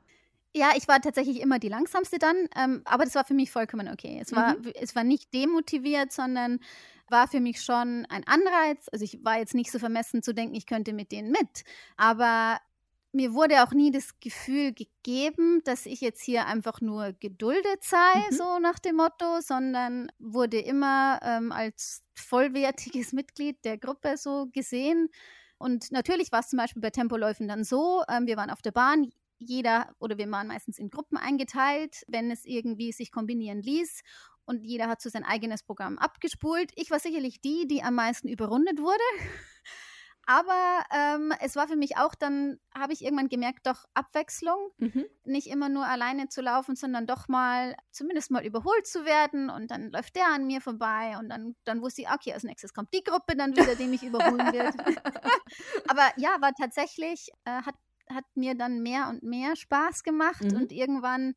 Ja, 0.53 0.71
ich 0.75 0.87
war 0.87 1.01
tatsächlich 1.01 1.41
immer 1.41 1.59
die 1.59 1.67
langsamste 1.67 2.17
dann, 2.17 2.35
ähm, 2.55 2.81
aber 2.85 3.03
das 3.03 3.15
war 3.15 3.25
für 3.25 3.33
mich 3.33 3.51
vollkommen 3.51 3.89
okay. 3.89 4.19
Es 4.21 4.33
war, 4.33 4.57
mhm. 4.57 4.71
es 4.79 4.95
war 4.95 5.03
nicht 5.03 5.33
demotiviert, 5.33 6.13
sondern 6.13 6.59
war 7.09 7.27
für 7.27 7.39
mich 7.39 7.61
schon 7.61 8.05
ein 8.09 8.25
Anreiz. 8.25 8.87
Also 8.91 9.05
ich 9.05 9.23
war 9.23 9.37
jetzt 9.37 9.53
nicht 9.53 9.71
so 9.71 9.79
vermessen 9.79 10.23
zu 10.23 10.33
denken, 10.33 10.55
ich 10.55 10.65
könnte 10.65 10.93
mit 10.93 11.11
denen 11.11 11.31
mit. 11.31 11.63
Aber 11.97 12.59
mir 13.15 13.33
wurde 13.33 13.63
auch 13.63 13.71
nie 13.71 13.91
das 13.91 14.19
Gefühl 14.19 14.73
gegeben, 14.73 15.61
dass 15.63 15.85
ich 15.85 16.01
jetzt 16.01 16.21
hier 16.21 16.47
einfach 16.47 16.81
nur 16.81 17.13
geduldet 17.13 17.81
sei, 17.81 18.13
mhm. 18.29 18.35
so 18.35 18.59
nach 18.59 18.77
dem 18.77 18.97
Motto, 18.97 19.39
sondern 19.39 20.11
wurde 20.19 20.59
immer 20.59 21.19
ähm, 21.23 21.51
als 21.51 22.03
vollwertiges 22.13 23.13
Mitglied 23.13 23.63
der 23.63 23.77
Gruppe 23.77 24.17
so 24.17 24.47
gesehen. 24.51 25.09
Und 25.57 25.91
natürlich 25.91 26.31
war 26.33 26.41
es 26.41 26.49
zum 26.49 26.57
Beispiel 26.57 26.81
bei 26.81 26.89
Tempoläufen 26.89 27.47
dann 27.47 27.63
so, 27.63 28.03
ähm, 28.09 28.27
wir 28.27 28.35
waren 28.35 28.49
auf 28.49 28.61
der 28.61 28.71
Bahn, 28.71 29.09
jeder 29.37 29.93
oder 29.99 30.17
wir 30.17 30.29
waren 30.31 30.47
meistens 30.47 30.77
in 30.77 30.89
Gruppen 30.89 31.17
eingeteilt, 31.17 32.03
wenn 32.07 32.31
es 32.31 32.45
irgendwie 32.45 32.91
sich 32.91 33.11
kombinieren 33.11 33.61
ließ 33.61 34.01
und 34.45 34.63
jeder 34.63 34.87
hat 34.87 35.01
so 35.01 35.09
sein 35.09 35.23
eigenes 35.23 35.63
Programm 35.63 35.97
abgespult. 35.97 36.71
Ich 36.75 36.91
war 36.91 36.99
sicherlich 36.99 37.41
die, 37.41 37.67
die 37.67 37.83
am 37.83 37.95
meisten 37.95 38.27
überrundet 38.27 38.79
wurde. 38.79 39.03
Aber 40.27 40.83
ähm, 40.91 41.33
es 41.39 41.55
war 41.55 41.67
für 41.67 41.75
mich 41.75 41.97
auch 41.97 42.15
dann, 42.15 42.57
habe 42.75 42.93
ich 42.93 43.03
irgendwann 43.03 43.29
gemerkt, 43.29 43.67
doch 43.67 43.85
Abwechslung. 43.93 44.71
Mhm. 44.77 45.05
Nicht 45.23 45.47
immer 45.47 45.69
nur 45.69 45.85
alleine 45.85 46.29
zu 46.29 46.41
laufen, 46.41 46.75
sondern 46.75 47.05
doch 47.05 47.27
mal, 47.27 47.75
zumindest 47.91 48.31
mal 48.31 48.43
überholt 48.43 48.87
zu 48.87 49.05
werden. 49.05 49.51
Und 49.51 49.69
dann 49.69 49.91
läuft 49.91 50.15
der 50.15 50.27
an 50.27 50.47
mir 50.47 50.61
vorbei. 50.61 51.15
Und 51.19 51.29
dann, 51.29 51.55
dann 51.63 51.81
wusste 51.81 52.01
ich, 52.01 52.09
okay, 52.09 52.33
als 52.33 52.43
nächstes 52.43 52.73
kommt 52.73 52.91
die 52.93 53.03
Gruppe 53.03 53.35
dann 53.35 53.55
wieder, 53.55 53.75
die 53.75 53.85
mich 53.85 54.01
überholen 54.01 54.51
wird. 54.51 54.73
Aber 55.89 56.11
ja, 56.17 56.37
war 56.41 56.53
tatsächlich, 56.53 57.29
äh, 57.45 57.61
hat 57.61 57.75
hat 58.09 58.25
mir 58.35 58.55
dann 58.55 58.81
mehr 58.81 59.09
und 59.09 59.23
mehr 59.23 59.55
Spaß 59.55 60.03
gemacht 60.03 60.43
mhm. 60.43 60.57
und 60.57 60.71
irgendwann 60.71 61.33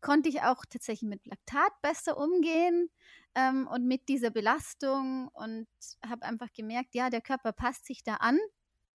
konnte 0.00 0.28
ich 0.28 0.42
auch 0.42 0.64
tatsächlich 0.68 1.08
mit 1.08 1.26
Laktat 1.26 1.72
besser 1.82 2.16
umgehen 2.18 2.90
ähm, 3.34 3.68
und 3.68 3.86
mit 3.86 4.08
dieser 4.08 4.30
Belastung 4.30 5.28
und 5.28 5.68
habe 6.04 6.24
einfach 6.24 6.52
gemerkt, 6.52 6.94
ja, 6.94 7.10
der 7.10 7.20
Körper 7.20 7.52
passt 7.52 7.86
sich 7.86 8.02
da 8.02 8.14
an 8.14 8.38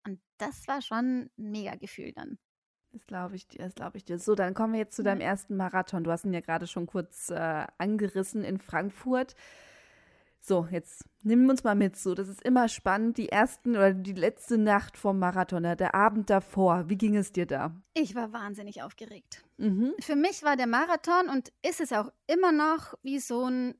und 0.06 0.20
das 0.38 0.66
war 0.66 0.82
schon 0.82 1.30
ein 1.38 1.50
mega 1.50 1.76
Gefühl 1.76 2.12
dann. 2.12 2.38
Das 2.92 3.06
glaube 3.06 3.36
ich 3.36 3.48
dir, 3.48 3.58
das 3.58 3.74
glaube 3.74 3.96
ich 3.96 4.04
dir. 4.04 4.18
So, 4.18 4.34
dann 4.34 4.52
kommen 4.52 4.74
wir 4.74 4.80
jetzt 4.80 4.96
zu 4.96 5.02
deinem 5.02 5.22
ersten 5.22 5.56
Marathon. 5.56 6.04
Du 6.04 6.10
hast 6.10 6.24
ihn 6.24 6.34
ja 6.34 6.40
gerade 6.40 6.66
schon 6.66 6.86
kurz 6.86 7.30
äh, 7.30 7.66
angerissen 7.78 8.44
in 8.44 8.58
Frankfurt. 8.58 9.34
So, 10.44 10.66
jetzt 10.72 11.04
nimm 11.22 11.48
uns 11.48 11.62
mal 11.62 11.76
mit. 11.76 11.96
So, 11.96 12.16
das 12.16 12.26
ist 12.26 12.42
immer 12.42 12.68
spannend. 12.68 13.16
Die 13.16 13.28
ersten 13.28 13.76
oder 13.76 13.94
die 13.94 14.12
letzte 14.12 14.58
Nacht 14.58 14.96
vom 14.96 15.20
Marathon, 15.20 15.62
der 15.62 15.94
Abend 15.94 16.30
davor. 16.30 16.88
Wie 16.88 16.98
ging 16.98 17.16
es 17.16 17.30
dir 17.30 17.46
da? 17.46 17.80
Ich 17.94 18.16
war 18.16 18.32
wahnsinnig 18.32 18.82
aufgeregt. 18.82 19.44
Mhm. 19.58 19.94
Für 20.00 20.16
mich 20.16 20.42
war 20.42 20.56
der 20.56 20.66
Marathon 20.66 21.28
und 21.28 21.52
ist 21.62 21.80
es 21.80 21.92
auch 21.92 22.12
immer 22.26 22.50
noch 22.50 22.94
wie 23.04 23.20
so 23.20 23.44
ein 23.48 23.76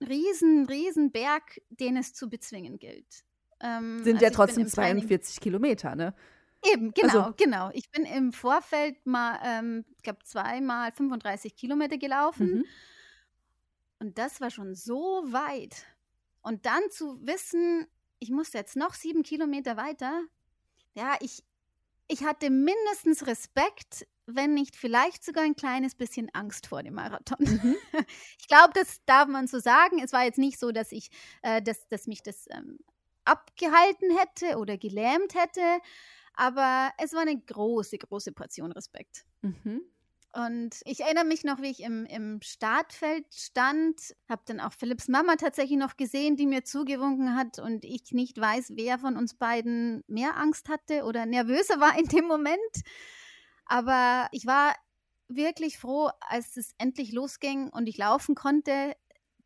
riesen, 0.00 0.66
riesen 0.66 1.10
Berg, 1.10 1.60
den 1.70 1.96
es 1.96 2.14
zu 2.14 2.30
bezwingen 2.30 2.78
gilt. 2.78 3.24
Ähm, 3.58 4.04
Sind 4.04 4.14
also 4.14 4.24
ja 4.24 4.30
trotzdem 4.30 4.68
42 4.68 5.40
Kilometer, 5.40 5.96
ne? 5.96 6.14
Eben, 6.72 6.94
genau, 6.94 7.18
also, 7.18 7.34
genau. 7.36 7.70
Ich 7.72 7.90
bin 7.90 8.04
im 8.04 8.32
Vorfeld 8.32 9.04
mal, 9.04 9.40
ähm, 9.44 9.84
ich 9.96 10.04
glaube, 10.04 10.20
zweimal 10.22 10.92
35 10.92 11.56
Kilometer 11.56 11.98
gelaufen. 11.98 12.58
Mhm. 12.58 12.64
Und 13.98 14.18
das 14.18 14.40
war 14.40 14.50
schon 14.50 14.76
so 14.76 15.24
weit. 15.26 15.86
Und 16.44 16.66
dann 16.66 16.90
zu 16.90 17.26
wissen, 17.26 17.86
ich 18.18 18.30
muss 18.30 18.52
jetzt 18.52 18.76
noch 18.76 18.92
sieben 18.92 19.22
Kilometer 19.22 19.78
weiter, 19.78 20.22
ja, 20.92 21.16
ich, 21.20 21.42
ich 22.06 22.22
hatte 22.22 22.50
mindestens 22.50 23.26
Respekt, 23.26 24.06
wenn 24.26 24.52
nicht 24.52 24.76
vielleicht 24.76 25.24
sogar 25.24 25.42
ein 25.42 25.56
kleines 25.56 25.94
bisschen 25.94 26.28
Angst 26.34 26.66
vor 26.66 26.82
dem 26.82 26.94
Marathon. 26.94 27.38
Mhm. 27.40 27.76
Ich 28.38 28.46
glaube, 28.46 28.72
das 28.74 29.02
darf 29.06 29.26
man 29.26 29.46
so 29.46 29.58
sagen. 29.58 30.00
Es 30.00 30.12
war 30.12 30.24
jetzt 30.24 30.38
nicht 30.38 30.60
so, 30.60 30.70
dass 30.70 30.92
ich, 30.92 31.08
äh, 31.40 31.62
dass, 31.62 31.88
dass 31.88 32.06
mich 32.06 32.22
das 32.22 32.46
ähm, 32.50 32.78
abgehalten 33.24 34.14
hätte 34.18 34.58
oder 34.58 34.76
gelähmt 34.76 35.34
hätte, 35.34 35.80
aber 36.34 36.90
es 36.98 37.14
war 37.14 37.22
eine 37.22 37.40
große, 37.40 37.96
große 37.96 38.32
Portion 38.32 38.70
Respekt. 38.72 39.24
Mhm. 39.40 39.80
Und 40.34 40.80
ich 40.84 41.00
erinnere 41.00 41.24
mich 41.24 41.44
noch, 41.44 41.62
wie 41.62 41.70
ich 41.70 41.80
im, 41.80 42.06
im 42.06 42.40
Startfeld 42.42 43.24
stand, 43.32 44.16
habe 44.28 44.42
dann 44.46 44.58
auch 44.58 44.72
Philipps 44.72 45.06
Mama 45.06 45.36
tatsächlich 45.36 45.78
noch 45.78 45.96
gesehen, 45.96 46.34
die 46.34 46.46
mir 46.46 46.64
zugewunken 46.64 47.36
hat 47.36 47.60
und 47.60 47.84
ich 47.84 48.10
nicht 48.10 48.40
weiß, 48.40 48.72
wer 48.74 48.98
von 48.98 49.16
uns 49.16 49.34
beiden 49.34 50.02
mehr 50.08 50.36
Angst 50.36 50.68
hatte 50.68 51.04
oder 51.04 51.24
nervöser 51.24 51.78
war 51.80 51.96
in 51.96 52.06
dem 52.06 52.26
Moment. 52.26 52.58
Aber 53.66 54.26
ich 54.32 54.44
war 54.44 54.74
wirklich 55.28 55.78
froh, 55.78 56.10
als 56.20 56.56
es 56.56 56.74
endlich 56.78 57.12
losging 57.12 57.68
und 57.68 57.86
ich 57.86 57.96
laufen 57.96 58.34
konnte. 58.34 58.96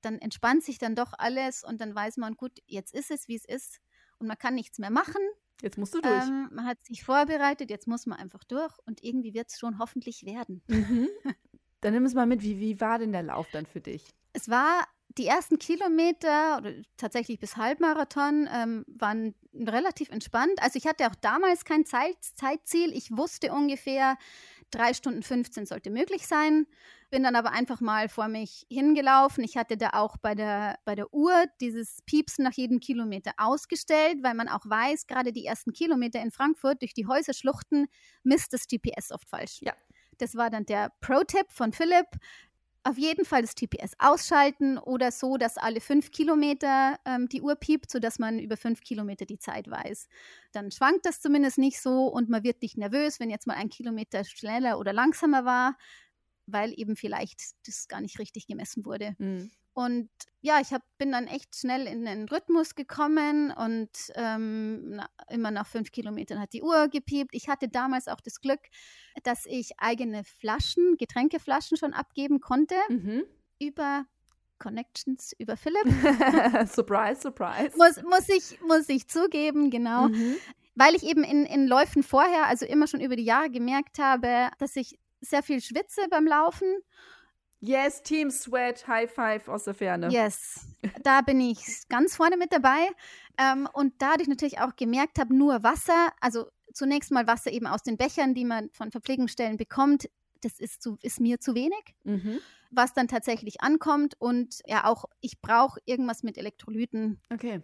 Dann 0.00 0.18
entspannt 0.18 0.64
sich 0.64 0.78
dann 0.78 0.94
doch 0.94 1.12
alles 1.18 1.64
und 1.64 1.82
dann 1.82 1.94
weiß 1.94 2.16
man, 2.16 2.34
gut, 2.34 2.60
jetzt 2.64 2.94
ist 2.94 3.10
es, 3.10 3.28
wie 3.28 3.36
es 3.36 3.44
ist 3.44 3.78
und 4.18 4.26
man 4.26 4.38
kann 4.38 4.54
nichts 4.54 4.78
mehr 4.78 4.90
machen. 4.90 5.20
Jetzt 5.62 5.78
musst 5.78 5.94
du 5.94 6.00
durch. 6.00 6.26
Ähm, 6.26 6.48
man 6.52 6.66
hat 6.66 6.84
sich 6.84 7.04
vorbereitet, 7.04 7.70
jetzt 7.70 7.88
muss 7.88 8.06
man 8.06 8.18
einfach 8.18 8.44
durch 8.44 8.72
und 8.86 9.02
irgendwie 9.02 9.34
wird 9.34 9.48
es 9.50 9.58
schon 9.58 9.78
hoffentlich 9.78 10.24
werden. 10.24 10.62
Mhm. 10.68 11.08
Dann 11.80 11.94
nimm 11.94 12.04
es 12.04 12.14
mal 12.14 12.26
mit, 12.26 12.42
wie, 12.42 12.58
wie 12.58 12.80
war 12.80 12.98
denn 12.98 13.12
der 13.12 13.22
Lauf 13.22 13.48
dann 13.52 13.64
für 13.64 13.80
dich? 13.80 14.04
Es 14.32 14.48
war 14.48 14.84
die 15.16 15.26
ersten 15.26 15.58
Kilometer 15.58 16.58
oder 16.58 16.72
tatsächlich 16.96 17.38
bis 17.38 17.56
Halbmarathon 17.56 18.48
ähm, 18.52 18.84
waren 18.88 19.34
relativ 19.54 20.10
entspannt. 20.10 20.60
Also 20.60 20.76
ich 20.76 20.86
hatte 20.86 21.06
auch 21.06 21.14
damals 21.14 21.64
kein 21.64 21.84
Zeit, 21.86 22.16
Zeitziel. 22.20 22.92
Ich 22.92 23.16
wusste 23.16 23.52
ungefähr, 23.52 24.16
drei 24.70 24.94
Stunden 24.94 25.22
15 25.22 25.66
sollte 25.66 25.90
möglich 25.90 26.26
sein. 26.26 26.66
Bin 27.10 27.22
dann 27.22 27.36
aber 27.36 27.52
einfach 27.52 27.80
mal 27.80 28.08
vor 28.08 28.28
mich 28.28 28.66
hingelaufen. 28.70 29.42
Ich 29.42 29.56
hatte 29.56 29.76
da 29.76 29.90
auch 29.94 30.16
bei 30.18 30.34
der, 30.34 30.78
bei 30.84 30.94
der 30.94 31.12
Uhr 31.12 31.46
dieses 31.60 32.02
Piepsen 32.02 32.44
nach 32.44 32.52
jedem 32.52 32.80
Kilometer 32.80 33.32
ausgestellt, 33.38 34.18
weil 34.22 34.34
man 34.34 34.48
auch 34.48 34.64
weiß, 34.64 35.06
gerade 35.06 35.32
die 35.32 35.46
ersten 35.46 35.72
Kilometer 35.72 36.20
in 36.20 36.30
Frankfurt 36.30 36.82
durch 36.82 36.94
die 36.94 37.06
Häuserschluchten 37.06 37.86
misst 38.22 38.52
das 38.52 38.66
GPS 38.66 39.10
oft 39.10 39.28
falsch. 39.28 39.60
Ja. 39.60 39.74
Das 40.18 40.34
war 40.34 40.50
dann 40.50 40.66
der 40.66 40.92
Pro-Tipp 41.00 41.46
von 41.50 41.72
Philipp 41.72 42.06
auf 42.88 42.96
jeden 42.98 43.24
Fall 43.24 43.42
das 43.42 43.54
TPS 43.54 43.92
ausschalten 43.98 44.78
oder 44.78 45.12
so, 45.12 45.36
dass 45.36 45.58
alle 45.58 45.80
fünf 45.80 46.10
Kilometer 46.10 46.98
ähm, 47.04 47.28
die 47.28 47.42
Uhr 47.42 47.54
piept, 47.56 47.90
sodass 47.90 48.18
man 48.18 48.38
über 48.38 48.56
fünf 48.56 48.80
Kilometer 48.80 49.26
die 49.26 49.38
Zeit 49.38 49.70
weiß. 49.70 50.08
Dann 50.52 50.70
schwankt 50.70 51.04
das 51.04 51.20
zumindest 51.20 51.58
nicht 51.58 51.80
so 51.80 52.06
und 52.06 52.30
man 52.30 52.44
wird 52.44 52.62
nicht 52.62 52.78
nervös, 52.78 53.20
wenn 53.20 53.30
jetzt 53.30 53.46
mal 53.46 53.56
ein 53.56 53.68
Kilometer 53.68 54.24
schneller 54.24 54.78
oder 54.78 54.92
langsamer 54.92 55.44
war, 55.44 55.76
weil 56.52 56.72
eben 56.76 56.96
vielleicht 56.96 57.52
das 57.66 57.88
gar 57.88 58.00
nicht 58.00 58.18
richtig 58.18 58.46
gemessen 58.46 58.84
wurde. 58.84 59.14
Mhm. 59.18 59.50
Und 59.72 60.10
ja, 60.40 60.60
ich 60.60 60.72
hab, 60.72 60.82
bin 60.98 61.12
dann 61.12 61.28
echt 61.28 61.54
schnell 61.54 61.86
in 61.86 62.04
den 62.04 62.28
Rhythmus 62.28 62.74
gekommen 62.74 63.52
und 63.52 63.90
ähm, 64.16 64.96
na, 64.96 65.08
immer 65.28 65.52
nach 65.52 65.68
fünf 65.68 65.92
Kilometern 65.92 66.40
hat 66.40 66.52
die 66.52 66.62
Uhr 66.62 66.88
gepiept. 66.88 67.32
Ich 67.32 67.48
hatte 67.48 67.68
damals 67.68 68.08
auch 68.08 68.20
das 68.20 68.40
Glück, 68.40 68.60
dass 69.22 69.46
ich 69.46 69.78
eigene 69.78 70.24
Flaschen, 70.24 70.96
Getränkeflaschen 70.98 71.76
schon 71.76 71.92
abgeben 71.92 72.40
konnte 72.40 72.74
mhm. 72.88 73.22
über 73.60 74.04
Connections, 74.58 75.32
über 75.38 75.56
Philipp. 75.56 75.84
surprise, 76.66 77.20
surprise. 77.20 77.76
Muss, 77.76 78.02
muss, 78.02 78.28
ich, 78.28 78.60
muss 78.62 78.88
ich 78.88 79.06
zugeben, 79.06 79.70
genau. 79.70 80.08
Mhm 80.08 80.38
weil 80.78 80.94
ich 80.94 81.02
eben 81.02 81.24
in, 81.24 81.44
in 81.44 81.66
Läufen 81.66 82.04
vorher, 82.04 82.46
also 82.46 82.64
immer 82.64 82.86
schon 82.86 83.00
über 83.00 83.16
die 83.16 83.24
Jahre 83.24 83.50
gemerkt 83.50 83.98
habe, 83.98 84.48
dass 84.58 84.76
ich 84.76 84.96
sehr 85.20 85.42
viel 85.42 85.60
schwitze 85.60 86.02
beim 86.10 86.26
Laufen. 86.26 86.82
Yes, 87.60 88.02
Team 88.02 88.30
Sweat, 88.30 88.86
High 88.86 89.10
Five 89.12 89.48
aus 89.48 89.64
der 89.64 89.74
Ferne. 89.74 90.08
Yes, 90.10 90.66
da 91.02 91.22
bin 91.22 91.40
ich 91.40 91.58
ganz 91.88 92.14
vorne 92.14 92.36
mit 92.36 92.52
dabei. 92.52 92.88
Ähm, 93.36 93.68
und 93.72 93.94
dadurch 93.98 94.28
natürlich 94.28 94.60
auch 94.60 94.76
gemerkt 94.76 95.18
habe, 95.18 95.34
nur 95.34 95.62
Wasser, 95.62 96.12
also 96.20 96.50
zunächst 96.72 97.10
mal 97.10 97.26
Wasser 97.26 97.50
eben 97.50 97.66
aus 97.66 97.82
den 97.82 97.96
Bechern, 97.96 98.34
die 98.34 98.44
man 98.44 98.70
von 98.70 98.90
Verpflegungsstellen 98.90 99.56
bekommt, 99.56 100.08
das 100.40 100.60
ist, 100.60 100.82
zu, 100.82 100.96
ist 101.02 101.20
mir 101.20 101.40
zu 101.40 101.54
wenig. 101.54 101.94
Mhm. 102.04 102.38
Was 102.70 102.92
dann 102.92 103.08
tatsächlich 103.08 103.60
ankommt 103.60 104.14
und 104.20 104.60
ja 104.66 104.84
auch, 104.84 105.06
ich 105.20 105.40
brauche 105.40 105.80
irgendwas 105.84 106.22
mit 106.22 106.36
Elektrolyten. 106.38 107.20
Okay. 107.32 107.62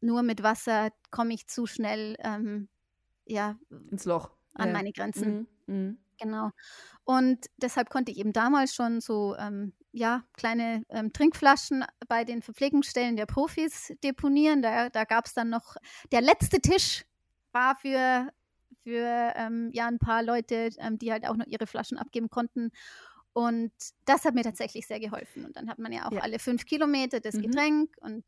Nur 0.00 0.22
mit 0.22 0.42
Wasser 0.42 0.90
komme 1.10 1.34
ich 1.34 1.48
zu 1.48 1.66
schnell 1.66 2.16
ähm, 2.20 2.68
ja, 3.26 3.58
ins 3.90 4.04
Loch. 4.04 4.30
An 4.54 4.68
ja. 4.68 4.72
meine 4.72 4.92
Grenzen. 4.92 5.48
Mhm. 5.66 5.74
Mhm. 5.74 5.98
Genau. 6.18 6.50
Und 7.04 7.46
deshalb 7.56 7.90
konnte 7.90 8.12
ich 8.12 8.18
eben 8.18 8.32
damals 8.32 8.74
schon 8.74 9.00
so 9.00 9.36
ähm, 9.36 9.72
ja, 9.92 10.24
kleine 10.32 10.84
ähm, 10.88 11.12
Trinkflaschen 11.12 11.84
bei 12.08 12.24
den 12.24 12.42
Verpflegungsstellen 12.42 13.16
der 13.16 13.26
Profis 13.26 13.92
deponieren. 14.02 14.62
Da, 14.62 14.90
da 14.90 15.04
gab 15.04 15.26
es 15.26 15.34
dann 15.34 15.50
noch, 15.50 15.76
der 16.12 16.20
letzte 16.20 16.60
Tisch 16.60 17.04
war 17.52 17.76
für, 17.76 18.28
für 18.82 19.32
ähm, 19.36 19.70
ja, 19.72 19.86
ein 19.86 19.98
paar 19.98 20.22
Leute, 20.22 20.70
ähm, 20.78 20.98
die 20.98 21.12
halt 21.12 21.26
auch 21.26 21.36
noch 21.36 21.46
ihre 21.46 21.66
Flaschen 21.66 21.98
abgeben 21.98 22.28
konnten. 22.28 22.70
Und 23.32 23.72
das 24.04 24.24
hat 24.24 24.34
mir 24.34 24.44
tatsächlich 24.44 24.86
sehr 24.86 25.00
geholfen. 25.00 25.44
Und 25.44 25.56
dann 25.56 25.68
hat 25.68 25.78
man 25.78 25.92
ja 25.92 26.06
auch 26.06 26.12
ja. 26.12 26.20
alle 26.20 26.38
fünf 26.38 26.64
Kilometer 26.66 27.20
das 27.20 27.34
mhm. 27.34 27.42
Getränk 27.42 27.94
und 28.00 28.24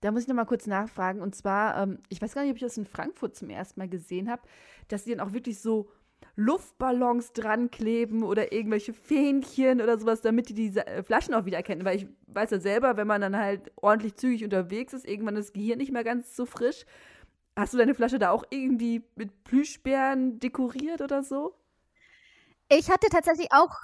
da 0.00 0.12
muss 0.12 0.22
ich 0.22 0.28
noch 0.28 0.34
mal 0.34 0.44
kurz 0.44 0.66
nachfragen. 0.66 1.20
Und 1.20 1.34
zwar, 1.34 1.82
ähm, 1.82 1.98
ich 2.08 2.20
weiß 2.20 2.34
gar 2.34 2.42
nicht, 2.42 2.50
ob 2.50 2.56
ich 2.56 2.62
das 2.62 2.76
in 2.76 2.86
Frankfurt 2.86 3.34
zum 3.34 3.50
ersten 3.50 3.80
Mal 3.80 3.88
gesehen 3.88 4.30
habe, 4.30 4.42
dass 4.88 5.04
sie 5.04 5.14
dann 5.14 5.26
auch 5.26 5.32
wirklich 5.32 5.60
so 5.60 5.90
Luftballons 6.36 7.32
dran 7.32 7.70
kleben 7.70 8.22
oder 8.22 8.52
irgendwelche 8.52 8.92
Fähnchen 8.92 9.80
oder 9.80 9.98
sowas, 9.98 10.20
damit 10.20 10.50
die 10.50 10.54
diese 10.54 10.86
äh, 10.86 11.02
Flaschen 11.02 11.34
auch 11.34 11.46
wieder 11.46 11.56
erkennen. 11.56 11.84
Weil 11.84 11.96
ich 11.96 12.06
weiß 12.26 12.50
ja 12.50 12.60
selber, 12.60 12.98
wenn 12.98 13.06
man 13.06 13.22
dann 13.22 13.36
halt 13.36 13.72
ordentlich 13.76 14.16
zügig 14.16 14.44
unterwegs 14.44 14.92
ist, 14.92 15.08
irgendwann 15.08 15.36
ist 15.36 15.48
das 15.48 15.52
Gehirn 15.54 15.78
nicht 15.78 15.92
mehr 15.92 16.04
ganz 16.04 16.36
so 16.36 16.44
frisch. 16.44 16.84
Hast 17.58 17.72
du 17.72 17.78
deine 17.78 17.94
Flasche 17.94 18.18
da 18.18 18.30
auch 18.30 18.44
irgendwie 18.50 19.02
mit 19.14 19.44
Plüschbären 19.44 20.38
dekoriert 20.38 21.00
oder 21.00 21.22
so? 21.22 21.54
Ich 22.68 22.90
hatte 22.90 23.08
tatsächlich 23.08 23.48
auch 23.52 23.74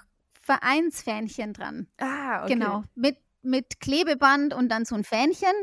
Vereinsfähnchen 0.42 1.55
dran. 1.55 1.86
Ah, 1.98 2.42
okay. 2.42 2.53
Genau, 2.53 2.84
mit, 2.94 3.16
mit 3.40 3.80
Klebeband 3.80 4.53
und 4.53 4.68
dann 4.68 4.84
so 4.84 4.94
ein 4.94 5.05
Fähnchen. 5.05 5.55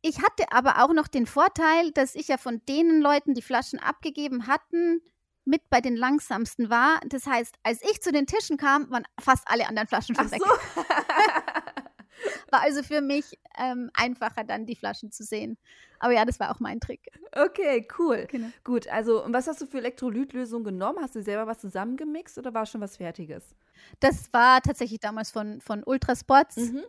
Ich 0.00 0.22
hatte 0.22 0.52
aber 0.52 0.82
auch 0.82 0.94
noch 0.94 1.08
den 1.08 1.26
Vorteil, 1.26 1.90
dass 1.92 2.14
ich 2.14 2.28
ja 2.28 2.38
von 2.38 2.62
den 2.66 3.02
Leuten, 3.02 3.34
die 3.34 3.42
Flaschen 3.42 3.78
abgegeben 3.78 4.46
hatten, 4.46 5.02
mit 5.44 5.68
bei 5.70 5.80
den 5.80 5.96
langsamsten 5.96 6.70
war. 6.70 7.00
Das 7.06 7.26
heißt, 7.26 7.56
als 7.62 7.82
ich 7.82 8.00
zu 8.00 8.12
den 8.12 8.26
Tischen 8.26 8.56
kam, 8.56 8.90
waren 8.90 9.04
fast 9.20 9.44
alle 9.46 9.66
anderen 9.68 9.88
Flaschen 9.88 10.14
schon 10.14 10.26
Ach 10.26 10.32
weg. 10.32 10.42
So. 10.42 10.82
war 12.50 12.62
also 12.62 12.82
für 12.82 13.00
mich 13.00 13.38
ähm, 13.58 13.90
einfacher, 13.94 14.44
dann 14.44 14.66
die 14.66 14.76
Flaschen 14.76 15.10
zu 15.10 15.24
sehen. 15.24 15.58
Aber 15.98 16.12
ja, 16.12 16.24
das 16.24 16.40
war 16.40 16.50
auch 16.50 16.60
mein 16.60 16.80
Trick. 16.80 17.08
Okay, 17.32 17.86
cool. 17.98 18.26
Genau. 18.30 18.48
Gut, 18.62 18.88
also 18.88 19.24
und 19.24 19.32
was 19.32 19.46
hast 19.46 19.60
du 19.60 19.66
für 19.66 19.78
Elektrolytlösung 19.78 20.64
genommen? 20.64 20.98
Hast 21.00 21.14
du 21.14 21.22
selber 21.22 21.46
was 21.46 21.60
zusammengemixt 21.60 22.38
oder 22.38 22.54
war 22.54 22.66
schon 22.66 22.80
was 22.80 22.96
Fertiges? 22.96 23.54
Das 24.00 24.32
war 24.32 24.60
tatsächlich 24.60 25.00
damals 25.00 25.30
von, 25.30 25.60
von 25.60 25.82
Ultrasports. 25.84 26.56
Mhm. 26.56 26.82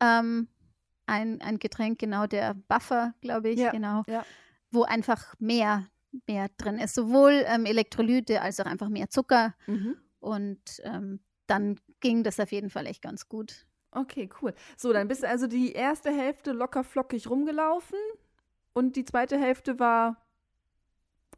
Ähm, 0.00 0.48
ein, 1.06 1.40
ein 1.40 1.58
Getränk, 1.58 1.98
genau, 1.98 2.26
der 2.26 2.54
Buffer, 2.54 3.14
glaube 3.20 3.50
ich, 3.50 3.60
ja, 3.60 3.70
genau. 3.70 4.02
Ja. 4.06 4.24
Wo 4.70 4.82
einfach 4.82 5.34
mehr 5.38 5.86
mehr 6.26 6.48
drin 6.56 6.78
ist. 6.78 6.94
Sowohl 6.94 7.44
ähm, 7.46 7.66
Elektrolyte 7.66 8.42
als 8.42 8.60
auch 8.60 8.66
einfach 8.66 8.88
mehr 8.88 9.10
Zucker. 9.10 9.54
Mhm. 9.66 9.96
Und 10.20 10.60
ähm, 10.84 11.20
dann 11.46 11.78
ging 12.00 12.22
das 12.22 12.40
auf 12.40 12.52
jeden 12.52 12.70
Fall 12.70 12.86
echt 12.86 13.02
ganz 13.02 13.28
gut. 13.28 13.66
Okay, 13.90 14.28
cool. 14.42 14.54
So, 14.76 14.92
dann 14.92 15.08
bist 15.08 15.22
du 15.22 15.28
also 15.28 15.46
die 15.46 15.72
erste 15.72 16.10
Hälfte 16.10 16.52
locker 16.52 16.84
flockig 16.84 17.30
rumgelaufen 17.30 17.98
und 18.74 18.96
die 18.96 19.04
zweite 19.04 19.38
Hälfte 19.38 19.78
war 19.78 20.26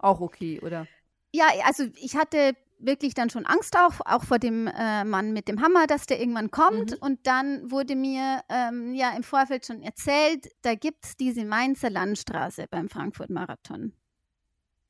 auch 0.01 0.21
okay, 0.21 0.61
oder? 0.61 0.87
Ja, 1.33 1.47
also 1.65 1.85
ich 1.97 2.17
hatte 2.17 2.55
wirklich 2.81 3.15
dann 3.15 3.31
schon 3.31 3.47
Angst 3.47 3.77
auch, 3.77 4.01
auch 4.05 4.25
vor 4.25 4.39
dem 4.39 4.67
äh, 4.67 5.05
Mann 5.05 5.33
mit 5.33 5.49
dem 5.49 5.63
Hammer, 5.63 5.87
dass 5.87 6.07
der 6.07 6.21
irgendwann 6.21 6.51
kommt. 6.51 6.93
Mhm. 6.93 6.97
Und 7.01 7.27
dann 7.27 7.71
wurde 7.71 7.97
mir 7.97 8.43
ähm, 8.49 8.95
ja 8.95 9.11
im 9.17 9.23
Vorfeld 9.23 9.67
schon 9.67 9.83
erzählt, 9.83 10.49
da 10.63 10.75
gibt 10.75 11.05
es 11.05 11.17
diese 11.17 11.45
Mainzer 11.45 11.91
Landstraße 11.91 12.67
beim 12.71 12.89
Frankfurt-Marathon 12.89 13.93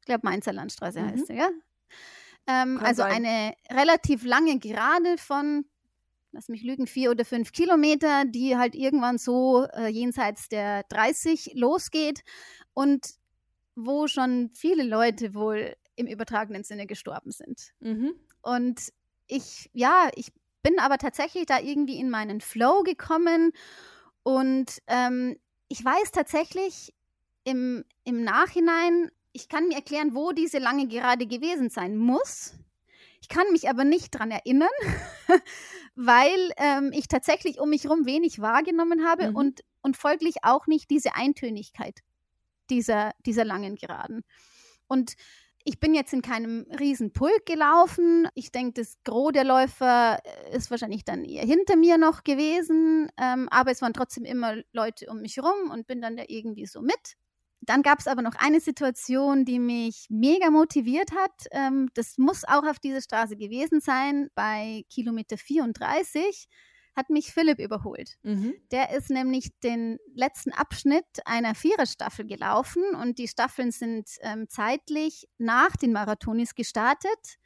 glaube, 0.08 0.26
Mainzer 0.26 0.52
Landstraße 0.52 1.00
mhm. 1.00 1.10
heißt 1.10 1.26
sie, 1.28 1.34
ja? 1.34 1.48
Ähm, 2.48 2.80
also 2.82 3.02
sein. 3.02 3.24
eine 3.24 3.54
relativ 3.70 4.24
lange 4.24 4.58
Gerade 4.58 5.18
von, 5.18 5.66
lass 6.32 6.48
mich 6.48 6.62
lügen, 6.62 6.86
vier 6.86 7.10
oder 7.10 7.24
fünf 7.24 7.52
Kilometer, 7.52 8.24
die 8.24 8.56
halt 8.56 8.74
irgendwann 8.74 9.18
so 9.18 9.66
äh, 9.74 9.88
jenseits 9.88 10.48
der 10.48 10.82
30 10.88 11.52
losgeht 11.54 12.22
und 12.74 13.06
wo 13.76 14.08
schon 14.08 14.50
viele 14.54 14.82
Leute 14.82 15.34
wohl 15.34 15.76
im 15.94 16.06
übertragenen 16.06 16.64
Sinne 16.64 16.86
gestorben 16.86 17.30
sind. 17.30 17.72
Mhm. 17.80 18.14
Und 18.40 18.92
ich, 19.26 19.70
ja, 19.72 20.08
ich 20.14 20.32
bin 20.62 20.78
aber 20.80 20.98
tatsächlich 20.98 21.46
da 21.46 21.60
irgendwie 21.60 22.00
in 22.00 22.10
meinen 22.10 22.40
Flow 22.40 22.82
gekommen 22.82 23.52
und 24.22 24.78
ähm, 24.86 25.36
ich 25.68 25.84
weiß 25.84 26.12
tatsächlich 26.12 26.94
im, 27.44 27.84
im 28.04 28.24
Nachhinein, 28.24 29.10
ich 29.38 29.48
kann 29.48 29.68
mir 29.68 29.76
erklären, 29.76 30.16
wo 30.16 30.32
diese 30.32 30.58
lange 30.58 30.88
Gerade 30.88 31.26
gewesen 31.26 31.70
sein 31.70 31.96
muss. 31.96 32.54
Ich 33.20 33.28
kann 33.28 33.46
mich 33.52 33.68
aber 33.68 33.84
nicht 33.84 34.12
daran 34.12 34.32
erinnern, 34.32 34.68
weil 35.94 36.52
ähm, 36.56 36.90
ich 36.92 37.06
tatsächlich 37.06 37.60
um 37.60 37.70
mich 37.70 37.84
herum 37.84 38.04
wenig 38.04 38.40
wahrgenommen 38.40 39.06
habe 39.06 39.30
mhm. 39.30 39.36
und, 39.36 39.60
und 39.80 39.96
folglich 39.96 40.36
auch 40.42 40.66
nicht 40.66 40.90
diese 40.90 41.14
Eintönigkeit 41.14 42.00
dieser, 42.68 43.12
dieser 43.24 43.44
langen 43.44 43.76
Geraden. 43.76 44.24
Und 44.88 45.14
ich 45.62 45.78
bin 45.78 45.94
jetzt 45.94 46.12
in 46.12 46.22
keinem 46.22 46.66
riesen 46.80 47.12
Pulk 47.12 47.46
gelaufen. 47.46 48.26
Ich 48.34 48.50
denke, 48.50 48.80
das 48.80 48.96
Gros 49.04 49.32
der 49.32 49.44
Läufer 49.44 50.18
äh, 50.24 50.56
ist 50.56 50.70
wahrscheinlich 50.72 51.04
dann 51.04 51.24
eher 51.24 51.44
hinter 51.44 51.76
mir 51.76 51.96
noch 51.96 52.24
gewesen. 52.24 53.08
Ähm, 53.16 53.48
aber 53.50 53.70
es 53.70 53.82
waren 53.82 53.92
trotzdem 53.92 54.24
immer 54.24 54.56
Leute 54.72 55.06
um 55.10 55.20
mich 55.20 55.36
herum 55.36 55.70
und 55.70 55.86
bin 55.86 56.00
dann 56.00 56.16
da 56.16 56.24
irgendwie 56.26 56.66
so 56.66 56.80
mit. 56.80 57.16
Dann 57.60 57.82
gab 57.82 57.98
es 57.98 58.06
aber 58.06 58.22
noch 58.22 58.34
eine 58.38 58.60
Situation, 58.60 59.44
die 59.44 59.58
mich 59.58 60.06
mega 60.08 60.50
motiviert 60.50 61.10
hat. 61.12 61.46
Ähm, 61.50 61.88
das 61.94 62.16
muss 62.18 62.44
auch 62.44 62.64
auf 62.64 62.78
dieser 62.78 63.00
Straße 63.00 63.36
gewesen 63.36 63.80
sein. 63.80 64.28
Bei 64.34 64.84
Kilometer 64.88 65.36
34 65.36 66.48
hat 66.98 67.10
mich 67.10 67.32
Philipp 67.32 67.60
überholt. 67.60 68.16
Mhm. 68.22 68.54
Der 68.72 68.90
ist 68.90 69.08
nämlich 69.08 69.50
den 69.62 69.98
letzten 70.14 70.52
Abschnitt 70.52 71.06
einer 71.24 71.54
Viererstaffel 71.54 72.26
gelaufen 72.26 72.82
und 73.00 73.18
die 73.18 73.28
Staffeln 73.28 73.70
sind 73.70 74.08
ähm, 74.20 74.48
zeitlich 74.48 75.28
nach 75.38 75.76
den 75.76 75.92
Marathonis 75.92 76.56
gestartet, 76.56 77.38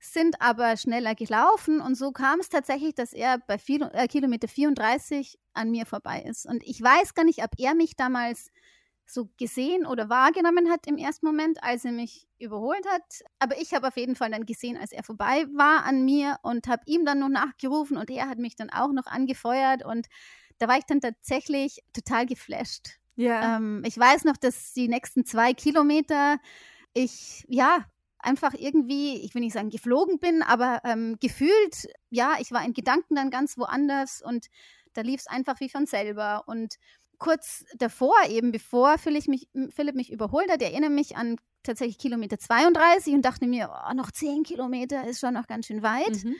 sind 0.00 0.40
aber 0.42 0.76
schneller 0.76 1.14
gelaufen 1.14 1.80
und 1.80 1.94
so 1.94 2.12
kam 2.12 2.40
es 2.40 2.50
tatsächlich, 2.50 2.94
dass 2.94 3.14
er 3.14 3.38
bei 3.38 3.56
viel, 3.56 3.82
äh, 3.94 4.06
Kilometer 4.06 4.48
34 4.48 5.38
an 5.54 5.70
mir 5.70 5.86
vorbei 5.86 6.22
ist. 6.22 6.44
Und 6.44 6.62
ich 6.62 6.82
weiß 6.82 7.14
gar 7.14 7.24
nicht, 7.24 7.42
ob 7.42 7.52
er 7.56 7.74
mich 7.74 7.96
damals 7.96 8.50
so 9.06 9.28
gesehen 9.38 9.86
oder 9.86 10.08
wahrgenommen 10.08 10.70
hat 10.70 10.86
im 10.86 10.96
ersten 10.96 11.26
Moment, 11.26 11.62
als 11.62 11.84
er 11.84 11.92
mich 11.92 12.26
überholt 12.38 12.84
hat. 12.88 13.22
Aber 13.38 13.60
ich 13.60 13.74
habe 13.74 13.88
auf 13.88 13.96
jeden 13.96 14.16
Fall 14.16 14.30
dann 14.30 14.46
gesehen, 14.46 14.76
als 14.76 14.92
er 14.92 15.02
vorbei 15.02 15.46
war 15.54 15.84
an 15.84 16.04
mir 16.04 16.38
und 16.42 16.66
habe 16.66 16.82
ihm 16.86 17.04
dann 17.04 17.18
noch 17.18 17.28
nachgerufen 17.28 17.96
und 17.96 18.10
er 18.10 18.28
hat 18.28 18.38
mich 18.38 18.56
dann 18.56 18.70
auch 18.70 18.92
noch 18.92 19.06
angefeuert 19.06 19.84
und 19.84 20.06
da 20.58 20.68
war 20.68 20.78
ich 20.78 20.84
dann 20.84 21.00
tatsächlich 21.00 21.80
total 21.92 22.26
geflasht. 22.26 22.98
Ja. 23.16 23.56
Ähm, 23.56 23.82
ich 23.84 23.98
weiß 23.98 24.24
noch, 24.24 24.36
dass 24.36 24.72
die 24.72 24.88
nächsten 24.88 25.24
zwei 25.24 25.52
Kilometer 25.52 26.38
ich, 26.94 27.44
ja, 27.48 27.84
einfach 28.18 28.54
irgendwie, 28.54 29.16
ich 29.24 29.34
will 29.34 29.42
nicht 29.42 29.52
sagen 29.52 29.70
geflogen 29.70 30.18
bin, 30.18 30.42
aber 30.42 30.80
ähm, 30.84 31.16
gefühlt, 31.20 31.88
ja, 32.10 32.36
ich 32.40 32.52
war 32.52 32.64
in 32.64 32.72
Gedanken 32.72 33.16
dann 33.16 33.30
ganz 33.30 33.58
woanders 33.58 34.22
und 34.22 34.46
da 34.94 35.02
lief 35.02 35.20
es 35.20 35.26
einfach 35.26 35.60
wie 35.60 35.68
von 35.68 35.86
selber 35.86 36.44
und 36.46 36.76
kurz 37.18 37.64
davor, 37.76 38.14
eben 38.28 38.52
bevor 38.52 38.98
Philipp 38.98 39.28
mich, 39.28 39.48
Philipp 39.70 39.94
mich 39.94 40.12
überholt 40.12 40.50
hat, 40.50 40.62
erinnere 40.62 40.90
mich 40.90 41.16
an 41.16 41.36
tatsächlich 41.62 41.98
Kilometer 41.98 42.38
32 42.38 43.14
und 43.14 43.22
dachte 43.22 43.46
mir, 43.46 43.70
oh, 43.72 43.94
noch 43.94 44.10
10 44.10 44.42
Kilometer 44.44 45.06
ist 45.06 45.20
schon 45.20 45.34
noch 45.34 45.46
ganz 45.46 45.66
schön 45.66 45.82
weit. 45.82 46.24
Mhm. 46.24 46.36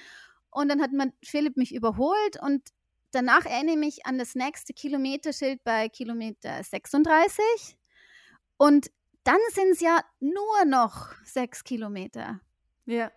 Und 0.51 0.69
dann 0.69 0.81
hat 0.81 0.93
man 0.93 1.13
Philipp 1.25 1.57
mich 1.57 1.75
überholt 1.75 2.41
und 2.41 2.63
danach 3.11 3.45
erinnere 3.47 3.75
ich 3.75 3.81
mich 3.81 4.07
an 4.07 4.19
das 4.19 4.35
nächste 4.35 4.73
Kilometerschild 4.73 5.65
bei 5.65 5.89
Kilometer 5.89 6.63
36. 6.63 7.43
Und 8.57 8.91
dann 9.25 9.39
sind 9.53 9.73
es 9.73 9.81
ja 9.81 10.01
nur 10.21 10.65
noch 10.67 11.15
sechs 11.25 11.65
Kilometer. 11.65 12.41
Ja. 12.87 13.11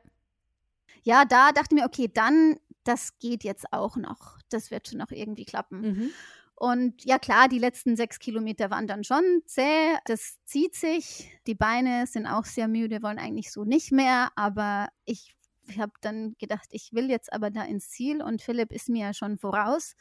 Ja, 1.03 1.25
da 1.25 1.51
dachte 1.51 1.75
ich 1.75 1.81
mir, 1.81 1.85
okay, 1.85 2.09
dann, 2.13 2.59
das 2.83 3.17
geht 3.19 3.43
jetzt 3.43 3.71
auch 3.71 3.97
noch. 3.97 4.39
Das 4.49 4.71
wird 4.71 4.87
schon 4.87 4.97
noch 4.97 5.11
irgendwie 5.11 5.45
klappen. 5.45 5.81
Mhm. 5.81 6.11
Und 6.59 7.05
ja 7.05 7.19
klar, 7.19 7.47
die 7.47 7.59
letzten 7.59 7.95
sechs 7.95 8.17
Kilometer 8.17 8.71
waren 8.71 8.87
dann 8.87 9.03
schon 9.03 9.23
zäh. 9.45 9.95
Das 10.05 10.39
zieht 10.43 10.73
sich. 10.73 11.31
Die 11.45 11.53
Beine 11.53 12.07
sind 12.07 12.25
auch 12.25 12.45
sehr 12.45 12.67
müde, 12.67 13.03
wollen 13.03 13.19
eigentlich 13.19 13.51
so 13.51 13.63
nicht 13.63 13.91
mehr. 13.91 14.31
Aber 14.35 14.87
ich, 15.05 15.35
habe 15.77 15.91
dann 16.01 16.33
gedacht, 16.39 16.67
ich 16.71 16.93
will 16.93 17.11
jetzt 17.11 17.31
aber 17.31 17.51
da 17.51 17.63
ins 17.63 17.91
Ziel. 17.91 18.23
Und 18.23 18.41
Philipp 18.41 18.71
ist 18.71 18.89
mir 18.89 19.05
ja 19.07 19.13
schon 19.13 19.37
voraus. 19.37 19.93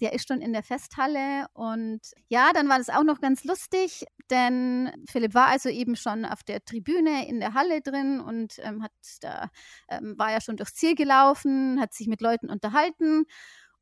Der 0.00 0.12
ist 0.12 0.28
schon 0.28 0.40
in 0.40 0.52
der 0.52 0.62
Festhalle 0.62 1.48
und 1.54 2.00
ja, 2.28 2.52
dann 2.54 2.68
war 2.68 2.78
das 2.78 2.88
auch 2.88 3.02
noch 3.02 3.20
ganz 3.20 3.42
lustig, 3.42 4.04
denn 4.30 4.92
Philipp 5.10 5.34
war 5.34 5.46
also 5.48 5.68
eben 5.70 5.96
schon 5.96 6.24
auf 6.24 6.44
der 6.44 6.64
Tribüne 6.64 7.28
in 7.28 7.40
der 7.40 7.54
Halle 7.54 7.80
drin 7.80 8.20
und 8.20 8.60
ähm, 8.60 8.84
hat 8.84 8.92
da 9.22 9.50
ähm, 9.88 10.14
war 10.16 10.30
ja 10.30 10.40
schon 10.40 10.56
durchs 10.56 10.74
Ziel 10.74 10.94
gelaufen, 10.94 11.80
hat 11.80 11.94
sich 11.94 12.06
mit 12.06 12.20
Leuten 12.20 12.48
unterhalten 12.48 13.24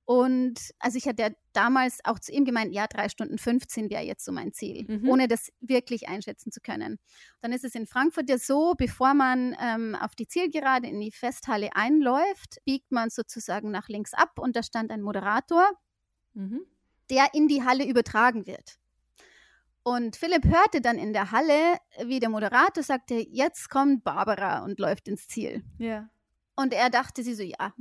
und 0.07 0.73
also 0.79 0.99
ich 0.99 1.09
hatte 1.09 1.23
ja 1.23 1.31
damals 1.53 1.99
auch 2.05 2.21
zu 2.21 2.31
ihm 2.31 2.45
gemeint, 2.45 2.73
ja, 2.73 2.87
drei 2.87 3.09
Stunden 3.09 3.39
15 3.39 3.91
wäre 3.91 4.05
jetzt 4.05 4.25
so 4.25 4.31
mein 4.31 4.53
Ziel, 4.53 4.87
mhm. 4.89 5.09
ohne 5.09 5.27
das 5.27 5.51
wirklich 5.61 6.09
einschätzen 6.09 6.53
zu 6.53 6.61
können. 6.61 7.01
Dann 7.41 7.53
ist 7.53 7.65
es 7.65 7.75
in 7.75 7.89
Frankfurt 7.89 8.31
ja 8.31 8.39
so, 8.39 8.75
bevor 8.79 9.15
man 9.15 9.57
ähm, 9.61 9.97
auf 10.01 10.15
die 10.15 10.29
Zielgerade 10.29 10.87
in 10.87 11.01
die 11.01 11.11
Festhalle 11.11 11.71
einläuft, 11.75 12.59
biegt 12.65 12.93
man 12.93 13.11
sozusagen 13.11 13.73
nach 13.73 13.89
links 13.89 14.15
ab 14.15 14.39
und 14.39 14.55
da 14.55 14.63
stand 14.63 14.93
ein 14.93 15.03
Moderator, 15.03 15.69
mhm. 16.35 16.61
der 17.11 17.35
in 17.35 17.49
die 17.49 17.65
Halle 17.65 17.85
übertragen 17.85 18.47
wird. 18.47 18.77
Und 19.83 20.15
Philipp 20.15 20.45
hörte 20.45 20.81
dann 20.81 20.99
in 20.99 21.13
der 21.13 21.33
Halle, 21.33 21.79
wie 22.05 22.21
der 22.21 22.29
Moderator 22.29 22.85
sagte, 22.85 23.15
jetzt 23.15 23.71
kommt 23.71 24.05
Barbara 24.05 24.65
und 24.65 24.79
läuft 24.79 25.09
ins 25.09 25.27
Ziel. 25.27 25.65
Ja. 25.79 26.09
Und 26.55 26.73
er 26.73 26.91
dachte 26.91 27.25
sie 27.25 27.35
so, 27.35 27.43
ja, 27.43 27.73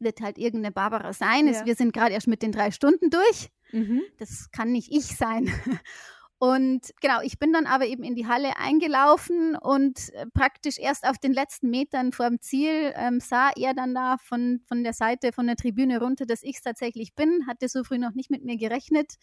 wird 0.00 0.20
halt 0.20 0.38
irgendeine 0.38 0.72
Barbara 0.72 1.12
sein. 1.12 1.46
Ja. 1.46 1.66
Wir 1.66 1.74
sind 1.74 1.92
gerade 1.92 2.12
erst 2.12 2.28
mit 2.28 2.42
den 2.42 2.52
drei 2.52 2.70
Stunden 2.70 3.10
durch. 3.10 3.50
Mhm. 3.72 4.02
Das 4.18 4.50
kann 4.50 4.72
nicht 4.72 4.90
ich 4.92 5.16
sein. 5.16 5.52
Und 6.40 6.94
genau, 7.00 7.20
ich 7.20 7.40
bin 7.40 7.52
dann 7.52 7.66
aber 7.66 7.86
eben 7.86 8.04
in 8.04 8.14
die 8.14 8.28
Halle 8.28 8.56
eingelaufen 8.58 9.56
und 9.56 10.14
äh, 10.14 10.24
praktisch 10.32 10.78
erst 10.78 11.04
auf 11.04 11.18
den 11.18 11.32
letzten 11.32 11.68
Metern 11.68 12.12
vor 12.12 12.28
dem 12.28 12.40
Ziel 12.40 12.92
ähm, 12.94 13.18
sah 13.18 13.50
er 13.56 13.74
dann 13.74 13.92
da 13.92 14.18
von, 14.22 14.60
von 14.68 14.84
der 14.84 14.92
Seite, 14.92 15.32
von 15.32 15.48
der 15.48 15.56
Tribüne 15.56 15.98
runter, 15.98 16.26
dass 16.26 16.44
ich 16.44 16.58
es 16.58 16.62
tatsächlich 16.62 17.16
bin, 17.16 17.48
hatte 17.48 17.68
so 17.68 17.82
früh 17.82 17.98
noch 17.98 18.14
nicht 18.14 18.30
mit 18.30 18.44
mir 18.44 18.56
gerechnet, 18.56 19.14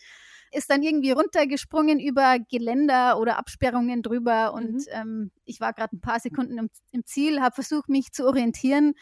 ist 0.51 0.69
dann 0.69 0.83
irgendwie 0.83 1.11
runtergesprungen 1.11 2.01
über 2.01 2.37
Geländer 2.51 3.17
oder 3.17 3.37
Absperrungen 3.37 4.01
drüber 4.03 4.53
und 4.53 4.73
mhm. 4.73 4.85
ähm, 4.89 5.31
ich 5.45 5.61
war 5.61 5.71
gerade 5.71 5.95
ein 5.95 6.01
paar 6.01 6.19
Sekunden 6.19 6.57
im, 6.57 6.69
im 6.91 7.05
Ziel, 7.05 7.39
habe 7.39 7.55
versucht, 7.55 7.87
mich 7.87 8.11
zu 8.11 8.27
orientieren 8.27 8.93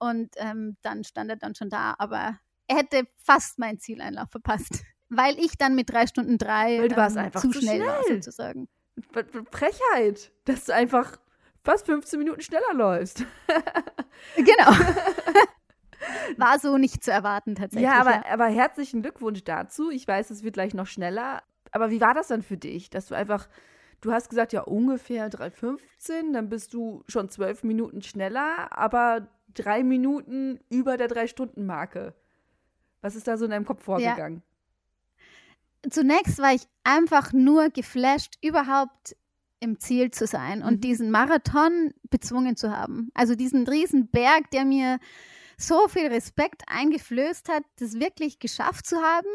und 0.00 0.30
ähm, 0.36 0.76
dann 0.82 1.04
stand 1.04 1.30
er 1.30 1.36
dann 1.36 1.54
schon 1.54 1.70
da, 1.70 1.94
aber 1.98 2.38
er 2.66 2.76
hätte 2.76 3.04
fast 3.22 3.58
meinen 3.58 3.78
Zieleinlauf 3.78 4.30
verpasst, 4.30 4.82
weil 5.08 5.38
ich 5.38 5.56
dann 5.58 5.74
mit 5.74 5.90
drei 5.90 6.06
Stunden 6.06 6.38
drei 6.38 6.80
weil 6.80 6.88
du 6.88 6.96
warst 6.96 7.16
ähm, 7.16 7.24
einfach 7.24 7.40
zu, 7.40 7.52
schnell, 7.52 7.76
schnell 7.76 7.86
war, 7.86 8.02
sozusagen. 8.08 8.68
Frechheit, 9.50 10.32
dass 10.44 10.64
du 10.64 10.74
einfach 10.74 11.18
fast 11.64 11.86
15 11.86 12.18
Minuten 12.18 12.40
schneller 12.40 12.74
läufst. 12.74 13.24
genau. 14.36 14.72
War 16.38 16.58
so 16.58 16.78
nicht 16.78 17.04
zu 17.04 17.10
erwarten 17.10 17.54
tatsächlich. 17.54 17.90
Ja 17.90 18.00
aber, 18.00 18.12
ja. 18.12 18.24
aber 18.30 18.46
herzlichen 18.46 19.02
Glückwunsch 19.02 19.44
dazu. 19.44 19.90
Ich 19.90 20.08
weiß, 20.08 20.30
es 20.30 20.42
wird 20.42 20.54
gleich 20.54 20.72
noch 20.72 20.86
schneller. 20.86 21.42
Aber 21.72 21.90
wie 21.90 22.00
war 22.00 22.14
das 22.14 22.28
dann 22.28 22.42
für 22.42 22.56
dich, 22.56 22.88
dass 22.88 23.06
du 23.06 23.14
einfach 23.14 23.48
Du 24.00 24.12
hast 24.12 24.30
gesagt, 24.30 24.54
ja, 24.54 24.62
ungefähr 24.62 25.30
3,15, 25.30 26.32
dann 26.32 26.48
bist 26.48 26.72
du 26.72 27.04
schon 27.06 27.28
zwölf 27.28 27.62
Minuten 27.62 28.00
schneller, 28.00 28.76
aber 28.76 29.28
drei 29.54 29.82
Minuten 29.82 30.60
über 30.68 30.96
der 30.96 31.08
Drei-Stunden-Marke. 31.08 32.14
Was 33.00 33.16
ist 33.16 33.26
da 33.26 33.36
so 33.36 33.44
in 33.46 33.50
deinem 33.50 33.64
Kopf 33.64 33.82
vorgegangen? 33.82 34.42
Ja. 35.84 35.90
Zunächst 35.90 36.38
war 36.38 36.52
ich 36.52 36.62
einfach 36.84 37.32
nur 37.32 37.70
geflasht, 37.70 38.36
überhaupt 38.42 39.16
im 39.60 39.78
Ziel 39.78 40.10
zu 40.10 40.26
sein 40.26 40.62
und 40.62 40.76
mhm. 40.76 40.80
diesen 40.80 41.10
Marathon 41.10 41.92
bezwungen 42.10 42.56
zu 42.56 42.76
haben. 42.76 43.10
Also 43.14 43.34
diesen 43.34 43.66
riesen 43.66 44.08
Berg, 44.10 44.50
der 44.50 44.64
mir 44.64 44.98
so 45.56 45.88
viel 45.88 46.06
Respekt 46.06 46.62
eingeflößt 46.66 47.48
hat, 47.48 47.62
das 47.78 47.94
wirklich 47.94 48.38
geschafft 48.38 48.86
zu 48.86 48.96
haben. 48.96 49.28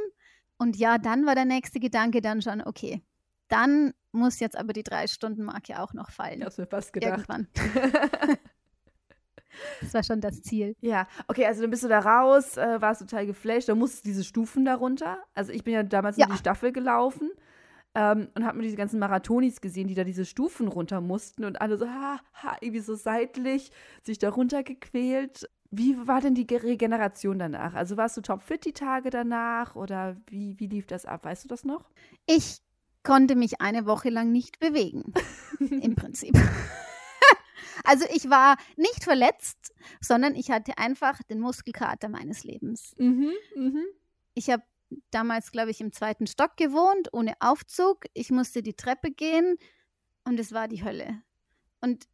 Und 0.57 0.77
ja, 0.77 0.97
dann 0.97 1.25
war 1.25 1.35
der 1.35 1.45
nächste 1.45 1.79
Gedanke 1.79 2.21
dann 2.21 2.41
schon, 2.41 2.61
okay, 2.61 3.03
dann 3.47 3.93
muss 4.11 4.39
jetzt 4.39 4.57
aber 4.57 4.73
die 4.73 4.83
Drei-Stunden-Marke 4.83 5.79
auch 5.79 5.93
noch 5.93 6.09
fallen. 6.09 6.39
Das 6.39 6.57
mir 6.57 6.65
fast 6.65 6.93
gedacht. 6.93 7.27
Irgendwann. 7.29 7.47
das 9.81 9.93
war 9.93 10.03
schon 10.03 10.21
das 10.21 10.41
Ziel. 10.41 10.75
Ja, 10.81 11.07
okay, 11.27 11.45
also 11.45 11.61
dann 11.61 11.71
bist 11.71 11.83
du 11.83 11.87
da 11.87 11.99
raus, 11.99 12.57
äh, 12.57 12.81
warst 12.81 13.01
total 13.01 13.25
geflasht, 13.25 13.69
dann 13.69 13.79
musstest 13.79 14.05
du 14.05 14.09
diese 14.09 14.23
Stufen 14.23 14.65
darunter. 14.65 15.17
Also 15.33 15.51
ich 15.51 15.63
bin 15.63 15.73
ja 15.73 15.83
damals 15.83 16.17
ja. 16.17 16.25
in 16.25 16.31
die 16.31 16.37
Staffel 16.37 16.71
gelaufen 16.71 17.31
ähm, 17.95 18.27
und 18.35 18.45
habe 18.45 18.57
mir 18.57 18.63
diese 18.63 18.75
ganzen 18.75 18.99
Marathonis 18.99 19.61
gesehen, 19.61 19.87
die 19.87 19.95
da 19.95 20.03
diese 20.03 20.25
Stufen 20.25 20.67
runter 20.67 21.01
mussten 21.01 21.45
und 21.45 21.61
alle 21.61 21.77
so, 21.77 21.87
ha, 21.87 22.19
ha, 22.33 22.57
irgendwie 22.59 22.81
so 22.81 22.95
seitlich 22.95 23.71
sich 24.03 24.19
da 24.19 24.29
runtergequält. 24.29 25.49
Wie 25.71 26.07
war 26.07 26.21
denn 26.21 26.35
die 26.35 26.45
Regeneration 26.53 27.39
danach? 27.39 27.73
Also 27.73 27.97
warst 27.97 28.15
du 28.17 28.21
topfit 28.21 28.65
die 28.65 28.73
Tage 28.73 29.09
danach 29.09 29.75
oder 29.75 30.17
wie, 30.27 30.59
wie 30.59 30.67
lief 30.67 30.87
das 30.87 31.05
ab? 31.05 31.25
Weißt 31.25 31.45
du 31.45 31.47
das 31.47 31.63
noch? 31.63 31.89
Ich 32.27 32.59
konnte 33.03 33.35
mich 33.35 33.61
eine 33.61 33.85
Woche 33.85 34.09
lang 34.09 34.31
nicht 34.31 34.59
bewegen. 34.59 35.13
Im 35.59 35.95
Prinzip. 35.95 36.37
Also 37.83 38.05
ich 38.13 38.29
war 38.29 38.57
nicht 38.77 39.03
verletzt, 39.03 39.73
sondern 40.01 40.35
ich 40.35 40.51
hatte 40.51 40.77
einfach 40.77 41.21
den 41.23 41.39
Muskelkater 41.39 42.09
meines 42.09 42.43
Lebens. 42.43 42.93
Mhm, 42.97 43.31
mh. 43.55 43.81
Ich 44.33 44.49
habe 44.49 44.63
damals, 45.11 45.51
glaube 45.51 45.71
ich, 45.71 45.81
im 45.81 45.91
zweiten 45.91 46.27
Stock 46.27 46.57
gewohnt, 46.57 47.09
ohne 47.13 47.33
Aufzug. 47.39 48.05
Ich 48.13 48.31
musste 48.31 48.61
die 48.61 48.75
Treppe 48.75 49.11
gehen 49.11 49.57
und 50.25 50.39
es 50.39 50.51
war 50.51 50.67
die 50.67 50.83
Hölle. 50.83 51.21
Und 51.81 52.05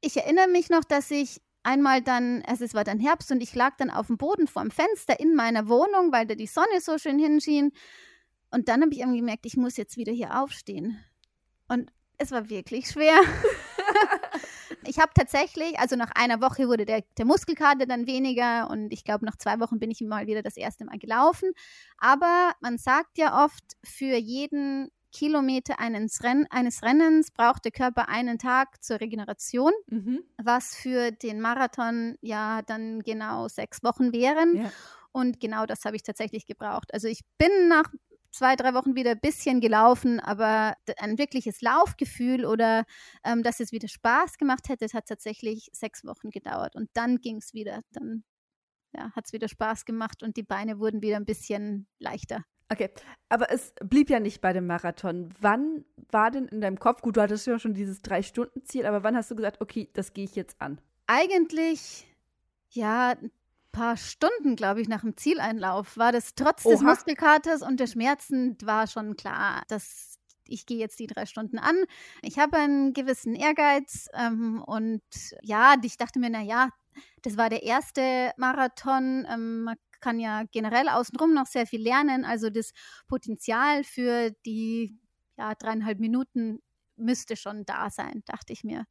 ich 0.00 0.16
erinnere 0.16 0.48
mich 0.48 0.70
noch, 0.70 0.84
dass 0.84 1.10
ich 1.10 1.40
einmal 1.62 2.02
dann, 2.02 2.42
also 2.46 2.64
es 2.64 2.74
war 2.74 2.84
dann 2.84 3.00
Herbst 3.00 3.30
und 3.32 3.42
ich 3.42 3.54
lag 3.54 3.76
dann 3.78 3.90
auf 3.90 4.08
dem 4.08 4.18
Boden 4.18 4.46
vor 4.46 4.62
dem 4.62 4.70
Fenster 4.70 5.18
in 5.18 5.34
meiner 5.34 5.68
Wohnung, 5.68 6.12
weil 6.12 6.26
da 6.26 6.34
die 6.34 6.46
Sonne 6.46 6.80
so 6.80 6.98
schön 6.98 7.18
hinschien 7.18 7.72
und 8.54 8.68
dann 8.68 8.82
habe 8.82 8.92
ich 8.92 9.00
irgendwie 9.00 9.18
gemerkt, 9.18 9.46
ich 9.46 9.56
muss 9.56 9.76
jetzt 9.76 9.96
wieder 9.96 10.12
hier 10.12 10.40
aufstehen. 10.40 10.96
Und 11.66 11.90
es 12.18 12.30
war 12.30 12.48
wirklich 12.48 12.88
schwer. 12.88 13.20
ich 14.88 14.98
habe 14.98 15.12
tatsächlich, 15.14 15.78
also 15.78 15.96
nach 15.96 16.10
einer 16.14 16.40
Woche 16.40 16.68
wurde 16.68 16.84
der, 16.84 17.02
der 17.18 17.24
Muskelkater 17.24 17.86
dann 17.86 18.06
weniger 18.06 18.70
und 18.70 18.92
ich 18.92 19.04
glaube, 19.04 19.24
nach 19.24 19.36
zwei 19.36 19.60
Wochen 19.60 19.78
bin 19.78 19.90
ich 19.90 20.00
mal 20.00 20.26
wieder 20.26 20.42
das 20.42 20.56
erste 20.56 20.84
Mal 20.84 20.98
gelaufen. 20.98 21.52
Aber 21.98 22.52
man 22.60 22.78
sagt 22.78 23.18
ja 23.18 23.44
oft, 23.44 23.64
für 23.82 24.16
jeden 24.16 24.90
Kilometer 25.12 25.78
eines, 25.78 26.22
Renn 26.24 26.46
eines 26.50 26.82
Rennens 26.82 27.30
braucht 27.30 27.64
der 27.64 27.72
Körper 27.72 28.08
einen 28.08 28.38
Tag 28.38 28.82
zur 28.82 29.00
Regeneration, 29.00 29.72
mhm. 29.86 30.24
was 30.42 30.74
für 30.74 31.12
den 31.12 31.40
Marathon 31.40 32.16
ja 32.20 32.62
dann 32.62 33.00
genau 33.00 33.46
sechs 33.48 33.82
Wochen 33.84 34.12
wären. 34.12 34.56
Ja. 34.56 34.72
Und 35.12 35.38
genau 35.38 35.66
das 35.66 35.84
habe 35.84 35.94
ich 35.94 36.02
tatsächlich 36.02 36.46
gebraucht. 36.46 36.92
Also 36.92 37.06
ich 37.06 37.20
bin 37.38 37.68
nach 37.68 37.92
zwei, 38.34 38.56
drei 38.56 38.74
Wochen 38.74 38.94
wieder 38.94 39.12
ein 39.12 39.20
bisschen 39.20 39.60
gelaufen, 39.60 40.20
aber 40.20 40.76
ein 40.98 41.18
wirkliches 41.18 41.60
Laufgefühl 41.60 42.44
oder 42.44 42.84
ähm, 43.24 43.42
dass 43.42 43.60
es 43.60 43.72
wieder 43.72 43.88
Spaß 43.88 44.38
gemacht 44.38 44.68
hätte, 44.68 44.86
hat 44.92 45.06
tatsächlich 45.06 45.70
sechs 45.72 46.04
Wochen 46.04 46.30
gedauert. 46.30 46.74
Und 46.76 46.90
dann 46.94 47.20
ging 47.20 47.38
es 47.38 47.54
wieder. 47.54 47.80
Dann 47.92 48.24
ja, 48.94 49.10
hat 49.14 49.26
es 49.26 49.32
wieder 49.32 49.48
Spaß 49.48 49.84
gemacht 49.84 50.22
und 50.22 50.36
die 50.36 50.42
Beine 50.42 50.78
wurden 50.78 51.02
wieder 51.02 51.16
ein 51.16 51.24
bisschen 51.24 51.86
leichter. 51.98 52.44
Okay, 52.70 52.90
aber 53.28 53.50
es 53.50 53.74
blieb 53.84 54.08
ja 54.08 54.20
nicht 54.20 54.40
bei 54.40 54.52
dem 54.52 54.66
Marathon. 54.66 55.32
Wann 55.40 55.84
war 56.10 56.30
denn 56.30 56.46
in 56.46 56.60
deinem 56.60 56.78
Kopf, 56.78 57.02
gut, 57.02 57.16
du 57.16 57.20
hattest 57.20 57.46
ja 57.46 57.58
schon 57.58 57.74
dieses 57.74 58.00
Drei-Stunden-Ziel, 58.02 58.86
aber 58.86 59.02
wann 59.02 59.16
hast 59.16 59.30
du 59.30 59.36
gesagt, 59.36 59.60
okay, 59.60 59.90
das 59.92 60.12
gehe 60.12 60.24
ich 60.24 60.34
jetzt 60.34 60.60
an? 60.60 60.80
Eigentlich, 61.06 62.06
ja, 62.70 63.14
paar 63.74 63.96
Stunden, 63.96 64.56
glaube 64.56 64.80
ich, 64.80 64.88
nach 64.88 65.02
dem 65.02 65.16
Zieleinlauf 65.16 65.98
war 65.98 66.12
das 66.12 66.34
trotz 66.34 66.64
Oha. 66.64 66.72
des 66.72 66.82
Muskelkaters 66.82 67.60
und 67.62 67.80
der 67.80 67.86
Schmerzen 67.88 68.56
war 68.62 68.86
schon 68.86 69.16
klar, 69.16 69.62
dass 69.68 70.18
ich 70.46 70.66
gehe 70.66 70.78
jetzt 70.78 70.98
die 70.98 71.06
drei 71.06 71.26
Stunden 71.26 71.58
an. 71.58 71.76
Ich 72.22 72.38
habe 72.38 72.56
einen 72.56 72.92
gewissen 72.92 73.34
Ehrgeiz 73.34 74.08
ähm, 74.14 74.62
und 74.62 75.02
ja, 75.42 75.74
ich 75.82 75.96
dachte 75.96 76.18
mir, 76.18 76.30
naja, 76.30 76.68
das 77.22 77.36
war 77.36 77.50
der 77.50 77.62
erste 77.62 78.32
Marathon. 78.36 79.26
Ähm, 79.28 79.62
man 79.64 79.76
kann 80.00 80.20
ja 80.20 80.44
generell 80.52 80.88
außenrum 80.88 81.34
noch 81.34 81.46
sehr 81.46 81.66
viel 81.66 81.82
lernen. 81.82 82.24
Also 82.24 82.50
das 82.50 82.72
Potenzial 83.08 83.84
für 83.84 84.30
die 84.46 84.98
ja, 85.36 85.54
dreieinhalb 85.54 85.98
Minuten 85.98 86.60
müsste 86.96 87.36
schon 87.36 87.64
da 87.64 87.90
sein, 87.90 88.22
dachte 88.26 88.52
ich 88.52 88.64
mir. 88.64 88.84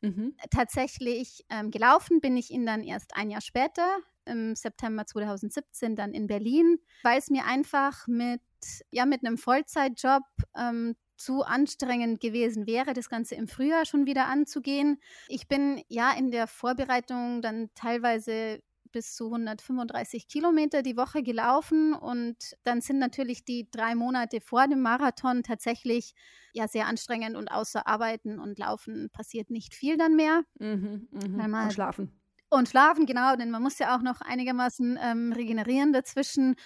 Mhm. 0.00 0.36
Tatsächlich 0.50 1.44
ähm, 1.50 1.70
gelaufen 1.70 2.20
bin 2.20 2.36
ich 2.36 2.50
ihn 2.50 2.66
dann 2.66 2.82
erst 2.82 3.16
ein 3.16 3.30
Jahr 3.30 3.40
später, 3.40 3.98
im 4.28 4.54
September 4.54 5.06
2017, 5.06 5.96
dann 5.96 6.12
in 6.12 6.26
Berlin, 6.26 6.78
weil 7.02 7.18
es 7.18 7.30
mir 7.30 7.46
einfach 7.46 8.06
mit, 8.06 8.42
ja, 8.90 9.06
mit 9.06 9.24
einem 9.24 9.38
Vollzeitjob 9.38 10.22
ähm, 10.56 10.96
zu 11.16 11.42
anstrengend 11.42 12.20
gewesen 12.20 12.66
wäre, 12.66 12.92
das 12.92 13.08
Ganze 13.08 13.34
im 13.34 13.48
Frühjahr 13.48 13.84
schon 13.86 14.06
wieder 14.06 14.26
anzugehen. 14.26 15.00
Ich 15.26 15.48
bin 15.48 15.82
ja 15.88 16.12
in 16.12 16.30
der 16.30 16.46
Vorbereitung 16.46 17.42
dann 17.42 17.70
teilweise 17.74 18.62
bis 18.92 19.14
zu 19.14 19.26
135 19.26 20.28
Kilometer 20.28 20.82
die 20.82 20.96
Woche 20.96 21.22
gelaufen 21.22 21.92
und 21.94 22.56
dann 22.64 22.80
sind 22.80 22.98
natürlich 22.98 23.44
die 23.44 23.70
drei 23.70 23.94
Monate 23.94 24.40
vor 24.40 24.66
dem 24.68 24.82
Marathon 24.82 25.42
tatsächlich 25.42 26.14
ja 26.52 26.68
sehr 26.68 26.86
anstrengend 26.86 27.36
und 27.36 27.48
außer 27.48 27.86
Arbeiten 27.86 28.38
und 28.38 28.58
Laufen 28.58 29.10
passiert 29.10 29.50
nicht 29.50 29.74
viel 29.74 29.96
dann 29.96 30.16
mehr. 30.16 30.42
Mhm, 30.58 31.08
mh. 31.10 31.64
Und 31.64 31.72
schlafen. 31.72 32.20
Und 32.50 32.68
schlafen, 32.68 33.04
genau, 33.04 33.36
denn 33.36 33.50
man 33.50 33.62
muss 33.62 33.78
ja 33.78 33.94
auch 33.94 34.02
noch 34.02 34.22
einigermaßen 34.22 34.98
ähm, 35.02 35.32
regenerieren 35.32 35.92
dazwischen. 35.92 36.56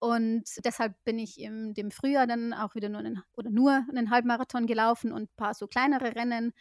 Und 0.00 0.44
deshalb 0.64 0.94
bin 1.04 1.18
ich 1.18 1.40
im 1.40 1.74
dem 1.74 1.90
Frühjahr 1.90 2.26
dann 2.26 2.52
auch 2.52 2.74
wieder 2.74 2.88
nur 2.88 3.00
einen, 3.00 3.22
oder 3.36 3.50
nur 3.50 3.84
einen 3.88 4.10
Halbmarathon 4.10 4.66
gelaufen 4.66 5.12
und 5.12 5.22
ein 5.22 5.36
paar 5.36 5.54
so 5.54 5.66
kleinere 5.66 6.14
Rennen. 6.14 6.52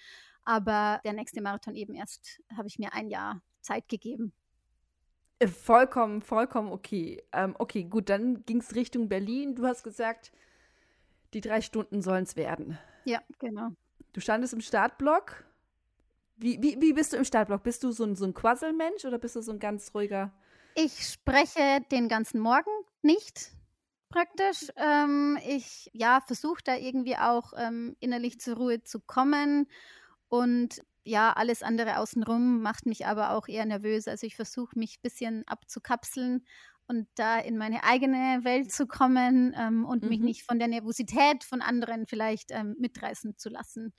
Aber 0.43 1.01
der 1.03 1.13
nächste 1.13 1.41
Marathon 1.41 1.75
eben 1.75 1.93
erst 1.93 2.39
habe 2.55 2.67
ich 2.67 2.79
mir 2.79 2.93
ein 2.93 3.09
Jahr 3.09 3.41
Zeit 3.61 3.89
gegeben. 3.89 4.33
Äh, 5.39 5.47
vollkommen, 5.47 6.21
vollkommen 6.21 6.71
okay. 6.71 7.23
Ähm, 7.31 7.55
okay, 7.59 7.83
gut, 7.83 8.09
dann 8.09 8.45
ging 8.45 8.59
es 8.59 8.75
Richtung 8.75 9.09
Berlin. 9.09 9.55
Du 9.55 9.65
hast 9.65 9.83
gesagt, 9.83 10.31
die 11.33 11.41
drei 11.41 11.61
Stunden 11.61 12.01
sollen 12.01 12.23
es 12.23 12.35
werden. 12.35 12.77
Ja, 13.05 13.21
genau. 13.39 13.69
Du 14.13 14.21
standest 14.21 14.53
im 14.53 14.61
Startblock. 14.61 15.43
Wie, 16.37 16.61
wie, 16.61 16.79
wie 16.81 16.93
bist 16.93 17.13
du 17.13 17.17
im 17.17 17.25
Startblock? 17.25 17.63
Bist 17.63 17.83
du 17.83 17.91
so 17.91 18.03
ein, 18.03 18.15
so 18.15 18.25
ein 18.25 18.33
Quasselmensch 18.33 19.05
oder 19.05 19.17
bist 19.17 19.35
du 19.35 19.41
so 19.41 19.51
ein 19.51 19.59
ganz 19.59 19.93
ruhiger? 19.93 20.31
Ich 20.75 21.07
spreche 21.07 21.81
den 21.91 22.07
ganzen 22.07 22.39
Morgen 22.39 22.69
nicht 23.01 23.51
praktisch. 24.09 24.71
Ähm, 24.75 25.39
ich 25.47 25.89
ja, 25.93 26.21
versuche 26.21 26.61
da 26.63 26.75
irgendwie 26.75 27.17
auch 27.17 27.53
ähm, 27.57 27.95
innerlich 27.99 28.39
zur 28.39 28.57
Ruhe 28.57 28.83
zu 28.83 28.99
kommen. 28.99 29.67
Und 30.29 30.81
ja, 31.07 31.31
alles 31.31 31.63
andere 31.63 31.97
außenrum 31.97 32.61
macht 32.61 32.85
mich 32.85 33.05
aber 33.05 33.31
auch 33.31 33.47
eher 33.47 33.65
nervös. 33.65 34.07
Also 34.07 34.27
ich 34.27 34.35
versuche 34.35 34.77
mich 34.77 34.97
ein 34.97 35.01
bisschen 35.01 35.47
abzukapseln 35.47 36.45
und 36.87 37.07
da 37.15 37.39
in 37.39 37.57
meine 37.57 37.83
eigene 37.83 38.43
Welt 38.43 38.71
zu 38.71 38.87
kommen 38.87 39.55
ähm, 39.57 39.85
und 39.85 40.03
mhm. 40.03 40.09
mich 40.09 40.19
nicht 40.19 40.43
von 40.43 40.59
der 40.59 40.67
Nervosität 40.67 41.43
von 41.43 41.61
anderen 41.61 42.07
vielleicht 42.07 42.51
ähm, 42.51 42.75
mitreißen 42.79 43.37
zu 43.37 43.49
lassen. 43.49 43.93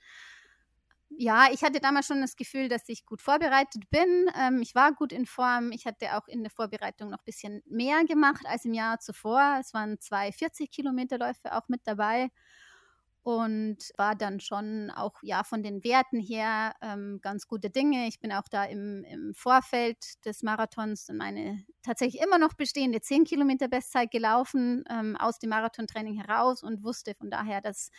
Ja, 1.09 1.47
ich 1.51 1.63
hatte 1.63 1.79
damals 1.79 2.05
schon 2.05 2.21
das 2.21 2.35
Gefühl, 2.35 2.69
dass 2.69 2.87
ich 2.87 3.05
gut 3.05 3.21
vorbereitet 3.21 3.89
bin. 3.89 4.29
Ähm, 4.39 4.61
ich 4.61 4.75
war 4.75 4.93
gut 4.93 5.11
in 5.11 5.25
Form. 5.25 5.71
Ich 5.71 5.85
hatte 5.85 6.15
auch 6.15 6.27
in 6.27 6.43
der 6.43 6.51
Vorbereitung 6.51 7.09
noch 7.09 7.19
ein 7.19 7.25
bisschen 7.25 7.63
mehr 7.65 8.05
gemacht 8.05 8.45
als 8.45 8.65
im 8.65 8.73
Jahr 8.73 8.99
zuvor. 8.99 9.57
Es 9.59 9.73
waren 9.73 9.99
zwei 9.99 10.31
40 10.31 10.69
Kilometer 10.69 11.17
Läufe 11.17 11.55
auch 11.55 11.67
mit 11.67 11.81
dabei 11.85 12.29
und 13.23 13.77
war 13.97 14.15
dann 14.15 14.39
schon 14.39 14.91
auch 14.91 15.15
ja 15.21 15.43
von 15.43 15.61
den 15.61 15.83
Werten 15.83 16.19
her 16.19 16.73
ähm, 16.81 17.19
ganz 17.21 17.47
gute 17.47 17.69
Dinge. 17.69 18.07
Ich 18.07 18.19
bin 18.19 18.31
auch 18.31 18.47
da 18.49 18.63
im, 18.63 19.03
im 19.03 19.33
Vorfeld 19.33 20.25
des 20.25 20.41
Marathons 20.41 21.09
meine 21.13 21.63
tatsächlich 21.83 22.21
immer 22.21 22.37
noch 22.37 22.53
bestehende 22.53 23.01
10 23.01 23.25
Kilometer 23.25 23.67
Bestzeit 23.67 24.11
gelaufen 24.11 24.83
ähm, 24.89 25.17
aus 25.17 25.39
dem 25.39 25.49
Marathontraining 25.49 26.15
heraus 26.15 26.63
und 26.63 26.83
wusste 26.83 27.13
von 27.13 27.29
daher, 27.29 27.61
das 27.61 27.91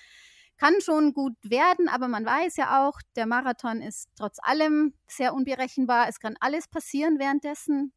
kann 0.57 0.81
schon 0.83 1.15
gut 1.15 1.37
werden, 1.43 1.89
aber 1.89 2.07
man 2.07 2.27
weiß 2.27 2.57
ja 2.57 2.87
auch, 2.87 3.01
der 3.17 3.27
Marathon 3.27 3.81
ist 3.81 4.11
trotz 4.17 4.39
allem 4.43 4.93
sehr 5.07 5.33
unberechenbar. 5.33 6.07
Es 6.09 6.21
kann 6.21 6.37
alles 6.39 6.69
passieren 6.69 7.19
währenddessen. 7.19 7.95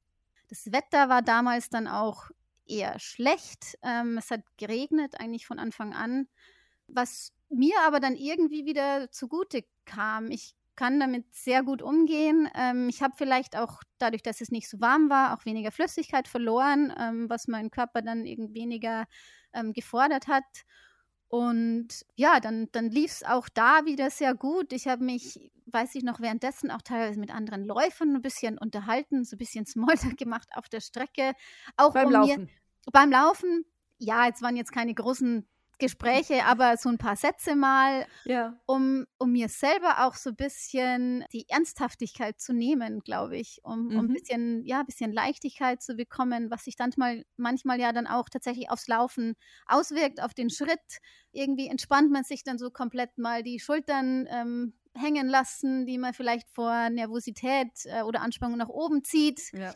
Das 0.47 0.71
Wetter 0.71 1.09
war 1.09 1.21
damals 1.21 1.69
dann 1.69 1.87
auch 1.87 2.29
eher 2.65 2.99
schlecht. 2.99 3.77
Ähm, 3.81 4.17
es 4.17 4.31
hat 4.31 4.41
geregnet 4.57 5.19
eigentlich 5.19 5.45
von 5.45 5.59
Anfang 5.59 5.93
an 5.93 6.27
was 6.87 7.31
mir 7.49 7.75
aber 7.85 7.99
dann 7.99 8.15
irgendwie 8.15 8.65
wieder 8.65 9.11
zugute 9.11 9.63
kam. 9.85 10.31
Ich 10.31 10.55
kann 10.75 10.99
damit 10.99 11.33
sehr 11.33 11.63
gut 11.63 11.81
umgehen. 11.81 12.49
Ähm, 12.55 12.89
ich 12.89 13.01
habe 13.01 13.13
vielleicht 13.15 13.55
auch 13.55 13.81
dadurch, 13.99 14.23
dass 14.23 14.41
es 14.41 14.49
nicht 14.51 14.69
so 14.69 14.79
warm 14.79 15.09
war, 15.09 15.37
auch 15.37 15.45
weniger 15.45 15.71
Flüssigkeit 15.71 16.27
verloren, 16.27 16.93
ähm, 16.97 17.29
was 17.29 17.47
mein 17.47 17.69
Körper 17.69 18.01
dann 18.01 18.25
irgendwie 18.25 18.61
weniger 18.61 19.05
ähm, 19.53 19.73
gefordert 19.73 20.27
hat. 20.27 20.43
Und 21.27 21.87
ja, 22.15 22.39
dann, 22.39 22.69
dann 22.73 22.89
lief 22.89 23.11
es 23.11 23.23
auch 23.23 23.49
da 23.49 23.85
wieder 23.85 24.11
sehr 24.11 24.35
gut. 24.35 24.71
Ich 24.71 24.87
habe 24.87 25.03
mich, 25.03 25.51
weiß 25.65 25.95
ich 25.95 26.03
noch, 26.03 26.19
währenddessen 26.19 26.69
auch 26.69 26.81
teilweise 26.81 27.19
mit 27.19 27.33
anderen 27.33 27.65
Läufern 27.65 28.15
ein 28.15 28.21
bisschen 28.21 28.57
unterhalten, 28.57 29.25
so 29.25 29.35
ein 29.35 29.39
bisschen 29.39 29.65
Smalltalk 29.65 30.17
gemacht 30.17 30.49
auf 30.53 30.69
der 30.69 30.81
Strecke. 30.81 31.33
Auch 31.75 31.93
beim 31.93 32.07
um 32.07 32.13
Laufen. 32.13 32.43
Mir, 32.43 32.51
beim 32.91 33.11
Laufen, 33.11 33.65
ja, 33.97 34.25
jetzt 34.27 34.41
waren 34.41 34.55
jetzt 34.55 34.71
keine 34.71 34.93
großen 34.93 35.47
Gespräche, 35.83 36.45
aber 36.45 36.77
so 36.77 36.87
ein 36.87 36.97
paar 36.97 37.17
Sätze 37.17 37.55
mal, 37.55 38.05
ja. 38.23 38.57
um, 38.65 39.05
um 39.17 39.31
mir 39.33 39.49
selber 39.49 40.05
auch 40.05 40.15
so 40.15 40.29
ein 40.29 40.35
bisschen 40.35 41.25
die 41.33 41.47
Ernsthaftigkeit 41.49 42.39
zu 42.39 42.53
nehmen, 42.53 43.01
glaube 43.01 43.37
ich, 43.37 43.59
um, 43.63 43.87
mhm. 43.87 43.99
um 43.99 44.05
ein 44.05 44.13
bisschen, 44.13 44.65
ja, 44.65 44.79
ein 44.79 44.85
bisschen 44.85 45.11
Leichtigkeit 45.11 45.81
zu 45.81 45.95
bekommen, 45.95 46.49
was 46.49 46.63
sich 46.63 46.77
dann 46.77 46.91
mal, 46.95 47.25
manchmal 47.35 47.79
ja 47.79 47.91
dann 47.91 48.07
auch 48.07 48.29
tatsächlich 48.29 48.69
aufs 48.69 48.87
Laufen 48.87 49.35
auswirkt, 49.65 50.21
auf 50.21 50.33
den 50.33 50.49
Schritt. 50.49 50.99
Irgendwie 51.33 51.67
entspannt 51.67 52.11
man 52.11 52.23
sich 52.23 52.43
dann 52.43 52.57
so 52.57 52.69
komplett 52.69 53.17
mal 53.17 53.43
die 53.43 53.59
Schultern 53.59 54.25
ähm, 54.29 54.73
hängen 54.95 55.27
lassen, 55.27 55.85
die 55.85 55.97
man 55.97 56.13
vielleicht 56.13 56.49
vor 56.49 56.89
Nervosität 56.89 57.71
äh, 57.85 58.03
oder 58.03 58.21
Anspannung 58.21 58.57
nach 58.57 58.69
oben 58.69 59.03
zieht. 59.03 59.51
Ja. 59.51 59.75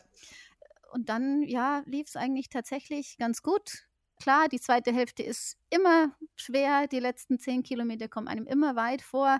Und 0.92 1.10
dann, 1.10 1.42
ja, 1.42 1.82
lief 1.84 2.06
es 2.08 2.16
eigentlich 2.16 2.48
tatsächlich 2.48 3.18
ganz 3.18 3.42
gut 3.42 3.87
Klar, 4.20 4.48
die 4.48 4.60
zweite 4.60 4.92
Hälfte 4.92 5.22
ist 5.22 5.56
immer 5.70 6.12
schwer, 6.36 6.86
die 6.88 7.00
letzten 7.00 7.38
zehn 7.38 7.62
Kilometer 7.62 8.08
kommen 8.08 8.28
einem 8.28 8.46
immer 8.46 8.76
weit 8.76 9.02
vor, 9.02 9.38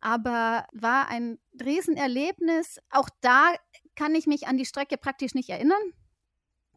aber 0.00 0.66
war 0.72 1.08
ein 1.08 1.38
Riesenerlebnis. 1.62 2.80
Auch 2.90 3.08
da 3.20 3.54
kann 3.94 4.14
ich 4.14 4.26
mich 4.26 4.46
an 4.46 4.56
die 4.56 4.66
Strecke 4.66 4.96
praktisch 4.96 5.34
nicht 5.34 5.50
erinnern 5.50 5.82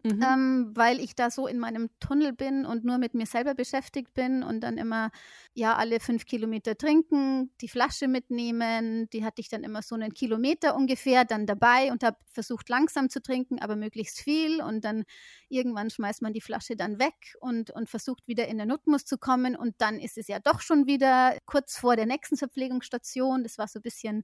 mhm. 0.07 0.23
ähm, 0.23 0.71
weil 0.73 0.99
ich 0.99 1.15
da 1.15 1.29
so 1.29 1.47
in 1.47 1.59
meinem 1.59 1.89
Tunnel 1.99 2.33
bin 2.33 2.65
und 2.65 2.85
nur 2.85 2.97
mit 2.97 3.13
mir 3.13 3.25
selber 3.25 3.53
beschäftigt 3.53 4.13
bin 4.13 4.43
und 4.43 4.61
dann 4.61 4.77
immer, 4.77 5.11
ja, 5.53 5.75
alle 5.75 5.99
fünf 5.99 6.25
Kilometer 6.25 6.77
trinken, 6.77 7.51
die 7.61 7.67
Flasche 7.67 8.07
mitnehmen. 8.07 9.09
Die 9.11 9.23
hatte 9.23 9.41
ich 9.41 9.49
dann 9.49 9.63
immer 9.63 9.81
so 9.81 9.95
einen 9.95 10.13
Kilometer 10.13 10.75
ungefähr 10.75 11.25
dann 11.25 11.45
dabei 11.45 11.91
und 11.91 12.03
habe 12.03 12.17
versucht, 12.27 12.69
langsam 12.69 13.09
zu 13.09 13.21
trinken, 13.21 13.59
aber 13.59 13.75
möglichst 13.75 14.19
viel. 14.19 14.61
Und 14.61 14.85
dann 14.85 15.03
irgendwann 15.49 15.89
schmeißt 15.89 16.21
man 16.21 16.33
die 16.33 16.41
Flasche 16.41 16.75
dann 16.75 16.99
weg 16.99 17.35
und, 17.39 17.71
und 17.71 17.89
versucht 17.89 18.27
wieder 18.27 18.47
in 18.47 18.57
den 18.57 18.71
Rhythmus 18.71 19.05
zu 19.05 19.17
kommen. 19.17 19.55
Und 19.55 19.75
dann 19.79 19.99
ist 19.99 20.17
es 20.17 20.27
ja 20.27 20.39
doch 20.39 20.61
schon 20.61 20.87
wieder 20.87 21.37
kurz 21.45 21.77
vor 21.77 21.95
der 21.95 22.05
nächsten 22.05 22.37
Verpflegungsstation. 22.37 23.43
Das 23.43 23.57
war 23.57 23.67
so 23.67 23.79
ein 23.79 23.83
bisschen, 23.83 24.23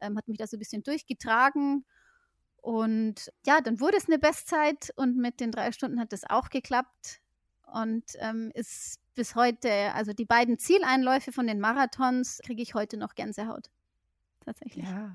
ähm, 0.00 0.16
hat 0.16 0.28
mich 0.28 0.38
da 0.38 0.46
so 0.46 0.56
ein 0.56 0.60
bisschen 0.60 0.82
durchgetragen. 0.82 1.84
Und 2.62 3.30
ja, 3.44 3.60
dann 3.60 3.80
wurde 3.80 3.96
es 3.96 4.06
eine 4.06 4.20
Bestzeit 4.20 4.92
und 4.96 5.16
mit 5.16 5.40
den 5.40 5.50
drei 5.50 5.72
Stunden 5.72 5.98
hat 6.00 6.12
das 6.12 6.22
auch 6.24 6.48
geklappt 6.48 7.20
und 7.66 8.04
ähm, 8.20 8.52
ist 8.54 9.00
bis 9.14 9.34
heute, 9.34 9.92
also 9.94 10.12
die 10.12 10.24
beiden 10.24 10.58
Zieleinläufe 10.58 11.32
von 11.32 11.48
den 11.48 11.58
Marathons 11.58 12.40
kriege 12.44 12.62
ich 12.62 12.74
heute 12.74 12.96
noch 12.96 13.16
Gänsehaut. 13.16 13.68
Tatsächlich. 14.44 14.86
Ja. 14.86 15.14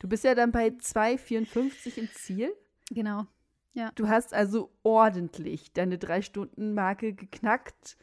Du 0.00 0.08
bist 0.08 0.24
ja 0.24 0.34
dann 0.34 0.52
bei 0.52 0.68
2,54 0.68 1.98
im 1.98 2.08
Ziel. 2.12 2.54
Genau. 2.90 3.26
Ja. 3.74 3.92
Du 3.94 4.08
hast 4.08 4.34
also 4.34 4.72
ordentlich 4.82 5.72
deine 5.72 5.98
Drei-Stunden-Marke 5.98 7.14
geknackt. 7.14 7.96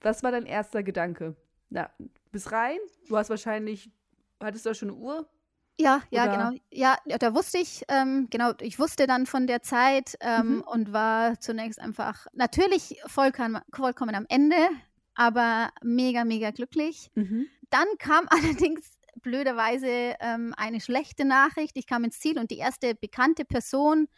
Was 0.00 0.22
war 0.22 0.32
dein 0.32 0.46
erster 0.46 0.82
Gedanke? 0.82 1.36
Na, 1.70 1.90
bis 2.30 2.50
rein. 2.52 2.78
Du 3.08 3.16
hast 3.16 3.30
wahrscheinlich, 3.30 3.90
hattest 4.40 4.66
du 4.66 4.70
auch 4.70 4.74
schon 4.74 4.90
eine 4.90 4.98
Uhr? 4.98 5.28
Ja, 5.78 6.02
ja, 6.10 6.24
Oder? 6.24 6.50
genau. 6.50 6.62
Ja, 6.70 6.98
da 7.18 7.34
wusste 7.34 7.58
ich, 7.58 7.82
ähm, 7.88 8.28
genau, 8.30 8.52
ich 8.60 8.78
wusste 8.78 9.06
dann 9.06 9.26
von 9.26 9.46
der 9.46 9.62
Zeit 9.62 10.16
ähm, 10.20 10.56
mhm. 10.56 10.60
und 10.62 10.92
war 10.92 11.40
zunächst 11.40 11.80
einfach 11.80 12.26
natürlich 12.32 13.00
vollkommen, 13.06 13.60
vollkommen 13.72 14.14
am 14.14 14.26
Ende, 14.28 14.56
aber 15.14 15.70
mega, 15.82 16.24
mega 16.24 16.50
glücklich. 16.50 17.10
Mhm. 17.14 17.46
Dann 17.70 17.86
kam 17.98 18.26
allerdings 18.30 18.98
blöderweise 19.22 20.14
ähm, 20.20 20.54
eine 20.56 20.80
schlechte 20.80 21.24
Nachricht. 21.24 21.76
Ich 21.76 21.86
kam 21.86 22.04
ins 22.04 22.18
Ziel 22.18 22.38
und 22.38 22.50
die 22.50 22.58
erste 22.58 22.94
bekannte 22.94 23.44
Person, 23.44 24.08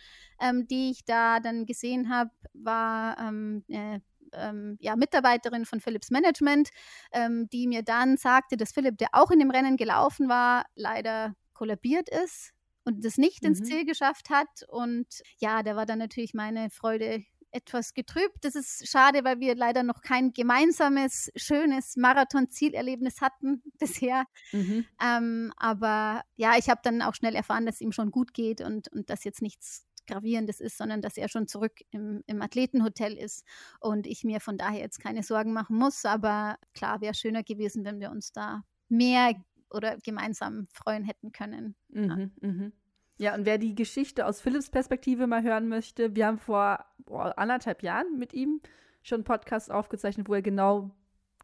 ähm, 0.41 0.67
die 0.67 0.91
ich 0.91 1.05
da 1.05 1.41
dann 1.41 1.67
gesehen 1.67 2.09
habe, 2.09 2.31
war 2.53 3.19
ähm, 3.19 3.65
äh, 3.69 4.01
ähm, 4.33 4.77
ja, 4.81 4.97
Mitarbeiterin 4.97 5.65
von 5.65 5.81
Philips 5.81 6.11
Management, 6.11 6.71
ähm, 7.13 7.49
die 7.51 7.67
mir 7.67 7.83
dann 7.83 8.17
sagte, 8.17 8.57
dass 8.57 8.73
Philipp, 8.73 8.99
der 8.99 9.09
auch 9.13 9.31
in 9.31 9.39
dem 9.39 9.51
Rennen 9.51 9.77
gelaufen 9.77 10.29
war, 10.29 10.65
leider 10.75 11.35
kollabiert 11.55 12.09
ist 12.09 12.53
und 12.85 13.05
das 13.05 13.17
nicht 13.17 13.43
mhm. 13.43 13.51
ins 13.51 13.63
Ziel 13.63 13.85
geschafft 13.85 14.31
hat. 14.31 14.65
Und 14.69 15.23
ja, 15.39 15.63
da 15.63 15.77
war 15.77 15.87
dann 15.87 15.99
natürlich 15.99 16.35
meine 16.35 16.71
Freude 16.71 17.25
etwas 17.55 17.95
getrübt. 17.95 18.39
Das 18.43 18.57
ist 18.57 18.89
schade, 18.89 19.25
weil 19.25 19.39
wir 19.39 19.55
leider 19.55 19.85
noch 19.85 20.03
kein 20.03 20.33
gemeinsames, 20.33 21.31
schönes 21.37 21.97
Marathon-Zielerlebnis 21.97 23.21
hatten 23.21 23.63
bisher. 23.79 24.25
Mhm. 24.53 24.85
Ähm, 25.03 25.53
aber 25.57 26.23
ja, 26.37 26.55
ich 26.59 26.69
habe 26.69 26.81
dann 26.83 27.01
auch 27.01 27.15
schnell 27.15 27.35
erfahren, 27.35 27.65
dass 27.65 27.77
es 27.77 27.81
ihm 27.81 27.93
schon 27.93 28.11
gut 28.11 28.35
geht 28.35 28.61
und, 28.61 28.89
und 28.89 29.09
dass 29.09 29.25
jetzt 29.25 29.41
nichts 29.41 29.87
Gravierendes 30.07 30.61
ist, 30.61 30.77
sondern 30.77 31.01
dass 31.01 31.17
er 31.17 31.29
schon 31.29 31.47
zurück 31.47 31.81
im, 31.91 32.23
im 32.27 32.43
Athletenhotel 32.43 33.17
ist 33.17 33.45
und 33.81 34.07
ich 34.07 34.25
mir 34.25 34.41
von 34.41 34.59
daher 34.59 34.81
jetzt 34.81 35.01
keine 35.01 35.23
Sorgen 35.23 35.53
machen 35.53 35.79
muss. 35.79 36.05
Aber 36.05 36.59
klar, 36.75 37.01
wäre 37.01 37.15
schöner 37.15 37.43
gewesen, 37.43 37.85
wenn 37.85 38.01
wir 38.01 38.11
uns 38.11 38.33
da 38.33 38.65
mehr 38.89 39.35
oder 39.75 39.99
gemeinsam 39.99 40.67
freuen 40.73 41.05
hätten 41.05 41.33
können. 41.33 41.75
Mhm, 41.89 42.33
ja. 42.41 42.49
mhm. 42.49 42.73
Ja, 43.17 43.35
und 43.35 43.47
wer 43.47 43.59
die 43.59 43.75
Geschichte 43.75 44.27
aus 44.27 44.41
Philipps 44.41 44.71
Perspektive 44.71 45.27
mal 45.27 45.43
hören 45.43 45.69
möchte, 45.69 46.17
wir 46.17 46.27
haben 46.27 46.39
vor 46.39 46.85
boah, 46.99 47.39
anderthalb 47.39 47.83
Jahren 47.83 48.19
mit 48.19 48.33
ihm 48.35 48.61
schon 49.03 49.19
einen 49.19 49.25
Podcast 49.25 49.71
aufgezeichnet, 49.71 50.29
wo 50.29 50.35
er 50.35 50.43
genau 50.43 50.91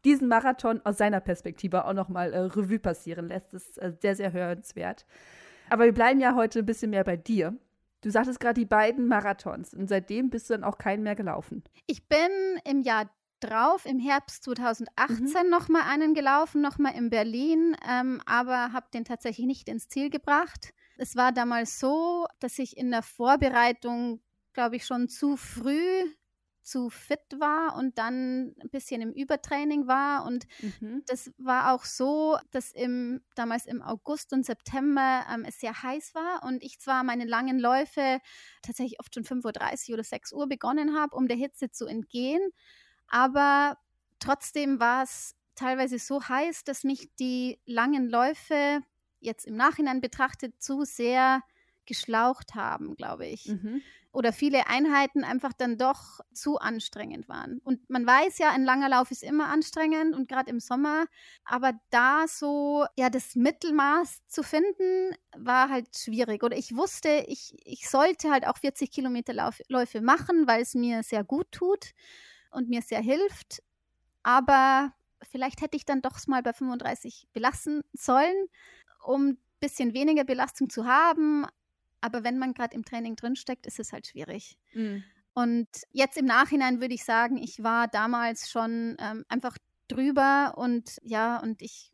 diesen 0.03 0.27
Marathon 0.27 0.81
aus 0.83 0.97
seiner 0.97 1.21
Perspektive 1.21 1.85
auch 1.85 1.93
nochmal 1.93 2.33
äh, 2.33 2.39
Revue 2.39 2.79
passieren 2.79 3.27
lässt. 3.27 3.53
Das 3.53 3.69
ist 3.69 3.77
äh, 3.77 3.93
sehr, 4.01 4.15
sehr 4.15 4.33
hörenswert. 4.33 5.05
Aber 5.69 5.85
wir 5.85 5.93
bleiben 5.93 6.19
ja 6.19 6.35
heute 6.35 6.59
ein 6.59 6.65
bisschen 6.65 6.89
mehr 6.89 7.03
bei 7.03 7.15
dir. 7.17 7.55
Du 8.01 8.09
sagtest 8.09 8.39
gerade 8.39 8.59
die 8.59 8.65
beiden 8.65 9.07
Marathons 9.07 9.73
und 9.73 9.87
seitdem 9.87 10.31
bist 10.31 10.49
du 10.49 10.55
dann 10.55 10.63
auch 10.63 10.79
keinen 10.79 11.03
mehr 11.03 11.15
gelaufen. 11.15 11.63
Ich 11.85 12.07
bin 12.07 12.29
im 12.65 12.81
Jahr 12.81 13.09
drauf, 13.41 13.85
im 13.85 13.99
Herbst 13.99 14.43
2018 14.43 15.43
mhm. 15.43 15.49
nochmal 15.49 15.83
einen 15.83 16.13
gelaufen, 16.13 16.61
nochmal 16.61 16.95
in 16.95 17.09
Berlin, 17.09 17.75
ähm, 17.87 18.21
aber 18.25 18.73
habe 18.73 18.87
den 18.93 19.05
tatsächlich 19.05 19.45
nicht 19.45 19.69
ins 19.69 19.87
Ziel 19.87 20.09
gebracht. 20.09 20.73
Es 20.97 21.15
war 21.15 21.31
damals 21.31 21.79
so, 21.79 22.27
dass 22.39 22.59
ich 22.59 22.77
in 22.77 22.91
der 22.91 23.01
Vorbereitung, 23.01 24.21
glaube 24.53 24.75
ich, 24.75 24.85
schon 24.85 25.09
zu 25.09 25.35
früh 25.35 26.03
zu 26.63 26.89
fit 26.89 27.39
war 27.39 27.75
und 27.75 27.97
dann 27.97 28.55
ein 28.61 28.69
bisschen 28.69 29.01
im 29.01 29.11
Übertraining 29.11 29.87
war. 29.87 30.25
Und 30.25 30.45
mhm. 30.61 31.03
das 31.07 31.31
war 31.37 31.73
auch 31.73 31.85
so, 31.85 32.37
dass 32.51 32.71
im, 32.71 33.21
damals 33.35 33.65
im 33.65 33.81
August 33.81 34.31
und 34.33 34.45
September 34.45 35.25
ähm, 35.33 35.43
es 35.47 35.59
sehr 35.59 35.81
heiß 35.81 36.13
war 36.13 36.43
und 36.43 36.63
ich 36.63 36.79
zwar 36.79 37.03
meine 37.03 37.25
langen 37.25 37.59
Läufe 37.59 38.19
tatsächlich 38.61 38.99
oft 38.99 39.13
schon 39.13 39.23
5.30 39.23 39.89
Uhr 39.89 39.93
oder 39.95 40.03
6 40.03 40.33
Uhr 40.33 40.47
begonnen 40.47 40.97
habe, 40.97 41.15
um 41.15 41.27
der 41.27 41.37
Hitze 41.37 41.71
zu 41.71 41.87
entgehen. 41.87 42.41
Aber 43.11 43.77
trotzdem 44.19 44.79
war 44.79 45.03
es 45.03 45.35
teilweise 45.55 45.99
so 45.99 46.23
heiß, 46.27 46.63
dass 46.63 46.83
mich 46.83 47.13
die 47.19 47.59
langen 47.65 48.09
Läufe 48.09 48.81
jetzt 49.19 49.45
im 49.45 49.55
Nachhinein 49.55 50.01
betrachtet 50.01 50.61
zu 50.61 50.83
sehr 50.85 51.41
geschlaucht 51.85 52.55
haben, 52.55 52.95
glaube 52.95 53.27
ich. 53.27 53.47
Mhm 53.47 53.83
oder 54.13 54.33
viele 54.33 54.67
Einheiten 54.67 55.23
einfach 55.23 55.53
dann 55.53 55.77
doch 55.77 56.19
zu 56.33 56.57
anstrengend 56.59 57.29
waren. 57.29 57.59
Und 57.63 57.89
man 57.89 58.05
weiß 58.05 58.39
ja, 58.39 58.51
ein 58.51 58.65
langer 58.65 58.89
Lauf 58.89 59.09
ist 59.11 59.23
immer 59.23 59.47
anstrengend 59.47 60.15
und 60.15 60.27
gerade 60.27 60.49
im 60.51 60.59
Sommer, 60.59 61.05
aber 61.45 61.73
da 61.91 62.25
so 62.27 62.85
ja 62.97 63.09
das 63.09 63.35
Mittelmaß 63.35 64.19
zu 64.27 64.43
finden, 64.43 65.15
war 65.37 65.69
halt 65.69 65.95
schwierig. 65.97 66.43
Oder 66.43 66.57
ich 66.57 66.75
wusste, 66.75 67.23
ich, 67.27 67.55
ich 67.63 67.89
sollte 67.89 68.31
halt 68.31 68.45
auch 68.47 68.57
40 68.57 68.91
Kilometer 68.91 69.33
Lauf, 69.33 69.59
Läufe 69.69 70.01
machen, 70.01 70.45
weil 70.47 70.61
es 70.61 70.73
mir 70.75 71.03
sehr 71.03 71.23
gut 71.23 71.51
tut 71.51 71.91
und 72.51 72.69
mir 72.69 72.81
sehr 72.81 73.01
hilft. 73.01 73.61
Aber 74.23 74.93
vielleicht 75.21 75.61
hätte 75.61 75.77
ich 75.77 75.85
dann 75.85 76.01
doch 76.01 76.19
mal 76.27 76.43
bei 76.43 76.53
35 76.53 77.27
belassen 77.33 77.81
sollen, 77.93 78.47
um 79.03 79.29
ein 79.29 79.37
bisschen 79.59 79.93
weniger 79.93 80.23
Belastung 80.23 80.69
zu 80.69 80.85
haben, 80.85 81.45
aber 82.01 82.23
wenn 82.23 82.37
man 82.37 82.53
gerade 82.53 82.75
im 82.75 82.83
Training 82.83 83.15
drinsteckt, 83.15 83.65
ist 83.67 83.79
es 83.79 83.93
halt 83.93 84.07
schwierig. 84.07 84.57
Mhm. 84.73 85.03
Und 85.33 85.67
jetzt 85.91 86.17
im 86.17 86.25
Nachhinein 86.25 86.81
würde 86.81 86.95
ich 86.95 87.05
sagen, 87.05 87.37
ich 87.37 87.63
war 87.63 87.87
damals 87.87 88.49
schon 88.49 88.97
ähm, 88.99 89.23
einfach 89.29 89.57
drüber 89.87 90.55
und 90.57 90.97
ja, 91.03 91.37
und 91.39 91.61
ich 91.61 91.91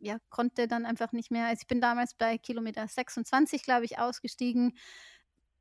ja, 0.00 0.18
konnte 0.30 0.66
dann 0.66 0.86
einfach 0.86 1.12
nicht 1.12 1.30
mehr. 1.30 1.46
Also 1.46 1.60
ich 1.60 1.68
bin 1.68 1.80
damals 1.80 2.14
bei 2.14 2.38
Kilometer 2.38 2.88
26, 2.88 3.62
glaube 3.62 3.84
ich, 3.84 3.98
ausgestiegen. 3.98 4.76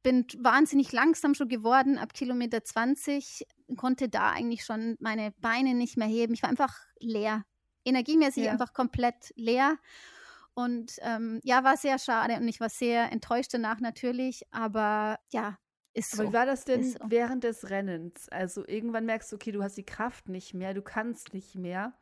Bin 0.02 0.26
wahnsinnig 0.38 0.92
langsam 0.92 1.34
schon 1.34 1.50
geworden 1.50 1.98
ab 1.98 2.14
Kilometer 2.14 2.64
20, 2.64 3.46
konnte 3.76 4.08
da 4.08 4.32
eigentlich 4.32 4.64
schon 4.64 4.96
meine 5.00 5.32
Beine 5.40 5.74
nicht 5.74 5.98
mehr 5.98 6.08
heben. 6.08 6.34
Ich 6.34 6.42
war 6.42 6.50
einfach 6.50 6.78
leer. 7.00 7.44
Energiemäßig 7.84 8.46
ja. 8.46 8.52
einfach 8.52 8.74
komplett 8.74 9.34
leer. 9.36 9.78
Und 10.54 10.98
ähm, 11.02 11.40
ja, 11.44 11.64
war 11.64 11.78
sehr 11.78 12.00
schade 12.00 12.36
und 12.36 12.48
ich 12.48 12.60
war 12.60 12.70
sehr 12.70 13.12
enttäuscht 13.12 13.54
danach 13.54 13.80
natürlich, 13.80 14.44
aber 14.52 15.18
ja, 15.32 15.58
ist 15.94 16.12
so. 16.12 16.24
Aber 16.24 16.30
wie 16.30 16.34
war 16.34 16.46
das 16.46 16.66
denn 16.66 16.84
so. 16.84 17.00
während 17.08 17.44
des 17.44 17.70
Rennens? 17.70 18.30
Also 18.30 18.66
irgendwann 18.68 19.06
merkst 19.06 19.32
du, 19.32 19.36
okay, 19.36 19.52
du 19.52 19.64
hast 19.64 19.78
die 19.78 19.86
Kraft 19.86 20.30
nicht 20.30 20.54
mehr, 20.54 20.74
du 20.74 20.82
kannst 20.82 21.34
nicht 21.34 21.56
mehr. 21.56 21.94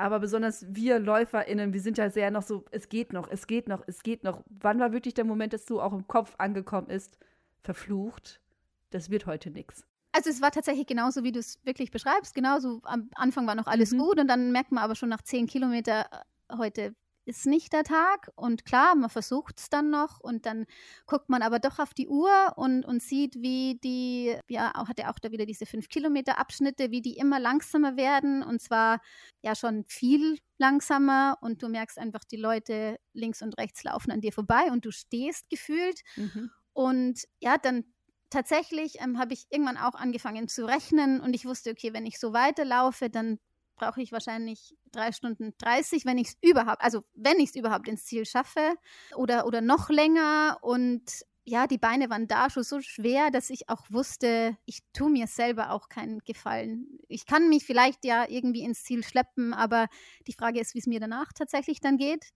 Aber 0.00 0.18
besonders 0.18 0.64
wir 0.66 0.98
LäuferInnen, 0.98 1.74
wir 1.74 1.80
sind 1.80 1.98
ja 1.98 2.08
sehr 2.08 2.30
noch 2.30 2.42
so, 2.42 2.64
es 2.70 2.88
geht 2.88 3.12
noch, 3.12 3.28
es 3.30 3.46
geht 3.46 3.68
noch, 3.68 3.82
es 3.86 4.02
geht 4.02 4.24
noch. 4.24 4.42
Wann 4.48 4.80
war 4.80 4.92
wirklich 4.92 5.12
der 5.12 5.26
Moment, 5.26 5.52
dass 5.52 5.66
du 5.66 5.78
auch 5.78 5.92
im 5.92 6.06
Kopf 6.08 6.34
angekommen 6.38 6.88
ist, 6.88 7.18
verflucht, 7.60 8.40
das 8.88 9.10
wird 9.10 9.26
heute 9.26 9.50
nichts? 9.50 9.84
Also 10.12 10.30
es 10.30 10.40
war 10.40 10.52
tatsächlich 10.52 10.86
genauso, 10.86 11.22
wie 11.22 11.32
du 11.32 11.38
es 11.38 11.58
wirklich 11.64 11.90
beschreibst. 11.90 12.34
Genauso 12.34 12.80
am 12.84 13.10
Anfang 13.14 13.46
war 13.46 13.54
noch 13.54 13.66
alles 13.66 13.92
mhm. 13.92 13.98
gut 13.98 14.18
und 14.18 14.26
dann 14.28 14.52
merkt 14.52 14.72
man 14.72 14.82
aber 14.82 14.94
schon 14.94 15.10
nach 15.10 15.20
zehn 15.20 15.46
Kilometer, 15.46 16.06
äh, 16.48 16.56
heute 16.56 16.94
ist 17.30 17.46
nicht 17.46 17.72
der 17.72 17.84
Tag. 17.84 18.30
Und 18.34 18.64
klar, 18.64 18.94
man 18.94 19.10
versucht 19.10 19.58
es 19.58 19.70
dann 19.70 19.90
noch 19.90 20.20
und 20.20 20.46
dann 20.46 20.66
guckt 21.06 21.28
man 21.28 21.42
aber 21.42 21.58
doch 21.58 21.78
auf 21.78 21.94
die 21.94 22.08
Uhr 22.08 22.52
und, 22.56 22.84
und 22.84 23.02
sieht, 23.02 23.36
wie 23.36 23.78
die, 23.82 24.36
ja, 24.48 24.72
hat 24.74 24.98
er 24.98 25.10
auch 25.10 25.18
da 25.18 25.30
wieder 25.30 25.46
diese 25.46 25.66
fünf 25.66 25.88
Kilometer 25.88 26.38
Abschnitte, 26.38 26.90
wie 26.90 27.02
die 27.02 27.16
immer 27.16 27.40
langsamer 27.40 27.96
werden 27.96 28.42
und 28.42 28.60
zwar 28.60 29.00
ja 29.42 29.54
schon 29.54 29.84
viel 29.86 30.38
langsamer 30.58 31.38
und 31.40 31.62
du 31.62 31.68
merkst 31.68 31.98
einfach, 31.98 32.24
die 32.24 32.36
Leute 32.36 32.98
links 33.12 33.42
und 33.42 33.56
rechts 33.58 33.82
laufen 33.84 34.10
an 34.10 34.20
dir 34.20 34.32
vorbei 34.32 34.70
und 34.70 34.84
du 34.84 34.90
stehst 34.90 35.48
gefühlt. 35.48 36.00
Mhm. 36.16 36.50
Und 36.72 37.24
ja, 37.40 37.56
dann 37.58 37.84
tatsächlich 38.30 39.00
ähm, 39.00 39.18
habe 39.18 39.34
ich 39.34 39.46
irgendwann 39.50 39.76
auch 39.76 39.94
angefangen 39.94 40.48
zu 40.48 40.66
rechnen 40.66 41.20
und 41.20 41.34
ich 41.34 41.44
wusste, 41.44 41.70
okay, 41.70 41.92
wenn 41.92 42.06
ich 42.06 42.18
so 42.18 42.32
weiterlaufe, 42.32 43.10
dann 43.10 43.38
brauche 43.80 44.02
ich 44.02 44.12
wahrscheinlich 44.12 44.76
drei 44.92 45.10
Stunden 45.10 45.54
30, 45.58 46.04
wenn 46.04 46.18
ich 46.18 46.28
es 46.28 46.36
überhaupt, 46.42 46.82
also 46.82 47.02
wenn 47.14 47.40
ich 47.40 47.50
es 47.50 47.56
überhaupt 47.56 47.88
ins 47.88 48.04
Ziel 48.04 48.26
schaffe 48.26 48.74
oder, 49.16 49.46
oder 49.46 49.62
noch 49.62 49.88
länger. 49.88 50.58
Und 50.60 51.02
ja, 51.44 51.66
die 51.66 51.78
Beine 51.78 52.10
waren 52.10 52.28
da 52.28 52.50
schon 52.50 52.62
so 52.62 52.80
schwer, 52.82 53.30
dass 53.30 53.48
ich 53.48 53.70
auch 53.70 53.86
wusste, 53.88 54.56
ich 54.66 54.80
tue 54.92 55.10
mir 55.10 55.26
selber 55.26 55.70
auch 55.70 55.88
keinen 55.88 56.18
Gefallen. 56.20 56.98
Ich 57.08 57.24
kann 57.24 57.48
mich 57.48 57.64
vielleicht 57.64 58.04
ja 58.04 58.28
irgendwie 58.28 58.62
ins 58.62 58.84
Ziel 58.84 59.02
schleppen, 59.02 59.54
aber 59.54 59.88
die 60.26 60.34
Frage 60.34 60.60
ist, 60.60 60.74
wie 60.74 60.80
es 60.80 60.86
mir 60.86 61.00
danach 61.00 61.32
tatsächlich 61.32 61.80
dann 61.80 61.96
geht. 61.96 62.32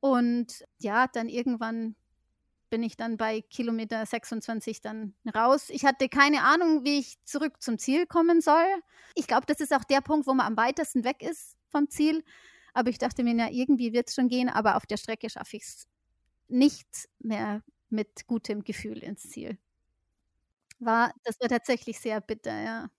Und 0.00 0.64
ja, 0.78 1.06
dann 1.06 1.28
irgendwann 1.28 1.94
bin 2.70 2.82
ich 2.82 2.96
dann 2.96 3.16
bei 3.16 3.40
Kilometer 3.42 4.04
26 4.04 4.80
dann 4.80 5.14
raus. 5.34 5.70
Ich 5.70 5.84
hatte 5.84 6.08
keine 6.08 6.42
Ahnung, 6.42 6.84
wie 6.84 6.98
ich 6.98 7.22
zurück 7.24 7.60
zum 7.60 7.78
Ziel 7.78 8.06
kommen 8.06 8.40
soll. 8.40 8.66
Ich 9.14 9.26
glaube, 9.26 9.46
das 9.46 9.60
ist 9.60 9.72
auch 9.72 9.84
der 9.84 10.00
Punkt, 10.00 10.26
wo 10.26 10.34
man 10.34 10.46
am 10.46 10.56
weitesten 10.56 11.04
weg 11.04 11.22
ist 11.22 11.56
vom 11.68 11.88
Ziel. 11.88 12.24
Aber 12.74 12.90
ich 12.90 12.98
dachte 12.98 13.24
mir, 13.24 13.34
ja, 13.34 13.48
irgendwie 13.50 13.92
wird 13.92 14.08
es 14.08 14.14
schon 14.14 14.28
gehen, 14.28 14.48
aber 14.48 14.76
auf 14.76 14.86
der 14.86 14.96
Strecke 14.96 15.30
schaffe 15.30 15.56
ich 15.56 15.64
es 15.64 15.86
nicht 16.48 17.08
mehr 17.18 17.62
mit 17.90 18.26
gutem 18.26 18.64
Gefühl 18.64 18.98
ins 18.98 19.28
Ziel. 19.28 19.58
War, 20.78 21.12
das 21.24 21.40
war 21.40 21.48
tatsächlich 21.48 21.98
sehr 21.98 22.20
bitter, 22.20 22.60
ja. 22.62 22.90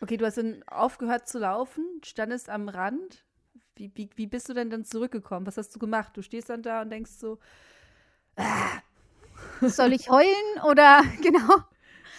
Okay, 0.00 0.16
du 0.16 0.26
hast 0.26 0.38
dann 0.38 0.62
aufgehört 0.64 1.28
zu 1.28 1.38
laufen, 1.40 1.84
standest 2.04 2.48
am 2.48 2.68
Rand. 2.68 3.24
Wie, 3.74 3.90
wie, 3.94 4.10
wie 4.14 4.26
bist 4.26 4.48
du 4.48 4.54
denn 4.54 4.70
dann 4.70 4.84
zurückgekommen? 4.84 5.46
Was 5.46 5.56
hast 5.56 5.74
du 5.74 5.78
gemacht? 5.78 6.16
Du 6.16 6.22
stehst 6.22 6.50
dann 6.50 6.62
da 6.62 6.82
und 6.82 6.90
denkst 6.90 7.12
so, 7.12 7.38
ah, 8.36 8.80
soll 9.60 9.92
ich 9.92 10.10
heulen 10.10 10.62
oder 10.64 11.02
genau? 11.22 11.56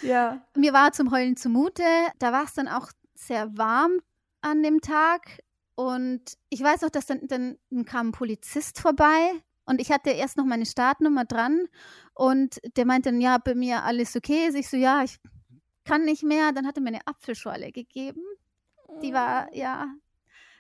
Ja. 0.02 0.42
Mir 0.56 0.74
war 0.74 0.92
zum 0.92 1.12
Heulen 1.12 1.36
zumute. 1.36 1.84
Da 2.20 2.32
war 2.32 2.46
es 2.46 2.54
dann 2.54 2.68
auch 2.68 2.92
sehr 3.16 3.58
warm 3.58 4.00
an 4.42 4.64
dem 4.64 4.82
Tag. 4.82 5.40
Und 5.76 6.38
ich 6.50 6.62
weiß 6.62 6.84
auch, 6.84 6.90
dass 6.90 7.06
dann, 7.06 7.28
dann 7.28 7.58
kam 7.86 8.10
ein 8.10 8.12
Polizist 8.12 8.80
vorbei 8.80 9.32
und 9.66 9.80
ich 9.80 9.92
hatte 9.92 10.10
erst 10.10 10.36
noch 10.36 10.46
meine 10.46 10.66
Startnummer 10.66 11.26
dran 11.26 11.68
und 12.16 12.60
der 12.76 12.86
meinte 12.86 13.12
dann, 13.12 13.22
ja, 13.22 13.38
bei 13.38 13.56
mir 13.56 13.84
alles 13.84 14.16
okay. 14.16 14.50
Ich 14.54 14.68
so, 14.68 14.76
ja, 14.76 15.04
ich 15.04 15.20
kann 15.86 16.06
nicht 16.06 16.24
mehr. 16.24 16.52
Dann 16.52 16.68
hat 16.68 16.78
er 16.78 16.82
mir 16.82 16.90
eine 16.90 17.08
Apfelschorle 17.08 17.72
gegeben. 17.72 18.24
Die 19.02 19.14
war, 19.14 19.48
oh. 19.52 19.56
ja, 19.56 19.88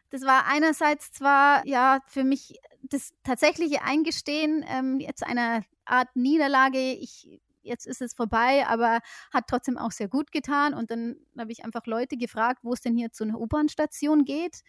das 0.09 0.23
war 0.23 0.45
einerseits 0.47 1.11
zwar, 1.11 1.65
ja, 1.65 1.99
für 2.07 2.23
mich 2.23 2.59
das 2.83 3.11
tatsächliche 3.23 3.81
Eingestehen 3.83 4.65
ähm, 4.67 4.99
jetzt 4.99 5.25
einer 5.25 5.63
Art 5.85 6.15
Niederlage. 6.15 6.79
Ich, 6.93 7.41
jetzt 7.61 7.85
ist 7.85 8.01
es 8.01 8.13
vorbei, 8.13 8.65
aber 8.67 8.99
hat 9.33 9.45
trotzdem 9.47 9.77
auch 9.77 9.91
sehr 9.91 10.07
gut 10.07 10.31
getan. 10.31 10.73
Und 10.73 10.91
dann 10.91 11.17
habe 11.37 11.51
ich 11.51 11.63
einfach 11.63 11.85
Leute 11.85 12.17
gefragt, 12.17 12.59
wo 12.63 12.73
es 12.73 12.81
denn 12.81 12.95
hier 12.95 13.11
zu 13.11 13.23
einer 13.23 13.39
U-Bahn-Station 13.39 14.25
geht. 14.25 14.61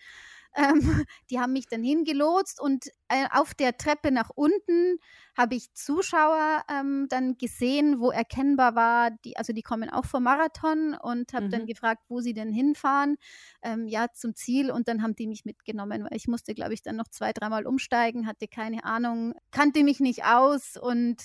Ähm, 0.57 0.81
die 1.31 1.39
haben 1.39 1.53
mich 1.53 1.67
dann 1.67 1.83
hingelotst 1.83 2.61
und 2.61 2.87
äh, 3.09 3.27
auf 3.33 3.55
der 3.55 3.77
Treppe 3.77 4.11
nach 4.11 4.31
unten 4.35 4.99
habe 5.37 5.55
ich 5.55 5.73
Zuschauer 5.75 6.63
ähm, 6.71 7.07
dann 7.09 7.39
gesehen, 7.39 8.01
wo 8.01 8.11
erkennbar 8.11 8.75
war, 8.75 9.11
die, 9.25 9.37
also 9.37 9.53
die 9.53 9.63
kommen 9.63 9.89
auch 9.89 10.05
vom 10.05 10.25
Marathon 10.25 10.95
und 10.95 11.33
habe 11.33 11.47
mhm. 11.47 11.51
dann 11.51 11.67
gefragt, 11.67 12.03
wo 12.09 12.21
sie 12.21 12.35
denn 12.35 12.53
hinfahren, 12.53 13.17
ähm, 13.63 13.87
ja, 13.87 14.09
zum 14.13 14.35
Ziel. 14.35 14.71
Und 14.71 14.89
dann 14.89 15.03
haben 15.03 15.15
die 15.15 15.27
mich 15.27 15.45
mitgenommen, 15.45 16.05
weil 16.05 16.17
ich 16.17 16.29
musste, 16.29 16.55
glaube 16.55 16.75
ich, 16.75 16.83
dann 16.83 16.97
noch 16.97 17.09
zwei, 17.09 17.33
dreimal 17.33 17.67
umsteigen, 17.67 18.27
hatte 18.27 18.49
keine 18.49 18.85
Ahnung, 18.85 19.35
kannte 19.51 19.83
mich 19.83 20.01
nicht 20.01 20.25
aus 20.25 20.77
und 20.77 21.23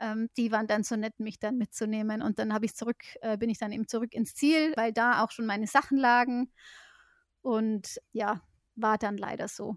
ähm, 0.00 0.28
die 0.36 0.50
waren 0.50 0.66
dann 0.66 0.82
so 0.82 0.96
nett, 0.96 1.20
mich 1.20 1.38
dann 1.38 1.56
mitzunehmen. 1.58 2.22
Und 2.22 2.38
dann 2.38 2.52
habe 2.52 2.64
ich 2.64 2.74
zurück, 2.74 3.02
äh, 3.20 3.36
bin 3.36 3.50
ich 3.50 3.58
dann 3.58 3.72
eben 3.72 3.86
zurück 3.86 4.14
ins 4.14 4.34
Ziel, 4.34 4.72
weil 4.76 4.92
da 4.92 5.22
auch 5.22 5.30
schon 5.30 5.46
meine 5.46 5.66
Sachen 5.66 5.98
lagen. 5.98 6.50
Und 7.42 8.00
ja, 8.12 8.40
war 8.74 8.98
dann 8.98 9.16
leider 9.16 9.48
so. 9.48 9.76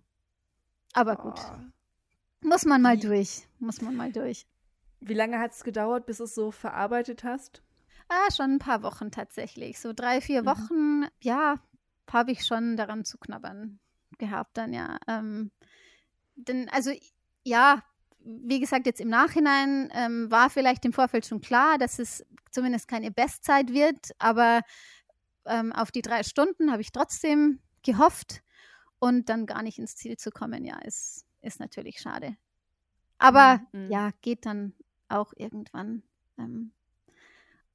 Aber 0.93 1.15
gut. 1.15 1.39
Oh. 1.39 2.47
Muss 2.47 2.65
man 2.65 2.81
mal 2.81 2.97
durch. 2.97 3.47
Muss 3.59 3.81
man 3.81 3.95
mal 3.95 4.11
durch. 4.11 4.47
Wie 4.99 5.13
lange 5.13 5.39
hat 5.39 5.51
es 5.51 5.63
gedauert, 5.63 6.05
bis 6.05 6.17
du 6.17 6.23
es 6.23 6.35
so 6.35 6.51
verarbeitet 6.51 7.23
hast? 7.23 7.61
Ah, 8.07 8.31
schon 8.31 8.53
ein 8.53 8.59
paar 8.59 8.83
Wochen 8.83 9.11
tatsächlich. 9.11 9.79
So 9.79 9.93
drei, 9.93 10.21
vier 10.21 10.43
mhm. 10.43 10.45
Wochen, 10.45 11.05
ja, 11.21 11.55
habe 12.11 12.31
ich 12.31 12.45
schon 12.45 12.77
daran 12.77 13.03
zu 13.03 13.17
knabbern 13.17 13.79
gehabt 14.17 14.57
dann, 14.57 14.73
ja. 14.73 14.97
Ähm, 15.07 15.51
denn, 16.35 16.69
also, 16.69 16.91
ja, 17.43 17.83
wie 18.19 18.59
gesagt, 18.59 18.85
jetzt 18.85 19.01
im 19.01 19.09
Nachhinein 19.09 19.89
ähm, 19.93 20.31
war 20.31 20.49
vielleicht 20.49 20.85
im 20.85 20.93
Vorfeld 20.93 21.25
schon 21.25 21.41
klar, 21.41 21.77
dass 21.77 21.99
es 21.99 22.25
zumindest 22.51 22.87
keine 22.87 23.11
Bestzeit 23.11 23.73
wird, 23.73 24.11
aber 24.17 24.61
ähm, 25.45 25.73
auf 25.73 25.91
die 25.91 26.01
drei 26.01 26.23
Stunden 26.23 26.71
habe 26.71 26.81
ich 26.81 26.91
trotzdem 26.91 27.59
gehofft 27.83 28.41
und 29.05 29.29
dann 29.29 29.45
gar 29.45 29.61
nicht 29.61 29.77
ins 29.77 29.95
Ziel 29.95 30.17
zu 30.17 30.31
kommen, 30.31 30.65
ja, 30.65 30.79
ist, 30.79 31.27
ist 31.43 31.59
natürlich 31.59 31.99
schade. 31.99 32.35
Aber 33.19 33.61
mhm. 33.71 33.91
ja, 33.91 34.09
geht 34.21 34.47
dann 34.47 34.73
auch 35.09 35.31
irgendwann. 35.37 36.01
Ähm, 36.39 36.71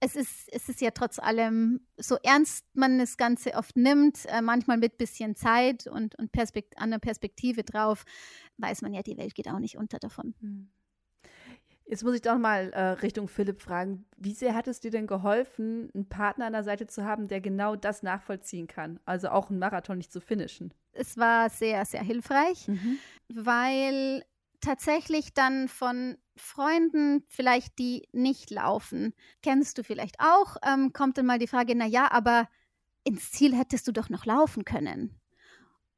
es 0.01 0.17
ist, 0.17 0.53
es 0.53 0.69
ist 0.69 0.81
ja 0.81 0.91
trotz 0.91 1.21
allem, 1.21 1.87
so 1.97 2.17
ernst 2.25 2.67
man 2.75 2.99
das 2.99 3.17
Ganze 3.17 3.55
oft 3.55 3.77
nimmt, 3.77 4.27
äh, 4.27 4.43
manchmal 4.43 4.77
mit 4.77 4.99
bisschen 4.99 5.37
Zeit 5.37 5.87
und, 5.87 6.19
und 6.19 6.33
Perspekt 6.33 6.75
der 6.85 6.99
Perspektive 6.99 7.63
drauf, 7.63 8.05
weiß 8.57 8.83
man 8.83 8.93
ja, 8.93 9.03
die 9.03 9.17
Welt 9.17 9.37
geht 9.37 9.49
auch 9.49 9.61
nicht 9.61 9.79
unter 9.79 10.01
davon. 10.01 10.35
Hm. 10.41 10.69
Jetzt 11.85 12.03
muss 12.03 12.17
ich 12.17 12.23
doch 12.23 12.39
mal 12.39 12.71
äh, 12.71 12.81
Richtung 13.03 13.29
Philipp 13.29 13.63
fragen. 13.63 14.05
Wie 14.17 14.35
sehr 14.35 14.57
hat 14.57 14.67
es 14.67 14.81
dir 14.81 14.91
denn 14.91 15.07
geholfen, 15.07 15.91
einen 15.95 16.09
Partner 16.09 16.47
an 16.47 16.55
der 16.55 16.65
Seite 16.65 16.89
zu 16.89 17.05
haben, 17.05 17.29
der 17.29 17.41
genau 17.41 17.77
das 17.77 18.03
nachvollziehen 18.03 18.67
kann? 18.67 18.99
Also 19.05 19.29
auch 19.29 19.49
einen 19.49 19.61
Marathon 19.61 19.99
nicht 19.99 20.13
zu 20.13 20.21
finishen? 20.21 20.75
Es 20.93 21.17
war 21.17 21.51
sehr, 21.51 21.85
sehr 21.85 22.03
hilfreich, 22.03 22.69
mhm. 22.69 22.99
weil 23.29 24.25
tatsächlich 24.61 25.33
dann 25.35 25.69
von 25.69 26.17
Freunden, 26.37 27.25
vielleicht 27.29 27.79
die 27.79 28.09
nicht 28.13 28.51
laufen, 28.51 29.15
kennst 29.43 29.79
du 29.79 29.85
vielleicht 29.85 30.17
auch, 30.21 30.57
ähm, 30.67 30.93
kommt 30.93 31.19
dann 31.19 31.27
mal 31.27 31.39
die 31.39 31.47
Frage, 31.47 31.75
na 31.75 31.87
ja, 31.87 32.11
aber 32.11 32.49
ins 33.05 33.31
Ziel 33.31 33.55
hättest 33.55 33.87
du 33.89 33.93
doch 33.93 34.09
noch 34.09 34.27
laufen 34.27 34.65
können. 34.65 35.21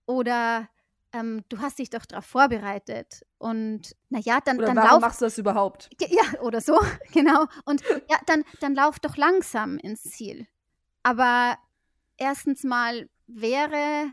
Oder 0.07 0.68
ähm, 1.12 1.45
du 1.49 1.59
hast 1.59 1.78
dich 1.78 1.90
doch 1.90 2.05
darauf 2.07 2.24
vorbereitet. 2.24 3.24
Und 3.38 3.95
na 4.09 4.18
ja, 4.20 4.40
dann, 4.45 4.59
oder 4.59 4.66
dann 4.66 4.76
warum 4.76 4.90
lauf, 4.90 5.01
machst 5.01 5.20
du 5.20 5.26
das 5.26 5.38
überhaupt? 5.38 5.90
Ja, 6.09 6.40
oder 6.40 6.61
so, 6.61 6.80
genau. 7.12 7.47
Und 7.64 7.82
ja, 8.09 8.18
dann, 8.26 8.45
dann 8.61 8.74
lauf 8.74 8.99
doch 8.99 9.16
langsam 9.16 9.78
ins 9.78 10.03
Ziel. 10.03 10.47
Aber 11.03 11.57
erstens 12.16 12.64
mal 12.64 13.09
wäre, 13.26 14.12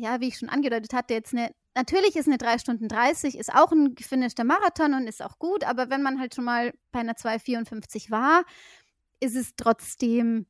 ja, 0.00 0.20
wie 0.20 0.28
ich 0.28 0.38
schon 0.38 0.48
angedeutet 0.48 0.92
hatte, 0.92 1.14
jetzt 1.14 1.34
eine 1.34 1.50
Natürlich 1.74 2.16
ist 2.16 2.26
eine 2.26 2.38
3 2.38 2.58
Stunden 2.58 2.88
30 2.88 3.38
ist 3.38 3.54
auch 3.54 3.70
ein 3.70 3.94
gefinischter 3.94 4.44
Marathon 4.44 4.94
und 4.94 5.06
ist 5.06 5.22
auch 5.22 5.38
gut, 5.38 5.62
aber 5.62 5.88
wenn 5.88 6.02
man 6.02 6.18
halt 6.18 6.34
schon 6.34 6.44
mal 6.44 6.74
bei 6.90 7.00
einer 7.00 7.14
2,54 7.14 8.10
war, 8.10 8.44
ist 9.20 9.36
es 9.36 9.54
trotzdem 9.56 10.46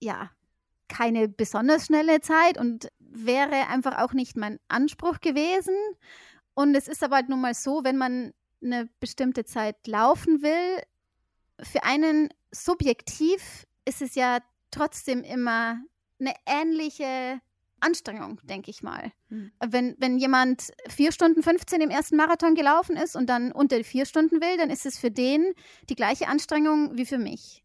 ja 0.00 0.30
keine 0.86 1.28
besonders 1.28 1.86
schnelle 1.86 2.20
Zeit 2.20 2.58
und 2.58 2.88
wäre 3.00 3.68
einfach 3.68 3.98
auch 3.98 4.12
nicht 4.12 4.36
mein 4.36 4.60
Anspruch 4.68 5.20
gewesen. 5.20 5.74
Und 6.54 6.76
es 6.76 6.86
ist 6.86 7.02
aber 7.02 7.16
halt 7.16 7.28
nun 7.28 7.40
mal 7.40 7.54
so, 7.54 7.82
wenn 7.82 7.96
man 7.96 8.32
eine 8.62 8.88
bestimmte 9.00 9.44
Zeit 9.44 9.86
laufen 9.86 10.42
will, 10.42 10.82
für 11.60 11.82
einen 11.82 12.28
subjektiv 12.52 13.66
ist 13.84 14.00
es 14.00 14.14
ja 14.14 14.38
trotzdem 14.70 15.22
immer 15.22 15.80
eine 16.20 16.34
ähnliche 16.46 17.40
Anstrengung, 17.84 18.40
denke 18.44 18.70
ich 18.70 18.82
mal. 18.82 19.12
Mhm. 19.28 19.52
Wenn, 19.68 19.96
wenn 19.98 20.18
jemand 20.18 20.72
vier 20.88 21.12
Stunden 21.12 21.42
15 21.42 21.80
im 21.80 21.90
ersten 21.90 22.16
Marathon 22.16 22.54
gelaufen 22.54 22.96
ist 22.96 23.16
und 23.16 23.26
dann 23.28 23.52
unter 23.52 23.82
vier 23.84 24.06
Stunden 24.06 24.40
will, 24.40 24.56
dann 24.56 24.70
ist 24.70 24.86
es 24.86 24.98
für 24.98 25.10
den 25.10 25.52
die 25.88 25.94
gleiche 25.94 26.28
Anstrengung 26.28 26.96
wie 26.96 27.06
für 27.06 27.18
mich. 27.18 27.64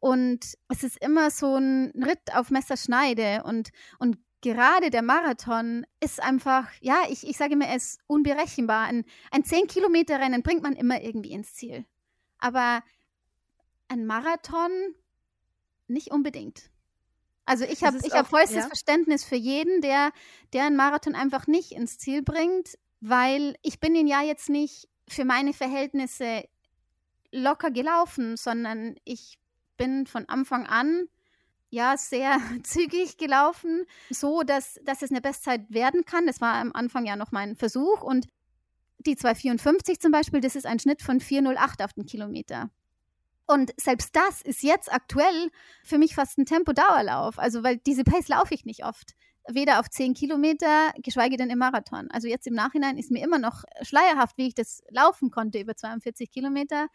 Und 0.00 0.54
es 0.68 0.84
ist 0.84 1.02
immer 1.02 1.30
so 1.30 1.56
ein 1.56 1.92
Ritt 1.96 2.34
auf 2.34 2.50
Messerschneide 2.50 3.42
und, 3.44 3.70
und 3.98 4.18
gerade 4.40 4.90
der 4.90 5.02
Marathon 5.02 5.84
ist 6.00 6.22
einfach, 6.22 6.70
ja, 6.80 7.02
ich, 7.08 7.26
ich 7.26 7.36
sage 7.36 7.54
immer, 7.54 7.66
er 7.66 7.76
ist 7.76 8.00
unberechenbar. 8.06 8.86
Ein, 8.86 9.04
ein 9.30 9.42
10-Kilometer-Rennen 9.42 10.42
bringt 10.42 10.62
man 10.62 10.74
immer 10.74 11.02
irgendwie 11.02 11.32
ins 11.32 11.54
Ziel. 11.54 11.84
Aber 12.38 12.82
ein 13.88 14.06
Marathon 14.06 14.70
nicht 15.88 16.12
unbedingt. 16.12 16.70
Also 17.48 17.64
ich 17.64 17.82
habe 17.82 17.98
ich 18.02 18.12
vollstes 18.28 18.56
ja. 18.56 18.66
Verständnis 18.66 19.24
für 19.24 19.36
jeden, 19.36 19.80
der, 19.80 20.10
der 20.52 20.66
einen 20.66 20.76
Marathon 20.76 21.14
einfach 21.14 21.46
nicht 21.46 21.72
ins 21.72 21.98
Ziel 21.98 22.22
bringt, 22.22 22.78
weil 23.00 23.56
ich 23.62 23.80
bin 23.80 23.94
ihn 23.94 24.06
ja 24.06 24.22
jetzt 24.22 24.50
nicht 24.50 24.88
für 25.08 25.24
meine 25.24 25.54
Verhältnisse 25.54 26.44
locker 27.32 27.70
gelaufen, 27.70 28.36
sondern 28.36 28.96
ich 29.04 29.38
bin 29.78 30.06
von 30.06 30.28
Anfang 30.28 30.66
an 30.66 31.08
ja 31.70 31.96
sehr 31.96 32.38
zügig 32.64 33.16
gelaufen, 33.16 33.86
so 34.10 34.42
dass, 34.42 34.78
dass 34.84 35.00
es 35.00 35.10
eine 35.10 35.22
Bestzeit 35.22 35.62
werden 35.70 36.04
kann. 36.04 36.26
Das 36.26 36.42
war 36.42 36.54
am 36.54 36.72
Anfang 36.72 37.06
ja 37.06 37.16
noch 37.16 37.32
mein 37.32 37.56
Versuch 37.56 38.02
und 38.02 38.26
die 38.98 39.16
254 39.16 40.00
zum 40.00 40.12
Beispiel, 40.12 40.40
das 40.40 40.56
ist 40.56 40.66
ein 40.66 40.80
Schnitt 40.80 41.02
von 41.02 41.20
408 41.20 41.82
auf 41.82 41.92
den 41.94 42.04
Kilometer. 42.04 42.70
Und 43.48 43.72
selbst 43.80 44.14
das 44.14 44.42
ist 44.42 44.62
jetzt 44.62 44.92
aktuell 44.92 45.50
für 45.82 45.96
mich 45.96 46.14
fast 46.14 46.38
ein 46.38 46.44
Tempo-Dauerlauf. 46.44 47.38
Also, 47.38 47.64
weil 47.64 47.78
diese 47.78 48.04
Pace 48.04 48.28
laufe 48.28 48.54
ich 48.54 48.66
nicht 48.66 48.84
oft. 48.84 49.14
Weder 49.50 49.80
auf 49.80 49.88
10 49.88 50.12
Kilometer, 50.12 50.92
geschweige 51.02 51.38
denn 51.38 51.48
im 51.48 51.58
Marathon. 51.58 52.10
Also 52.10 52.28
jetzt 52.28 52.46
im 52.46 52.52
Nachhinein 52.52 52.98
ist 52.98 53.10
mir 53.10 53.24
immer 53.24 53.38
noch 53.38 53.64
schleierhaft, 53.80 54.36
wie 54.36 54.48
ich 54.48 54.54
das 54.54 54.82
laufen 54.90 55.30
konnte 55.30 55.58
über 55.58 55.74
42 55.74 56.30
Kilometer. 56.30 56.88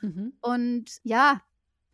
Mhm. 0.00 0.32
Und 0.40 0.86
ja, 1.02 1.42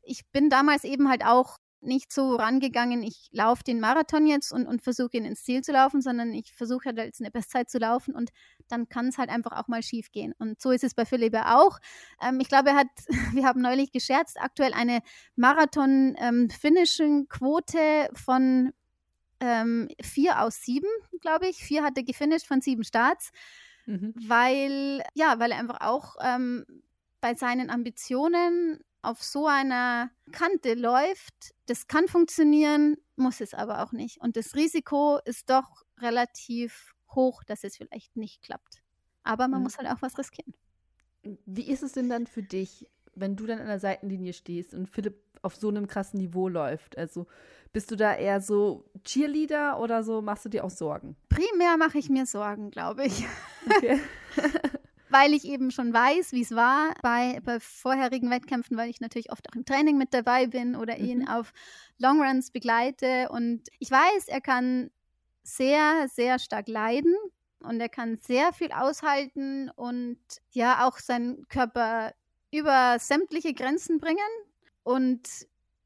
ich 0.03 0.25
bin 0.31 0.51
damals 0.51 0.85
eben 0.85 1.09
halt 1.09 1.25
auch 1.25 1.59
nicht 1.85 2.13
so 2.13 2.37
rangegangen, 2.37 3.03
ich 3.03 3.29
laufe 3.33 3.65
den 3.65 3.81
Marathon 3.81 4.27
jetzt 4.27 4.53
und, 4.53 4.67
und 4.67 4.83
versuche 4.83 5.17
ihn 5.17 5.25
ins 5.25 5.45
Ziel 5.45 5.63
zu 5.63 5.73
laufen, 5.73 6.03
sondern 6.03 6.33
ich 6.33 6.53
versuche 6.53 6.87
halt 6.87 6.99
jetzt 6.99 7.21
eine 7.21 7.31
Bestzeit 7.31 7.71
zu 7.71 7.79
laufen 7.79 8.15
und 8.15 8.31
dann 8.69 8.89
kann 8.89 9.09
es 9.09 9.19
halt 9.19 9.31
einfach 9.31 9.53
auch 9.53 9.69
mal 9.69 9.83
schief 9.83 10.11
gehen. 10.13 10.35
Und 10.39 10.61
so 10.61 10.71
ist 10.71 10.85
es 10.85 10.95
bei 10.95 11.05
Philipp 11.05 11.35
auch. 11.35 11.81
Ähm, 12.23 12.39
ich 12.41 12.49
glaube, 12.49 12.71
er 12.71 12.77
hat, 12.77 12.87
wir 13.33 13.45
haben 13.45 13.61
neulich 13.61 13.93
gescherzt, 13.93 14.41
aktuell 14.41 14.73
eine 14.73 15.01
Marathon-Finishing-Quote 15.37 17.79
ähm, 17.79 18.09
von 18.15 18.73
ähm, 19.41 19.89
vier 20.01 20.41
aus 20.43 20.63
sieben, 20.63 20.89
glaube 21.21 21.49
ich. 21.49 21.57
Vier 21.59 21.83
hat 21.83 21.97
er 21.97 22.05
gefinisht 22.05 22.47
von 22.47 22.61
sieben 22.61 22.85
Starts, 22.85 23.33
mhm. 23.87 24.15
weil, 24.27 25.03
ja, 25.15 25.39
weil 25.39 25.53
er 25.53 25.59
einfach 25.59 25.81
auch 25.81 26.17
ähm, 26.21 26.65
bei 27.21 27.35
seinen 27.35 27.71
Ambitionen 27.71 28.81
auf 29.05 29.23
so 29.23 29.47
einer 29.47 30.11
Kante 30.33 30.75
läuft, 30.75 31.55
das 31.67 31.87
kann 31.87 32.09
funktionieren, 32.09 32.97
muss 33.17 33.41
es 33.41 33.55
aber 33.55 33.83
auch 33.83 33.93
nicht. 33.93 34.21
Und 34.21 34.37
das 34.37 34.55
Risiko 34.55 35.19
ist 35.25 35.51
doch 35.51 35.85
relativ 35.99 36.95
hoch, 37.15 37.45
dass 37.45 37.65
es 37.65 37.77
vielleicht 37.77 38.17
nicht 38.17 38.43
klappt. 38.43 38.83
Aber 39.23 39.49
man 39.49 39.61
mhm. 39.61 39.65
muss 39.65 39.79
halt 39.79 39.89
auch 39.89 40.03
was 40.03 40.19
riskieren. 40.19 40.55
Wie 41.47 41.71
ist 41.71 41.83
es 41.83 41.93
denn 41.93 42.09
dann 42.09 42.27
für 42.27 42.43
dich, 42.43 42.89
wenn 43.15 43.37
du 43.37 43.47
dann 43.47 43.61
an 43.61 43.67
der 43.67 43.79
Seitenlinie 43.79 44.33
stehst 44.33 44.75
und 44.75 44.89
Philipp 44.89 45.23
auf 45.43 45.57
so 45.57 45.69
einem 45.69 45.87
krassen 45.87 46.19
Niveau 46.19 46.49
läuft? 46.49 46.99
Also 46.99 47.27
bist 47.73 47.91
du 47.91 47.97
da 47.97 48.15
eher 48.15 48.41
so 48.41 48.91
Cheerleader 49.05 49.81
oder 49.81 50.03
so 50.03 50.21
machst 50.21 50.45
du 50.45 50.49
dir 50.49 50.65
auch 50.65 50.71
Sorgen? 50.71 51.17
Primär 51.29 51.77
mache 51.79 51.99
ich 51.99 52.11
mir 52.11 52.27
Sorgen, 52.27 52.71
glaube 52.71 53.07
ich. 53.07 53.25
Okay. 53.67 54.01
weil 55.15 55.33
ich 55.33 55.45
eben 55.45 55.71
schon 55.71 55.93
weiß, 55.93 56.33
wie 56.33 56.43
es 56.43 56.57
war 56.57 56.93
bei, 57.01 57.39
bei 57.45 57.61
vorherigen 57.61 58.31
Wettkämpfen, 58.31 58.77
weil 58.77 58.91
ich 58.91 59.01
natürlich 59.01 59.31
oft 59.31 59.49
auch 59.49 59.55
im 59.55 59.65
Training 59.65 59.97
mit 59.97 60.13
dabei 60.13 60.49
bin 60.49 60.75
oder 60.75 60.99
ihn 60.99 61.21
mhm. 61.21 61.29
auf 61.29 61.53
Longruns 61.99 62.51
begleite. 62.51 63.29
Und 63.29 63.69
ich 63.79 63.93
weiß, 63.93 64.27
er 64.27 64.41
kann 64.41 64.91
sehr, 65.45 66.09
sehr 66.09 66.41
stark 66.41 66.67
leiden 66.67 67.15
und 67.61 67.79
er 67.81 67.89
kann 67.89 68.17
sehr 68.17 68.53
viel 68.53 68.73
aushalten 68.73 69.71
und 69.71 70.19
ja 70.51 70.85
auch 70.85 70.99
seinen 70.99 71.47
Körper 71.47 72.13
über 72.51 72.97
sämtliche 72.99 73.55
Grenzen 73.55 74.01
bringen. 74.01 74.19
Und 74.83 75.29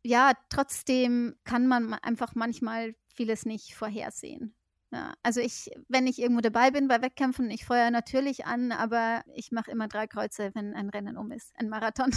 ja, 0.03 0.33
trotzdem 0.49 1.37
kann 1.45 1.67
man 1.67 1.93
einfach 1.93 2.35
manchmal 2.35 2.95
vieles 3.13 3.45
nicht 3.45 3.75
vorhersehen. 3.75 4.55
Ja, 4.91 5.13
also 5.23 5.41
ich, 5.41 5.71
wenn 5.89 6.07
ich 6.07 6.19
irgendwo 6.19 6.41
dabei 6.41 6.71
bin 6.71 6.89
bei 6.89 7.03
Wettkämpfen, 7.03 7.51
ich 7.51 7.67
feuere 7.67 7.91
natürlich 7.91 8.47
an, 8.47 8.73
aber 8.73 9.23
ich 9.35 9.53
mache 9.53 9.71
immer 9.71 9.87
drei 9.87 10.07
Kreuze, 10.07 10.51
wenn 10.55 10.75
ein 10.75 10.89
Rennen 10.89 11.19
um 11.19 11.31
ist, 11.31 11.53
ein 11.59 11.69
Marathon. 11.69 12.11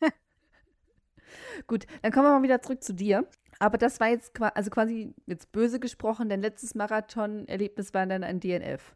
Gut, 1.66 1.86
dann 2.02 2.12
kommen 2.12 2.26
wir 2.26 2.30
mal 2.38 2.42
wieder 2.42 2.62
zurück 2.62 2.84
zu 2.84 2.94
dir. 2.94 3.26
Aber 3.58 3.78
das 3.78 3.98
war 4.00 4.08
jetzt 4.08 4.38
also 4.40 4.70
quasi 4.70 5.14
jetzt 5.26 5.50
böse 5.50 5.80
gesprochen, 5.80 6.28
dein 6.28 6.42
letztes 6.42 6.74
Marathon-Erlebnis 6.74 7.94
war 7.94 8.06
dann 8.06 8.22
ein 8.22 8.38
DNF. 8.38 8.94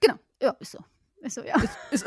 Genau, 0.00 0.16
ja, 0.42 0.50
ist 0.58 0.72
so. 0.72 0.80
Ist 1.20 1.34
so, 1.34 1.42
ja. 1.42 1.54
Ist, 1.90 2.04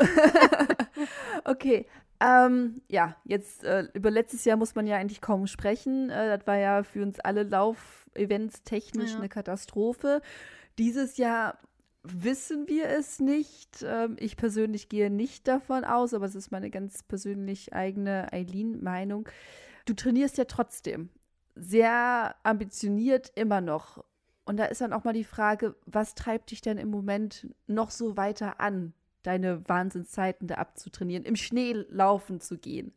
okay. 1.44 1.86
Ähm, 2.20 2.82
ja, 2.88 3.16
jetzt 3.24 3.64
äh, 3.64 3.88
über 3.94 4.10
letztes 4.10 4.44
Jahr 4.44 4.56
muss 4.56 4.74
man 4.74 4.86
ja 4.86 4.96
eigentlich 4.96 5.20
kaum 5.20 5.46
sprechen. 5.46 6.10
Äh, 6.10 6.36
das 6.36 6.46
war 6.46 6.56
ja 6.56 6.82
für 6.82 7.02
uns 7.02 7.20
alle 7.20 7.42
Lauf- 7.42 8.03
Events 8.14 8.62
technisch 8.62 9.12
ja. 9.12 9.18
eine 9.18 9.28
Katastrophe. 9.28 10.22
Dieses 10.78 11.16
Jahr 11.16 11.58
wissen 12.02 12.68
wir 12.68 12.88
es 12.88 13.18
nicht. 13.18 13.84
Ähm, 13.86 14.16
ich 14.18 14.36
persönlich 14.36 14.88
gehe 14.88 15.10
nicht 15.10 15.48
davon 15.48 15.84
aus, 15.84 16.14
aber 16.14 16.26
es 16.26 16.34
ist 16.34 16.50
meine 16.50 16.70
ganz 16.70 17.02
persönlich 17.02 17.72
eigene 17.72 18.32
Eileen-Meinung. 18.32 19.28
Du 19.86 19.94
trainierst 19.94 20.38
ja 20.38 20.44
trotzdem 20.44 21.10
sehr 21.54 22.34
ambitioniert 22.42 23.32
immer 23.34 23.60
noch. 23.60 24.04
Und 24.44 24.58
da 24.58 24.66
ist 24.66 24.80
dann 24.80 24.92
auch 24.92 25.04
mal 25.04 25.14
die 25.14 25.24
Frage, 25.24 25.74
was 25.86 26.14
treibt 26.14 26.50
dich 26.50 26.60
denn 26.60 26.76
im 26.76 26.90
Moment 26.90 27.48
noch 27.66 27.90
so 27.90 28.16
weiter 28.16 28.60
an, 28.60 28.92
deine 29.22 29.66
Wahnsinnszeiten 29.66 30.48
da 30.48 30.56
abzutrainieren, 30.56 31.24
im 31.24 31.36
Schnee 31.36 31.72
laufen 31.88 32.40
zu 32.40 32.58
gehen? 32.58 32.92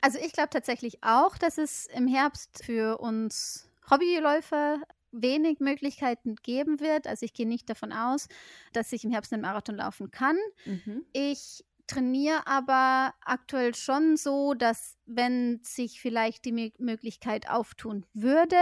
Also 0.00 0.18
ich 0.18 0.32
glaube 0.32 0.48
tatsächlich 0.50 1.04
auch, 1.04 1.36
dass 1.36 1.58
es 1.58 1.86
im 1.86 2.06
Herbst 2.06 2.64
für 2.64 2.98
uns 2.98 3.68
Hobbyläufer 3.90 4.80
wenig 5.12 5.60
Möglichkeiten 5.60 6.36
geben 6.36 6.80
wird. 6.80 7.06
Also 7.06 7.24
ich 7.24 7.32
gehe 7.32 7.46
nicht 7.46 7.70
davon 7.70 7.92
aus, 7.92 8.28
dass 8.72 8.92
ich 8.92 9.04
im 9.04 9.10
Herbst 9.10 9.32
einen 9.32 9.42
Marathon 9.42 9.76
laufen 9.76 10.10
kann. 10.10 10.36
Mhm. 10.64 11.04
Ich 11.12 11.64
trainiere 11.86 12.46
aber 12.46 13.14
aktuell 13.20 13.74
schon 13.74 14.16
so, 14.16 14.54
dass 14.54 14.96
wenn 15.06 15.60
sich 15.62 16.00
vielleicht 16.00 16.44
die 16.44 16.72
Möglichkeit 16.78 17.48
auftun 17.48 18.06
würde, 18.14 18.56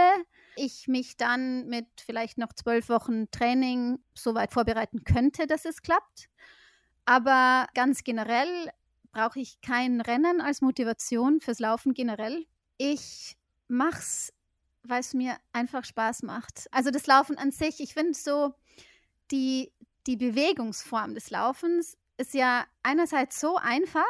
ich 0.55 0.87
mich 0.87 1.17
dann 1.17 1.67
mit 1.67 1.87
vielleicht 2.05 2.37
noch 2.37 2.53
zwölf 2.53 2.89
Wochen 2.89 3.31
Training 3.31 3.99
so 4.13 4.35
weit 4.35 4.51
vorbereiten 4.51 5.03
könnte, 5.03 5.47
dass 5.47 5.65
es 5.65 5.81
klappt. 5.81 6.29
Aber 7.05 7.67
ganz 7.73 8.03
generell 8.03 8.69
brauche 9.11 9.39
ich 9.39 9.61
kein 9.61 10.01
Rennen 10.01 10.41
als 10.41 10.61
Motivation 10.61 11.39
fürs 11.39 11.59
Laufen 11.59 11.93
generell. 11.93 12.45
Ich 12.77 13.35
mache 13.67 13.99
es 13.99 14.33
weil 14.83 14.99
es 14.99 15.13
mir 15.13 15.37
einfach 15.53 15.85
Spaß 15.85 16.23
macht. 16.23 16.67
Also 16.71 16.91
das 16.91 17.07
Laufen 17.07 17.37
an 17.37 17.51
sich, 17.51 17.79
ich 17.79 17.93
finde 17.93 18.13
so, 18.13 18.53
die, 19.31 19.71
die 20.07 20.17
Bewegungsform 20.17 21.13
des 21.13 21.29
Laufens 21.29 21.97
ist 22.17 22.33
ja 22.33 22.65
einerseits 22.83 23.39
so 23.39 23.57
einfach, 23.57 24.03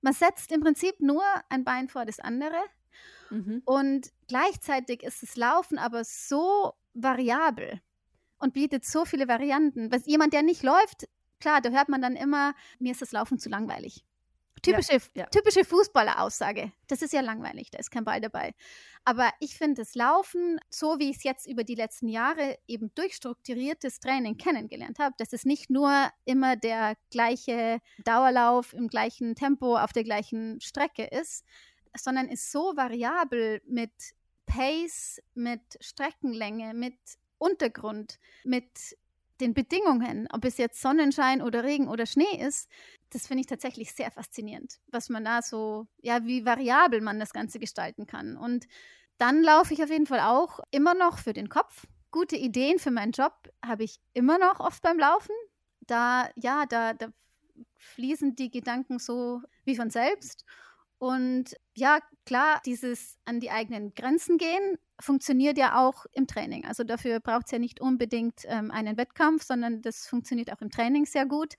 man 0.00 0.12
setzt 0.12 0.52
im 0.52 0.60
Prinzip 0.60 1.00
nur 1.00 1.22
ein 1.48 1.64
Bein 1.64 1.88
vor 1.88 2.04
das 2.04 2.20
andere 2.20 2.58
mhm. 3.30 3.62
und 3.64 4.10
gleichzeitig 4.28 5.02
ist 5.02 5.22
das 5.22 5.36
Laufen 5.36 5.78
aber 5.78 6.04
so 6.04 6.74
variabel 6.94 7.80
und 8.38 8.54
bietet 8.54 8.84
so 8.84 9.04
viele 9.04 9.28
Varianten. 9.28 9.90
Was 9.92 10.06
jemand, 10.06 10.32
der 10.32 10.42
nicht 10.42 10.62
läuft, 10.62 11.08
klar, 11.40 11.60
da 11.60 11.70
hört 11.70 11.88
man 11.88 12.02
dann 12.02 12.16
immer, 12.16 12.54
mir 12.78 12.92
ist 12.92 13.02
das 13.02 13.12
Laufen 13.12 13.38
zu 13.38 13.48
langweilig. 13.48 14.04
Typische, 14.62 14.98
ja, 15.14 15.26
typische 15.26 15.64
Fußballer-Aussage. 15.64 16.72
Das 16.86 17.02
ist 17.02 17.12
ja 17.12 17.20
langweilig, 17.20 17.70
da 17.70 17.78
ist 17.78 17.90
kein 17.90 18.04
Ball 18.04 18.20
dabei. 18.20 18.54
Aber 19.04 19.30
ich 19.40 19.56
finde 19.58 19.82
das 19.82 19.94
Laufen, 19.94 20.58
so 20.70 20.98
wie 20.98 21.10
ich 21.10 21.18
es 21.18 21.22
jetzt 21.24 21.46
über 21.46 21.64
die 21.64 21.74
letzten 21.74 22.08
Jahre 22.08 22.58
eben 22.66 22.94
durchstrukturiertes 22.94 24.00
Training 24.00 24.38
kennengelernt 24.38 24.98
habe, 24.98 25.14
dass 25.18 25.32
es 25.32 25.44
nicht 25.44 25.68
nur 25.68 26.08
immer 26.24 26.56
der 26.56 26.96
gleiche 27.10 27.80
Dauerlauf 28.04 28.72
im 28.72 28.88
gleichen 28.88 29.34
Tempo 29.34 29.76
auf 29.76 29.92
der 29.92 30.04
gleichen 30.04 30.60
Strecke 30.60 31.04
ist, 31.04 31.44
sondern 31.96 32.28
ist 32.28 32.50
so 32.50 32.76
variabel 32.76 33.60
mit 33.66 33.92
Pace, 34.46 35.20
mit 35.34 35.62
Streckenlänge, 35.80 36.74
mit 36.74 36.98
Untergrund, 37.38 38.18
mit 38.44 38.96
den 39.40 39.54
Bedingungen, 39.54 40.28
ob 40.32 40.44
es 40.44 40.58
jetzt 40.58 40.80
Sonnenschein 40.80 41.42
oder 41.42 41.64
Regen 41.64 41.88
oder 41.88 42.06
Schnee 42.06 42.40
ist, 42.40 42.68
das 43.10 43.26
finde 43.26 43.42
ich 43.42 43.46
tatsächlich 43.46 43.92
sehr 43.92 44.10
faszinierend, 44.10 44.80
was 44.88 45.08
man 45.08 45.24
da 45.24 45.42
so, 45.42 45.86
ja, 46.00 46.24
wie 46.24 46.44
variabel 46.44 47.00
man 47.00 47.20
das 47.20 47.32
Ganze 47.32 47.58
gestalten 47.58 48.06
kann. 48.06 48.36
Und 48.36 48.66
dann 49.18 49.42
laufe 49.42 49.74
ich 49.74 49.82
auf 49.82 49.90
jeden 49.90 50.06
Fall 50.06 50.20
auch 50.20 50.60
immer 50.70 50.94
noch 50.94 51.18
für 51.18 51.32
den 51.32 51.48
Kopf. 51.48 51.86
Gute 52.10 52.36
Ideen 52.36 52.78
für 52.78 52.90
meinen 52.90 53.12
Job 53.12 53.32
habe 53.64 53.84
ich 53.84 54.00
immer 54.12 54.38
noch 54.38 54.60
oft 54.60 54.82
beim 54.82 54.98
Laufen. 54.98 55.34
Da, 55.80 56.30
ja, 56.36 56.64
da, 56.66 56.94
da 56.94 57.08
fließen 57.76 58.34
die 58.36 58.50
Gedanken 58.50 58.98
so 58.98 59.42
wie 59.64 59.76
von 59.76 59.90
selbst. 59.90 60.44
Und 61.04 61.54
ja, 61.74 61.98
klar, 62.24 62.62
dieses 62.64 63.18
an 63.26 63.38
die 63.38 63.50
eigenen 63.50 63.94
Grenzen 63.94 64.38
gehen 64.38 64.78
funktioniert 64.98 65.58
ja 65.58 65.78
auch 65.86 66.06
im 66.12 66.26
Training. 66.26 66.64
Also 66.64 66.82
dafür 66.82 67.20
braucht 67.20 67.44
es 67.44 67.50
ja 67.50 67.58
nicht 67.58 67.78
unbedingt 67.78 68.40
ähm, 68.46 68.70
einen 68.70 68.96
Wettkampf, 68.96 69.42
sondern 69.42 69.82
das 69.82 70.06
funktioniert 70.06 70.50
auch 70.50 70.62
im 70.62 70.70
Training 70.70 71.04
sehr 71.04 71.26
gut. 71.26 71.56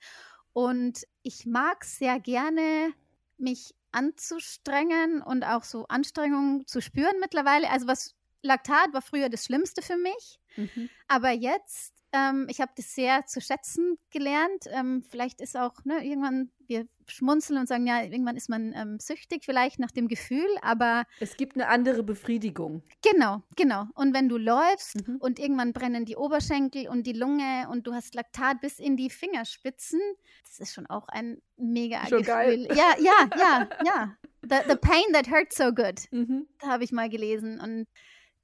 Und 0.52 1.04
ich 1.22 1.46
mag 1.46 1.84
sehr 1.84 2.18
gerne, 2.18 2.92
mich 3.38 3.72
anzustrengen 3.92 5.22
und 5.22 5.44
auch 5.44 5.62
so 5.62 5.86
Anstrengungen 5.86 6.66
zu 6.66 6.80
spüren 6.82 7.20
mittlerweile. 7.20 7.70
Also 7.70 7.86
was 7.86 8.16
Laktat 8.42 8.92
war 8.94 9.02
früher 9.02 9.28
das 9.28 9.44
Schlimmste 9.44 9.80
für 9.80 9.96
mich, 9.96 10.40
mhm. 10.56 10.90
aber 11.06 11.30
jetzt 11.30 11.94
ähm, 12.12 12.48
ich 12.50 12.60
habe 12.60 12.72
das 12.76 12.96
sehr 12.96 13.26
zu 13.26 13.40
schätzen 13.40 13.96
gelernt. 14.10 14.64
Ähm, 14.70 15.04
vielleicht 15.08 15.40
ist 15.40 15.56
auch 15.56 15.84
ne, 15.84 16.04
irgendwann, 16.04 16.50
wir 16.66 16.88
schmunzeln 17.10 17.58
und 17.58 17.68
sagen, 17.68 17.86
ja, 17.86 18.02
irgendwann 18.02 18.36
ist 18.36 18.48
man 18.48 18.72
ähm, 18.74 18.98
süchtig, 18.98 19.44
vielleicht 19.44 19.78
nach 19.78 19.90
dem 19.90 20.08
Gefühl, 20.08 20.48
aber. 20.62 21.04
Es 21.20 21.36
gibt 21.36 21.56
eine 21.56 21.68
andere 21.68 22.02
Befriedigung. 22.02 22.82
Genau, 23.02 23.42
genau. 23.56 23.86
Und 23.94 24.14
wenn 24.14 24.28
du 24.28 24.36
läufst 24.36 25.06
mhm. 25.06 25.16
und 25.16 25.38
irgendwann 25.38 25.72
brennen 25.72 26.04
die 26.04 26.16
Oberschenkel 26.16 26.88
und 26.88 27.06
die 27.06 27.12
Lunge 27.12 27.68
und 27.70 27.86
du 27.86 27.94
hast 27.94 28.14
Laktat 28.14 28.60
bis 28.60 28.78
in 28.78 28.96
die 28.96 29.10
Fingerspitzen, 29.10 30.00
das 30.44 30.60
ist 30.60 30.74
schon 30.74 30.86
auch 30.86 31.08
ein 31.08 31.40
mega 31.56 32.06
schon 32.06 32.18
Gefühl. 32.18 32.34
Geil. 32.34 32.68
Ja, 32.74 32.94
ja, 32.98 33.28
ja, 33.38 33.68
ja. 33.84 34.16
The, 34.42 34.68
the 34.68 34.76
pain 34.76 35.12
that 35.12 35.28
hurts 35.28 35.56
so 35.56 35.72
good. 35.72 36.00
Mhm. 36.10 36.46
Habe 36.62 36.84
ich 36.84 36.92
mal 36.92 37.08
gelesen. 37.08 37.60
Und 37.60 37.86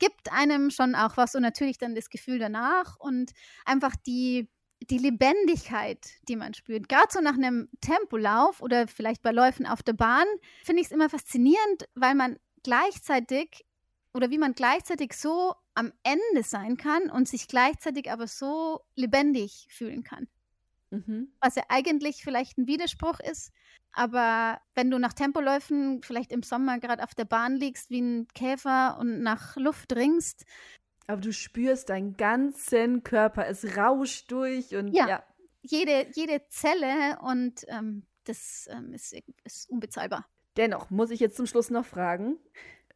gibt 0.03 0.33
einem 0.33 0.71
schon 0.71 0.97
auch 0.97 1.17
was 1.17 1.37
und 1.37 1.43
natürlich 1.43 1.79
dann 1.79 1.95
das 1.95 2.11
Gefühl 2.11 2.41
danach 2.41 2.99
und 2.99 3.31
einfach 3.65 3.95
die, 4.05 4.51
die 4.91 4.99
Lebendigkeit, 4.99 5.99
die 6.29 6.37
man 6.37 6.55
spürt. 6.55 6.89
Gerade 6.89 7.09
so 7.11 7.21
nach 7.21 7.35
einem 7.35 7.69
Tempolauf 7.81 8.61
oder 8.61 8.89
vielleicht 8.89 9.23
bei 9.23 9.33
Läufen 9.33 9.67
auf 9.67 9.83
der 9.83 9.93
Bahn 9.95 10.27
finde 10.65 10.81
ich 10.81 10.87
es 10.87 10.93
immer 10.93 11.09
faszinierend, 11.09 11.89
weil 11.95 12.15
man 12.15 12.39
gleichzeitig 12.63 13.65
oder 14.15 14.31
wie 14.31 14.39
man 14.39 14.55
gleichzeitig 14.55 15.15
so 15.15 15.55
am 15.75 15.93
Ende 16.03 16.43
sein 16.43 16.77
kann 16.77 17.11
und 17.11 17.29
sich 17.29 17.49
gleichzeitig 17.49 18.11
aber 18.11 18.27
so 18.27 18.81
lebendig 18.95 19.67
fühlen 19.71 20.03
kann. 20.03 20.29
Mhm. 20.91 21.33
Was 21.41 21.55
ja 21.55 21.63
eigentlich 21.69 22.23
vielleicht 22.23 22.59
ein 22.59 22.67
Widerspruch 22.67 23.19
ist, 23.21 23.51
aber 23.93 24.61
wenn 24.75 24.91
du 24.91 24.99
nach 24.99 25.13
Tempoläufen 25.13 26.03
vielleicht 26.03 26.33
im 26.33 26.43
Sommer 26.43 26.79
gerade 26.79 27.03
auf 27.03 27.15
der 27.15 27.25
Bahn 27.25 27.57
liegst 27.57 27.91
wie 27.91 28.01
ein 28.01 28.29
Käfer 28.35 28.99
und 28.99 29.23
nach 29.23 29.57
Luft 29.57 29.95
ringst. 29.95 30.45
Aber 31.07 31.21
du 31.21 31.33
spürst 31.33 31.89
deinen 31.89 32.17
ganzen 32.17 33.03
Körper, 33.03 33.47
es 33.47 33.77
rauscht 33.77 34.31
durch 34.31 34.75
und 34.75 34.89
ja. 34.89 35.09
ja. 35.09 35.23
Jede, 35.63 36.07
jede 36.15 36.47
Zelle 36.49 37.19
und 37.23 37.65
ähm, 37.69 38.05
das 38.25 38.69
ähm, 38.71 38.93
ist, 38.93 39.15
ist 39.45 39.71
unbezahlbar. 39.71 40.27
Dennoch 40.57 40.91
muss 40.91 41.11
ich 41.11 41.21
jetzt 41.21 41.37
zum 41.37 41.47
Schluss 41.47 41.71
noch 41.71 41.87
fragen, 41.87 42.37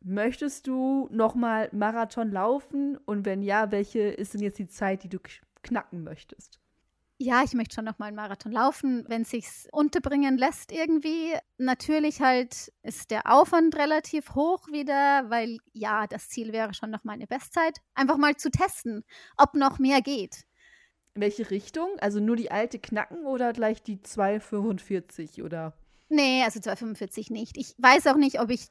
möchtest 0.00 0.66
du 0.66 1.09
nochmal 1.11 1.68
Marathon 1.72 2.30
laufen 2.30 2.96
und 2.96 3.24
wenn 3.24 3.42
ja, 3.42 3.70
welche 3.70 4.00
ist 4.00 4.34
denn 4.34 4.42
jetzt 4.42 4.59
die 4.59 4.68
Zeit, 4.68 5.04
die 5.04 5.09
du 5.09 5.18
knacken 5.62 6.02
möchtest? 6.02 6.61
Ja, 7.18 7.42
ich 7.42 7.54
möchte 7.54 7.74
schon 7.74 7.86
noch 7.86 7.98
mal 7.98 8.06
einen 8.06 8.16
Marathon 8.16 8.52
laufen, 8.52 9.04
wenn 9.08 9.22
es 9.22 9.30
sich 9.30 9.46
unterbringen 9.72 10.36
lässt 10.36 10.70
irgendwie. 10.70 11.32
Natürlich 11.56 12.20
halt 12.20 12.70
ist 12.82 13.10
der 13.10 13.32
Aufwand 13.32 13.74
relativ 13.76 14.34
hoch 14.34 14.68
wieder, 14.68 15.24
weil 15.30 15.58
ja, 15.72 16.06
das 16.06 16.28
Ziel 16.28 16.52
wäre 16.52 16.74
schon 16.74 16.90
noch 16.90 17.04
mal 17.04 17.14
eine 17.14 17.26
Bestzeit. 17.26 17.78
Einfach 17.94 18.18
mal 18.18 18.36
zu 18.36 18.50
testen, 18.50 19.02
ob 19.38 19.54
noch 19.54 19.78
mehr 19.78 20.02
geht. 20.02 20.44
In 21.14 21.22
welche 21.22 21.50
Richtung? 21.50 21.88
Also 22.00 22.20
nur 22.20 22.36
die 22.36 22.50
alte 22.50 22.78
knacken 22.78 23.24
oder 23.24 23.54
gleich 23.54 23.82
die 23.82 24.02
245 24.02 25.42
oder? 25.42 25.72
Nee, 26.10 26.44
also 26.44 26.60
245 26.60 27.30
nicht. 27.30 27.56
Ich 27.56 27.74
weiß 27.78 28.08
auch 28.08 28.16
nicht, 28.16 28.40
ob 28.40 28.50
ich 28.50 28.68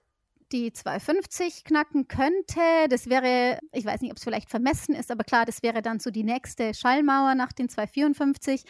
die 0.52 0.72
250 0.72 1.64
knacken 1.64 2.08
könnte. 2.08 2.62
Das 2.90 3.10
wäre, 3.10 3.60
ich 3.72 3.86
weiß 3.86 4.02
nicht, 4.02 4.12
ob 4.12 4.18
es 4.18 4.24
vielleicht 4.24 4.50
vermessen 4.50 4.94
ist, 4.96 5.12
aber 5.12 5.24
klar, 5.24 5.46
das 5.46 5.64
wäre 5.64 5.82
dann 5.82 6.00
so 6.00 6.12
die 6.12 6.24
nächste 6.24 6.74
Schallmauer 6.74 7.36
nach 7.36 7.52
den 7.52 7.70
254. 7.70 8.64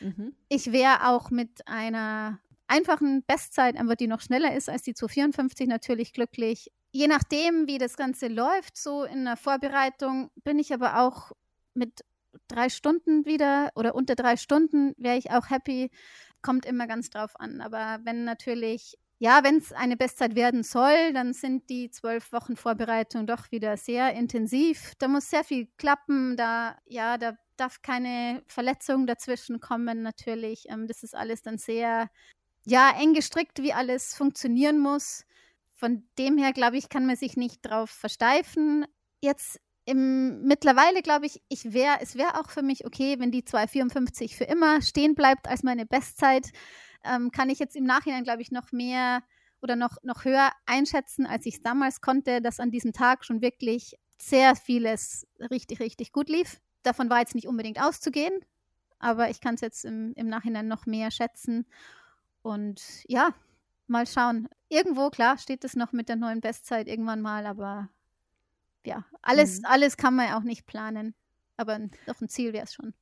Mhm. 0.00 0.34
Ich 0.48 0.72
wäre 0.72 1.08
auch 1.08 1.30
mit 1.30 1.66
einer 1.66 2.38
einfachen 2.66 3.24
Bestzeit, 3.26 3.76
einfach 3.76 3.96
die 3.96 4.06
noch 4.06 4.20
schneller 4.20 4.54
ist 4.54 4.68
als 4.68 4.82
die 4.82 4.94
254, 4.94 5.68
natürlich 5.68 6.12
glücklich. 6.12 6.70
Je 6.92 7.06
nachdem, 7.06 7.66
wie 7.66 7.78
das 7.78 7.96
Ganze 7.96 8.28
läuft, 8.28 8.76
so 8.76 9.04
in 9.04 9.24
der 9.24 9.36
Vorbereitung, 9.36 10.30
bin 10.44 10.58
ich 10.58 10.72
aber 10.72 11.00
auch 11.00 11.32
mit 11.74 12.04
drei 12.46 12.68
Stunden 12.68 13.26
wieder 13.26 13.70
oder 13.74 13.94
unter 13.94 14.14
drei 14.14 14.36
Stunden 14.36 14.94
wäre 14.96 15.16
ich 15.16 15.30
auch 15.30 15.50
happy. 15.50 15.90
Kommt 16.40 16.66
immer 16.66 16.86
ganz 16.86 17.10
drauf 17.10 17.38
an. 17.38 17.60
Aber 17.60 18.00
wenn 18.04 18.24
natürlich 18.24 18.96
ja, 19.20 19.42
wenn 19.42 19.56
es 19.56 19.72
eine 19.72 19.96
Bestzeit 19.96 20.36
werden 20.36 20.62
soll, 20.62 21.12
dann 21.12 21.32
sind 21.32 21.68
die 21.70 21.90
zwölf 21.90 22.32
Wochen 22.32 22.56
Vorbereitung 22.56 23.26
doch 23.26 23.50
wieder 23.50 23.76
sehr 23.76 24.14
intensiv. 24.14 24.92
Da 24.98 25.08
muss 25.08 25.28
sehr 25.28 25.42
viel 25.42 25.66
klappen. 25.76 26.36
Da, 26.36 26.76
ja, 26.86 27.18
da 27.18 27.36
darf 27.56 27.82
keine 27.82 28.42
Verletzung 28.46 29.08
dazwischen 29.08 29.58
kommen, 29.58 30.02
natürlich. 30.02 30.66
Ähm, 30.68 30.86
das 30.86 31.02
ist 31.02 31.16
alles 31.16 31.42
dann 31.42 31.58
sehr, 31.58 32.08
ja, 32.64 32.92
eng 33.00 33.12
gestrickt, 33.12 33.60
wie 33.60 33.72
alles 33.72 34.14
funktionieren 34.14 34.78
muss. 34.78 35.24
Von 35.74 36.08
dem 36.18 36.38
her, 36.38 36.52
glaube 36.52 36.76
ich, 36.76 36.88
kann 36.88 37.06
man 37.06 37.16
sich 37.16 37.36
nicht 37.36 37.62
drauf 37.62 37.90
versteifen. 37.90 38.86
Jetzt 39.20 39.60
im, 39.84 40.42
mittlerweile 40.42 41.02
glaube 41.02 41.26
ich, 41.26 41.42
ich 41.48 41.72
wäre, 41.72 41.98
es 42.00 42.14
wäre 42.14 42.38
auch 42.38 42.50
für 42.50 42.62
mich 42.62 42.84
okay, 42.86 43.16
wenn 43.18 43.32
die 43.32 43.42
2,54 43.42 44.36
für 44.36 44.44
immer 44.44 44.80
stehen 44.82 45.14
bleibt 45.16 45.48
als 45.48 45.64
meine 45.64 45.86
Bestzeit. 45.86 46.52
Ähm, 47.04 47.30
kann 47.30 47.50
ich 47.50 47.58
jetzt 47.58 47.76
im 47.76 47.84
Nachhinein, 47.84 48.24
glaube 48.24 48.42
ich, 48.42 48.50
noch 48.50 48.72
mehr 48.72 49.22
oder 49.60 49.76
noch, 49.76 49.96
noch 50.02 50.24
höher 50.24 50.52
einschätzen, 50.66 51.26
als 51.26 51.46
ich 51.46 51.56
es 51.56 51.60
damals 51.62 52.00
konnte, 52.00 52.40
dass 52.40 52.60
an 52.60 52.70
diesem 52.70 52.92
Tag 52.92 53.24
schon 53.24 53.42
wirklich 53.42 53.96
sehr 54.18 54.56
vieles 54.56 55.26
richtig, 55.50 55.80
richtig 55.80 56.12
gut 56.12 56.28
lief. 56.28 56.60
Davon 56.82 57.10
war 57.10 57.20
jetzt 57.20 57.34
nicht 57.34 57.48
unbedingt 57.48 57.80
auszugehen, 57.80 58.32
aber 58.98 59.30
ich 59.30 59.40
kann 59.40 59.54
es 59.54 59.60
jetzt 59.60 59.84
im, 59.84 60.12
im 60.14 60.28
Nachhinein 60.28 60.68
noch 60.68 60.86
mehr 60.86 61.10
schätzen. 61.10 61.66
Und 62.42 62.82
ja, 63.06 63.34
mal 63.86 64.06
schauen. 64.06 64.48
Irgendwo, 64.68 65.10
klar, 65.10 65.38
steht 65.38 65.64
es 65.64 65.76
noch 65.76 65.92
mit 65.92 66.08
der 66.08 66.16
neuen 66.16 66.40
Bestzeit 66.40 66.88
irgendwann 66.88 67.20
mal, 67.20 67.46
aber 67.46 67.88
ja, 68.84 69.04
alles, 69.22 69.58
mhm. 69.58 69.64
alles 69.66 69.96
kann 69.96 70.14
man 70.14 70.28
ja 70.28 70.38
auch 70.38 70.44
nicht 70.44 70.66
planen. 70.66 71.14
Aber 71.56 71.78
doch 72.06 72.20
ein 72.20 72.28
Ziel 72.28 72.52
wäre 72.52 72.64
es 72.64 72.74
schon. 72.74 72.94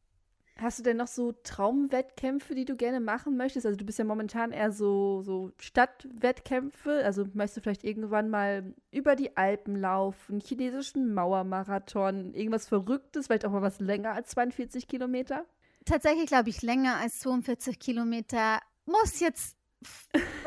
Hast 0.58 0.78
du 0.78 0.82
denn 0.82 0.96
noch 0.96 1.06
so 1.06 1.32
Traumwettkämpfe, 1.32 2.54
die 2.54 2.64
du 2.64 2.76
gerne 2.76 3.00
machen 3.00 3.36
möchtest? 3.36 3.66
Also 3.66 3.76
du 3.76 3.84
bist 3.84 3.98
ja 3.98 4.06
momentan 4.06 4.52
eher 4.52 4.72
so, 4.72 5.20
so 5.20 5.52
Stadtwettkämpfe. 5.58 7.02
Also 7.04 7.26
möchtest 7.34 7.58
du 7.58 7.60
vielleicht 7.60 7.84
irgendwann 7.84 8.30
mal 8.30 8.74
über 8.90 9.16
die 9.16 9.36
Alpen 9.36 9.76
laufen, 9.76 10.40
chinesischen 10.40 11.12
Mauermarathon, 11.12 12.32
irgendwas 12.32 12.66
Verrücktes, 12.66 13.26
vielleicht 13.26 13.44
auch 13.44 13.50
mal 13.50 13.60
was 13.60 13.80
länger 13.80 14.12
als 14.12 14.30
42 14.30 14.88
Kilometer? 14.88 15.44
Tatsächlich 15.84 16.26
glaube 16.26 16.48
ich 16.48 16.62
länger 16.62 16.96
als 16.96 17.18
42 17.20 17.78
Kilometer. 17.78 18.60
Muss 18.86 19.20
jetzt 19.20 19.58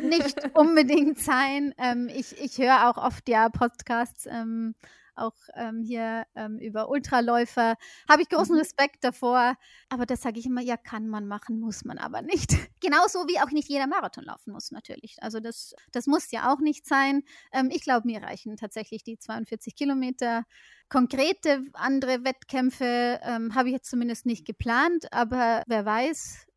nicht 0.01 0.41
unbedingt 0.55 1.19
sein. 1.19 1.75
Ähm, 1.77 2.09
ich 2.09 2.35
ich 2.41 2.57
höre 2.57 2.89
auch 2.89 2.97
oft 2.97 3.29
ja 3.29 3.49
Podcasts 3.49 4.25
ähm, 4.25 4.73
auch 5.19 5.35
ähm, 5.55 5.83
hier 5.83 6.25
ähm, 6.35 6.57
über 6.59 6.89
Ultraläufer. 6.89 7.75
Habe 8.09 8.21
ich 8.21 8.29
großen 8.29 8.53
mhm. 8.53 8.59
Respekt 8.59 9.03
davor. 9.03 9.55
Aber 9.89 10.05
das 10.05 10.21
sage 10.21 10.39
ich 10.39 10.45
immer, 10.45 10.61
ja, 10.61 10.77
kann 10.77 11.07
man 11.07 11.27
machen, 11.27 11.59
muss 11.59 11.85
man 11.85 11.97
aber 11.97 12.21
nicht. 12.21 12.51
Genauso 12.81 13.27
wie 13.27 13.39
auch 13.39 13.51
nicht 13.51 13.69
jeder 13.69 13.87
Marathon 13.87 14.23
laufen 14.23 14.51
muss, 14.51 14.71
natürlich. 14.71 15.17
Also 15.21 15.39
das, 15.39 15.75
das 15.91 16.07
muss 16.07 16.31
ja 16.31 16.51
auch 16.51 16.59
nicht 16.59 16.85
sein. 16.85 17.23
Ähm, 17.51 17.69
ich 17.71 17.81
glaube, 17.81 18.07
mir 18.07 18.21
reichen 18.23 18.57
tatsächlich 18.57 19.03
die 19.03 19.17
42 19.17 19.75
Kilometer. 19.75 20.43
Konkrete 20.89 21.63
andere 21.73 22.23
Wettkämpfe 22.23 23.19
ähm, 23.23 23.53
habe 23.53 23.69
ich 23.69 23.73
jetzt 23.73 23.89
zumindest 23.89 24.25
nicht 24.25 24.45
geplant, 24.45 25.11
aber 25.13 25.63
wer 25.67 25.85
weiß, 25.85 26.47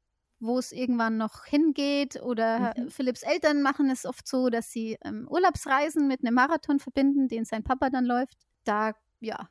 wo 0.42 0.58
es 0.58 0.72
irgendwann 0.72 1.16
noch 1.16 1.44
hingeht. 1.44 2.20
Oder 2.20 2.74
mhm. 2.76 2.90
Philipps 2.90 3.22
Eltern 3.22 3.62
machen 3.62 3.88
es 3.88 4.04
oft 4.04 4.26
so, 4.26 4.50
dass 4.50 4.70
sie 4.70 4.98
ähm, 5.04 5.26
Urlaubsreisen 5.30 6.08
mit 6.08 6.20
einem 6.20 6.34
Marathon 6.34 6.80
verbinden, 6.80 7.28
den 7.28 7.44
sein 7.44 7.62
Papa 7.62 7.90
dann 7.90 8.04
läuft 8.04 8.36
da, 8.64 8.94
ja, 9.20 9.48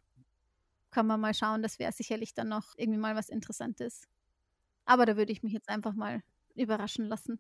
kann 0.92 1.08
man 1.08 1.20
mal 1.20 1.34
schauen. 1.34 1.64
Das 1.64 1.80
wäre 1.80 1.92
sicherlich 1.92 2.34
dann 2.34 2.50
noch 2.50 2.74
irgendwie 2.78 3.00
mal 3.00 3.16
was 3.16 3.30
Interessantes. 3.30 4.08
Aber 4.86 5.06
da 5.06 5.18
würde 5.18 5.32
ich 5.32 5.42
mich 5.42 5.54
jetzt 5.54 5.70
einfach 5.70 5.94
mal 5.94 6.22
überraschen 6.56 7.06
lassen. 7.06 7.40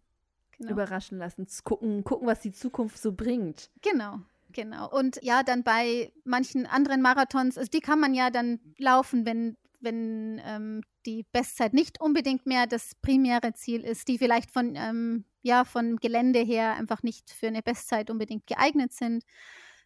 Genau. 0.57 0.71
Überraschen 0.71 1.17
lassen, 1.17 1.47
gucken, 1.63 2.03
gucken, 2.03 2.27
was 2.27 2.39
die 2.41 2.51
Zukunft 2.51 2.97
so 2.97 3.13
bringt. 3.13 3.71
Genau, 3.81 4.19
genau. 4.51 4.89
Und 4.89 5.19
ja, 5.21 5.43
dann 5.43 5.63
bei 5.63 6.13
manchen 6.23 6.65
anderen 6.65 7.01
Marathons, 7.01 7.57
also 7.57 7.69
die 7.69 7.79
kann 7.79 7.99
man 7.99 8.13
ja 8.13 8.29
dann 8.29 8.59
laufen, 8.77 9.25
wenn, 9.25 9.57
wenn 9.79 10.39
ähm, 10.45 10.81
die 11.05 11.25
Bestzeit 11.31 11.73
nicht 11.73 11.99
unbedingt 11.99 12.45
mehr 12.45 12.67
das 12.67 12.95
primäre 12.95 13.53
Ziel 13.53 13.83
ist, 13.83 14.07
die 14.07 14.17
vielleicht 14.17 14.51
von, 14.51 14.75
ähm, 14.75 15.25
ja, 15.41 15.65
von 15.65 15.97
Gelände 15.97 16.39
her 16.39 16.75
einfach 16.75 17.01
nicht 17.01 17.31
für 17.31 17.47
eine 17.47 17.63
Bestzeit 17.63 18.09
unbedingt 18.11 18.45
geeignet 18.45 18.93
sind. 18.93 19.23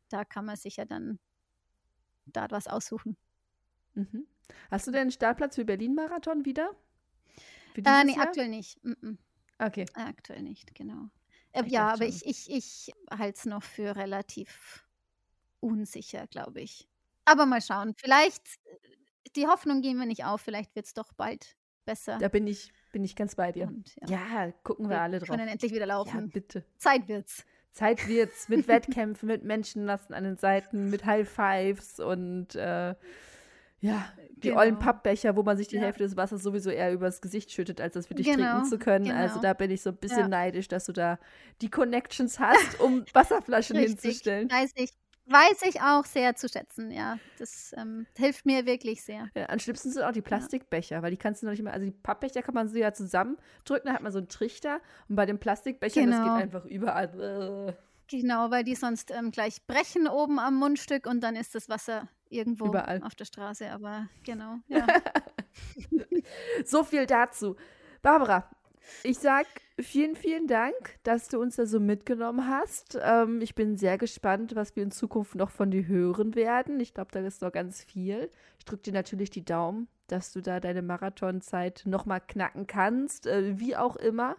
Da 0.09 0.25
kann 0.25 0.45
man 0.45 0.57
sich 0.57 0.75
ja 0.75 0.85
dann 0.85 1.19
da 2.25 2.47
was 2.49 2.67
aussuchen. 2.67 3.17
Mhm. 3.93 4.27
Hast 4.71 4.87
du 4.87 4.91
denn 4.91 5.01
einen 5.01 5.11
Startplatz 5.11 5.55
für 5.55 5.65
Berlin-Marathon 5.65 6.45
wieder? 6.45 6.71
Äh, 7.75 8.03
nee, 8.03 8.13
Jahr? 8.13 8.27
aktuell 8.27 8.49
nicht. 8.49 8.83
Mhm. 8.83 9.17
Okay. 9.59 9.85
Aktuell 9.93 10.41
nicht, 10.41 10.75
genau. 10.75 11.09
Äh, 11.51 11.63
ja, 11.67 11.93
aber 11.93 12.05
ich, 12.05 12.25
ich, 12.25 12.49
ich 12.49 12.91
halte 13.09 13.37
es 13.37 13.45
noch 13.45 13.63
für 13.63 13.95
relativ 13.95 14.85
unsicher, 15.61 16.27
glaube 16.27 16.61
ich. 16.61 16.87
Aber 17.23 17.45
mal 17.45 17.61
schauen. 17.61 17.93
Vielleicht, 17.97 18.43
die 19.35 19.47
Hoffnung 19.47 19.81
gehen 19.81 19.97
wir 19.97 20.05
nicht 20.05 20.25
auf, 20.25 20.41
vielleicht 20.41 20.75
wird 20.75 20.85
es 20.85 20.93
doch 20.93 21.13
bald 21.13 21.55
besser. 21.85 22.17
Da 22.17 22.27
bin 22.27 22.47
ich, 22.47 22.71
bin 22.91 23.03
ich 23.03 23.15
ganz 23.15 23.35
bei 23.35 23.51
dir. 23.51 23.67
Und, 23.67 23.95
ja. 24.01 24.09
ja. 24.09 24.51
gucken 24.63 24.85
wir, 24.85 24.97
wir 24.97 25.01
alle 25.01 25.19
drauf. 25.19 25.29
Wir 25.29 25.37
können 25.37 25.47
endlich 25.47 25.73
wieder 25.73 25.85
laufen. 25.85 26.19
Ja, 26.19 26.27
bitte. 26.27 26.65
Zeit 26.77 27.07
wird's. 27.07 27.45
Zeit 27.75 28.07
wird's 28.07 28.49
mit 28.49 28.67
Wettkämpfen, 28.67 29.27
mit 29.27 29.43
Menschenlasten 29.43 30.15
an 30.15 30.23
den 30.23 30.37
Seiten, 30.37 30.89
mit 30.89 31.05
High 31.05 31.29
Fives 31.29 31.99
und 31.99 32.55
äh, 32.55 32.95
ja, 33.81 34.11
die 34.37 34.49
genau. 34.49 34.61
ollen 34.61 34.79
Pappbecher, 34.79 35.35
wo 35.35 35.43
man 35.43 35.57
sich 35.57 35.67
die 35.67 35.75
ja. 35.75 35.83
Hälfte 35.83 36.03
des 36.03 36.17
Wassers 36.17 36.41
sowieso 36.41 36.69
eher 36.71 36.91
übers 36.91 37.21
Gesicht 37.21 37.51
schüttet, 37.51 37.79
als 37.79 37.93
das 37.93 38.07
für 38.07 38.15
dich 38.15 38.25
genau. 38.25 38.53
trinken 38.53 38.65
zu 38.69 38.79
können. 38.79 39.05
Genau. 39.05 39.17
Also 39.17 39.39
da 39.41 39.53
bin 39.53 39.69
ich 39.69 39.81
so 39.81 39.91
ein 39.91 39.97
bisschen 39.97 40.19
ja. 40.19 40.27
neidisch, 40.27 40.67
dass 40.67 40.85
du 40.85 40.93
da 40.93 41.19
die 41.61 41.69
Connections 41.69 42.39
hast, 42.39 42.79
um 42.79 43.05
Wasserflaschen 43.13 43.75
Richtig. 43.75 44.01
hinzustellen. 44.01 44.49
Weiß 44.49 44.71
ich. 44.75 44.91
Weiß 45.27 45.63
ich 45.63 45.81
auch 45.81 46.05
sehr 46.05 46.35
zu 46.35 46.47
schätzen, 46.47 46.91
ja. 46.91 47.17
Das 47.39 47.73
ähm, 47.77 48.05
hilft 48.15 48.45
mir 48.45 48.65
wirklich 48.65 49.03
sehr. 49.03 49.29
Ja, 49.35 49.49
am 49.49 49.57
schlimmsten 49.57 49.91
sind 49.91 50.03
auch 50.03 50.11
die 50.11 50.21
Plastikbecher, 50.21 50.97
ja. 50.97 51.01
weil 51.01 51.11
die 51.11 51.17
kannst 51.17 51.41
du 51.41 51.47
noch 51.47 51.53
nicht 51.53 51.63
mehr, 51.63 51.73
also 51.73 51.85
die 51.85 51.91
Pappbecher 51.91 52.43
kann 52.43 52.53
man 52.53 52.67
so 52.67 52.77
ja 52.77 52.93
zusammendrücken, 52.93 53.85
dann 53.85 53.95
hat 53.95 54.03
man 54.03 54.11
so 54.11 54.19
einen 54.19 54.29
Trichter 54.29 54.81
und 55.09 55.15
bei 55.15 55.25
den 55.25 55.39
Plastikbechern, 55.39 56.05
genau. 56.05 56.17
das 56.17 56.25
geht 56.25 56.31
genau. 56.31 56.43
einfach 56.43 56.65
überall. 56.65 57.75
Genau, 58.07 58.51
weil 58.51 58.63
die 58.63 58.75
sonst 58.75 59.09
ähm, 59.09 59.31
gleich 59.31 59.65
brechen 59.65 60.07
oben 60.07 60.37
am 60.37 60.55
Mundstück 60.55 61.07
und 61.07 61.21
dann 61.21 61.35
ist 61.35 61.55
das 61.55 61.69
Wasser 61.69 62.07
irgendwo 62.29 62.67
Überall. 62.67 63.01
auf 63.03 63.15
der 63.15 63.25
Straße, 63.25 63.71
aber 63.71 64.07
genau, 64.23 64.57
ja. 64.67 64.85
so 66.65 66.83
viel 66.83 67.07
dazu. 67.07 67.55
Barbara, 68.03 68.47
ich 69.03 69.19
sag 69.19 69.45
vielen, 69.79 70.15
vielen 70.15 70.47
Dank, 70.47 70.73
dass 71.03 71.27
du 71.27 71.39
uns 71.39 71.55
da 71.55 71.65
so 71.65 71.79
mitgenommen 71.79 72.47
hast. 72.47 72.97
Ähm, 73.01 73.41
ich 73.41 73.55
bin 73.55 73.77
sehr 73.77 73.97
gespannt, 73.97 74.55
was 74.55 74.75
wir 74.75 74.83
in 74.83 74.91
Zukunft 74.91 75.35
noch 75.35 75.49
von 75.49 75.71
dir 75.71 75.85
hören 75.87 76.35
werden. 76.35 76.79
Ich 76.79 76.93
glaube, 76.93 77.11
da 77.11 77.19
ist 77.19 77.41
noch 77.41 77.51
ganz 77.51 77.83
viel. 77.83 78.31
Ich 78.59 78.65
drücke 78.65 78.83
dir 78.83 78.93
natürlich 78.93 79.29
die 79.29 79.45
Daumen, 79.45 79.87
dass 80.07 80.31
du 80.31 80.41
da 80.41 80.59
deine 80.59 80.81
Marathonzeit 80.81 81.83
nochmal 81.85 82.21
knacken 82.21 82.67
kannst, 82.67 83.27
äh, 83.27 83.59
wie 83.59 83.75
auch 83.75 83.95
immer. 83.95 84.37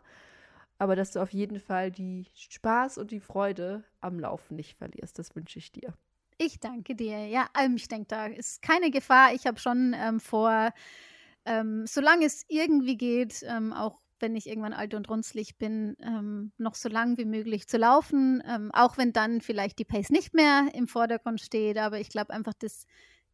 Aber 0.78 0.94
dass 0.94 1.12
du 1.12 1.20
auf 1.20 1.32
jeden 1.32 1.60
Fall 1.60 1.90
die 1.90 2.26
Spaß 2.34 2.98
und 2.98 3.10
die 3.10 3.20
Freude 3.20 3.84
am 4.00 4.18
Laufen 4.18 4.56
nicht 4.56 4.76
verlierst. 4.76 5.18
Das 5.18 5.34
wünsche 5.34 5.58
ich 5.58 5.72
dir. 5.72 5.94
Ich 6.38 6.60
danke 6.60 6.94
dir. 6.94 7.26
Ja, 7.26 7.48
ähm, 7.58 7.76
ich 7.76 7.88
denke, 7.88 8.06
da 8.08 8.26
ist 8.26 8.60
keine 8.60 8.90
Gefahr. 8.90 9.32
Ich 9.32 9.46
habe 9.46 9.58
schon 9.58 9.94
ähm, 9.98 10.20
vor, 10.20 10.70
ähm, 11.46 11.86
solange 11.86 12.26
es 12.26 12.44
irgendwie 12.48 12.98
geht, 12.98 13.42
ähm, 13.48 13.72
auch 13.72 14.00
wenn 14.20 14.36
ich 14.36 14.46
irgendwann 14.46 14.72
alt 14.72 14.94
und 14.94 15.08
runzlig 15.08 15.58
bin, 15.58 15.96
ähm, 16.00 16.52
noch 16.58 16.74
so 16.74 16.88
lang 16.88 17.18
wie 17.18 17.24
möglich 17.24 17.68
zu 17.68 17.76
laufen. 17.76 18.42
Ähm, 18.46 18.70
auch 18.72 18.98
wenn 18.98 19.12
dann 19.12 19.40
vielleicht 19.40 19.78
die 19.78 19.84
Pace 19.84 20.10
nicht 20.10 20.34
mehr 20.34 20.68
im 20.74 20.88
Vordergrund 20.88 21.40
steht. 21.40 21.78
Aber 21.78 22.00
ich 22.00 22.08
glaube 22.08 22.32
einfach 22.32 22.54
das 22.54 22.86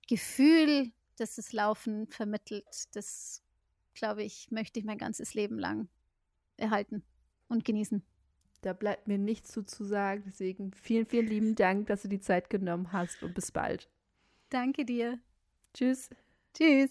Gefühl, 0.09 0.93
das 1.17 1.37
das 1.37 1.53
Laufen 1.53 2.09
vermittelt, 2.09 2.67
das, 2.93 3.43
glaube 3.95 4.23
ich, 4.23 4.51
möchte 4.51 4.81
ich 4.81 4.85
mein 4.85 4.99
ganzes 4.99 5.35
Leben 5.35 5.59
lang 5.59 5.89
erhalten 6.57 7.03
und 7.49 7.65
genießen. 7.65 8.03
Da 8.63 8.73
bleibt 8.73 9.09
mir 9.09 9.19
nichts 9.19 9.51
zu, 9.51 9.65
zu 9.65 9.85
sagen. 9.85 10.25
Deswegen 10.27 10.73
vielen, 10.73 11.07
vielen 11.07 11.27
lieben 11.27 11.55
Dank, 11.55 11.89
dass 11.89 12.03
du 12.03 12.09
die 12.09 12.21
Zeit 12.21 12.49
genommen 12.49 12.93
hast 12.93 13.23
und 13.23 13.35
bis 13.35 13.51
bald. 13.51 13.89
Danke 14.51 14.85
dir. 14.85 15.19
Tschüss. 15.75 16.11
Tschüss. 16.55 16.91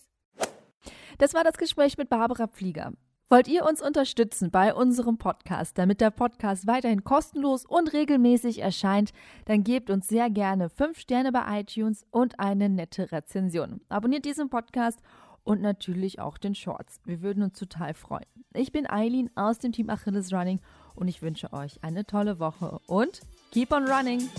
Das 1.18 1.34
war 1.34 1.44
das 1.44 1.58
Gespräch 1.58 1.98
mit 1.98 2.10
Barbara 2.10 2.48
Flieger. 2.48 2.94
Wollt 3.32 3.48
ihr 3.48 3.64
uns 3.64 3.82
unterstützen 3.82 4.52
bei 4.52 4.74
unserem 4.74 5.18
Podcast, 5.18 5.78
damit 5.78 6.02
der 6.02 6.12
Podcast 6.12 6.68
weiterhin 6.68 7.06
kostenlos 7.06 7.66
und 7.66 7.94
regelmäßig 7.94 8.60
erscheint, 8.60 9.14
dann 9.46 9.64
gebt 9.64 9.90
uns 9.90 10.10
sehr 10.10 10.30
gerne 10.30 10.70
5 10.70 11.00
Sterne 11.00 11.32
bei 11.32 11.62
iTunes 11.62 12.06
und 12.12 12.42
eine 12.42 12.68
nette 12.68 13.10
Rezension. 13.14 13.80
Abonniert 13.88 14.26
diesen 14.26 14.50
Podcast 14.50 15.00
und 15.46 15.62
natürlich 15.62 16.20
auch 16.20 16.38
den 16.38 16.56
Shorts. 16.56 17.00
Wir 17.06 17.22
würden 17.22 17.42
uns 17.42 17.58
total 17.58 17.94
freuen. 17.94 18.26
Ich 18.54 18.74
bin 18.74 18.86
Eileen 18.86 19.30
aus 19.36 19.60
dem 19.60 19.72
Team 19.72 19.90
Achilles 19.90 20.34
Running 20.34 20.60
und 20.96 21.08
ich 21.08 21.22
wünsche 21.22 21.54
euch 21.54 21.82
eine 21.86 22.06
tolle 22.06 22.38
Woche 22.38 22.82
und 22.86 23.22
keep 23.52 23.72
on 23.72 23.88
running! 23.88 24.30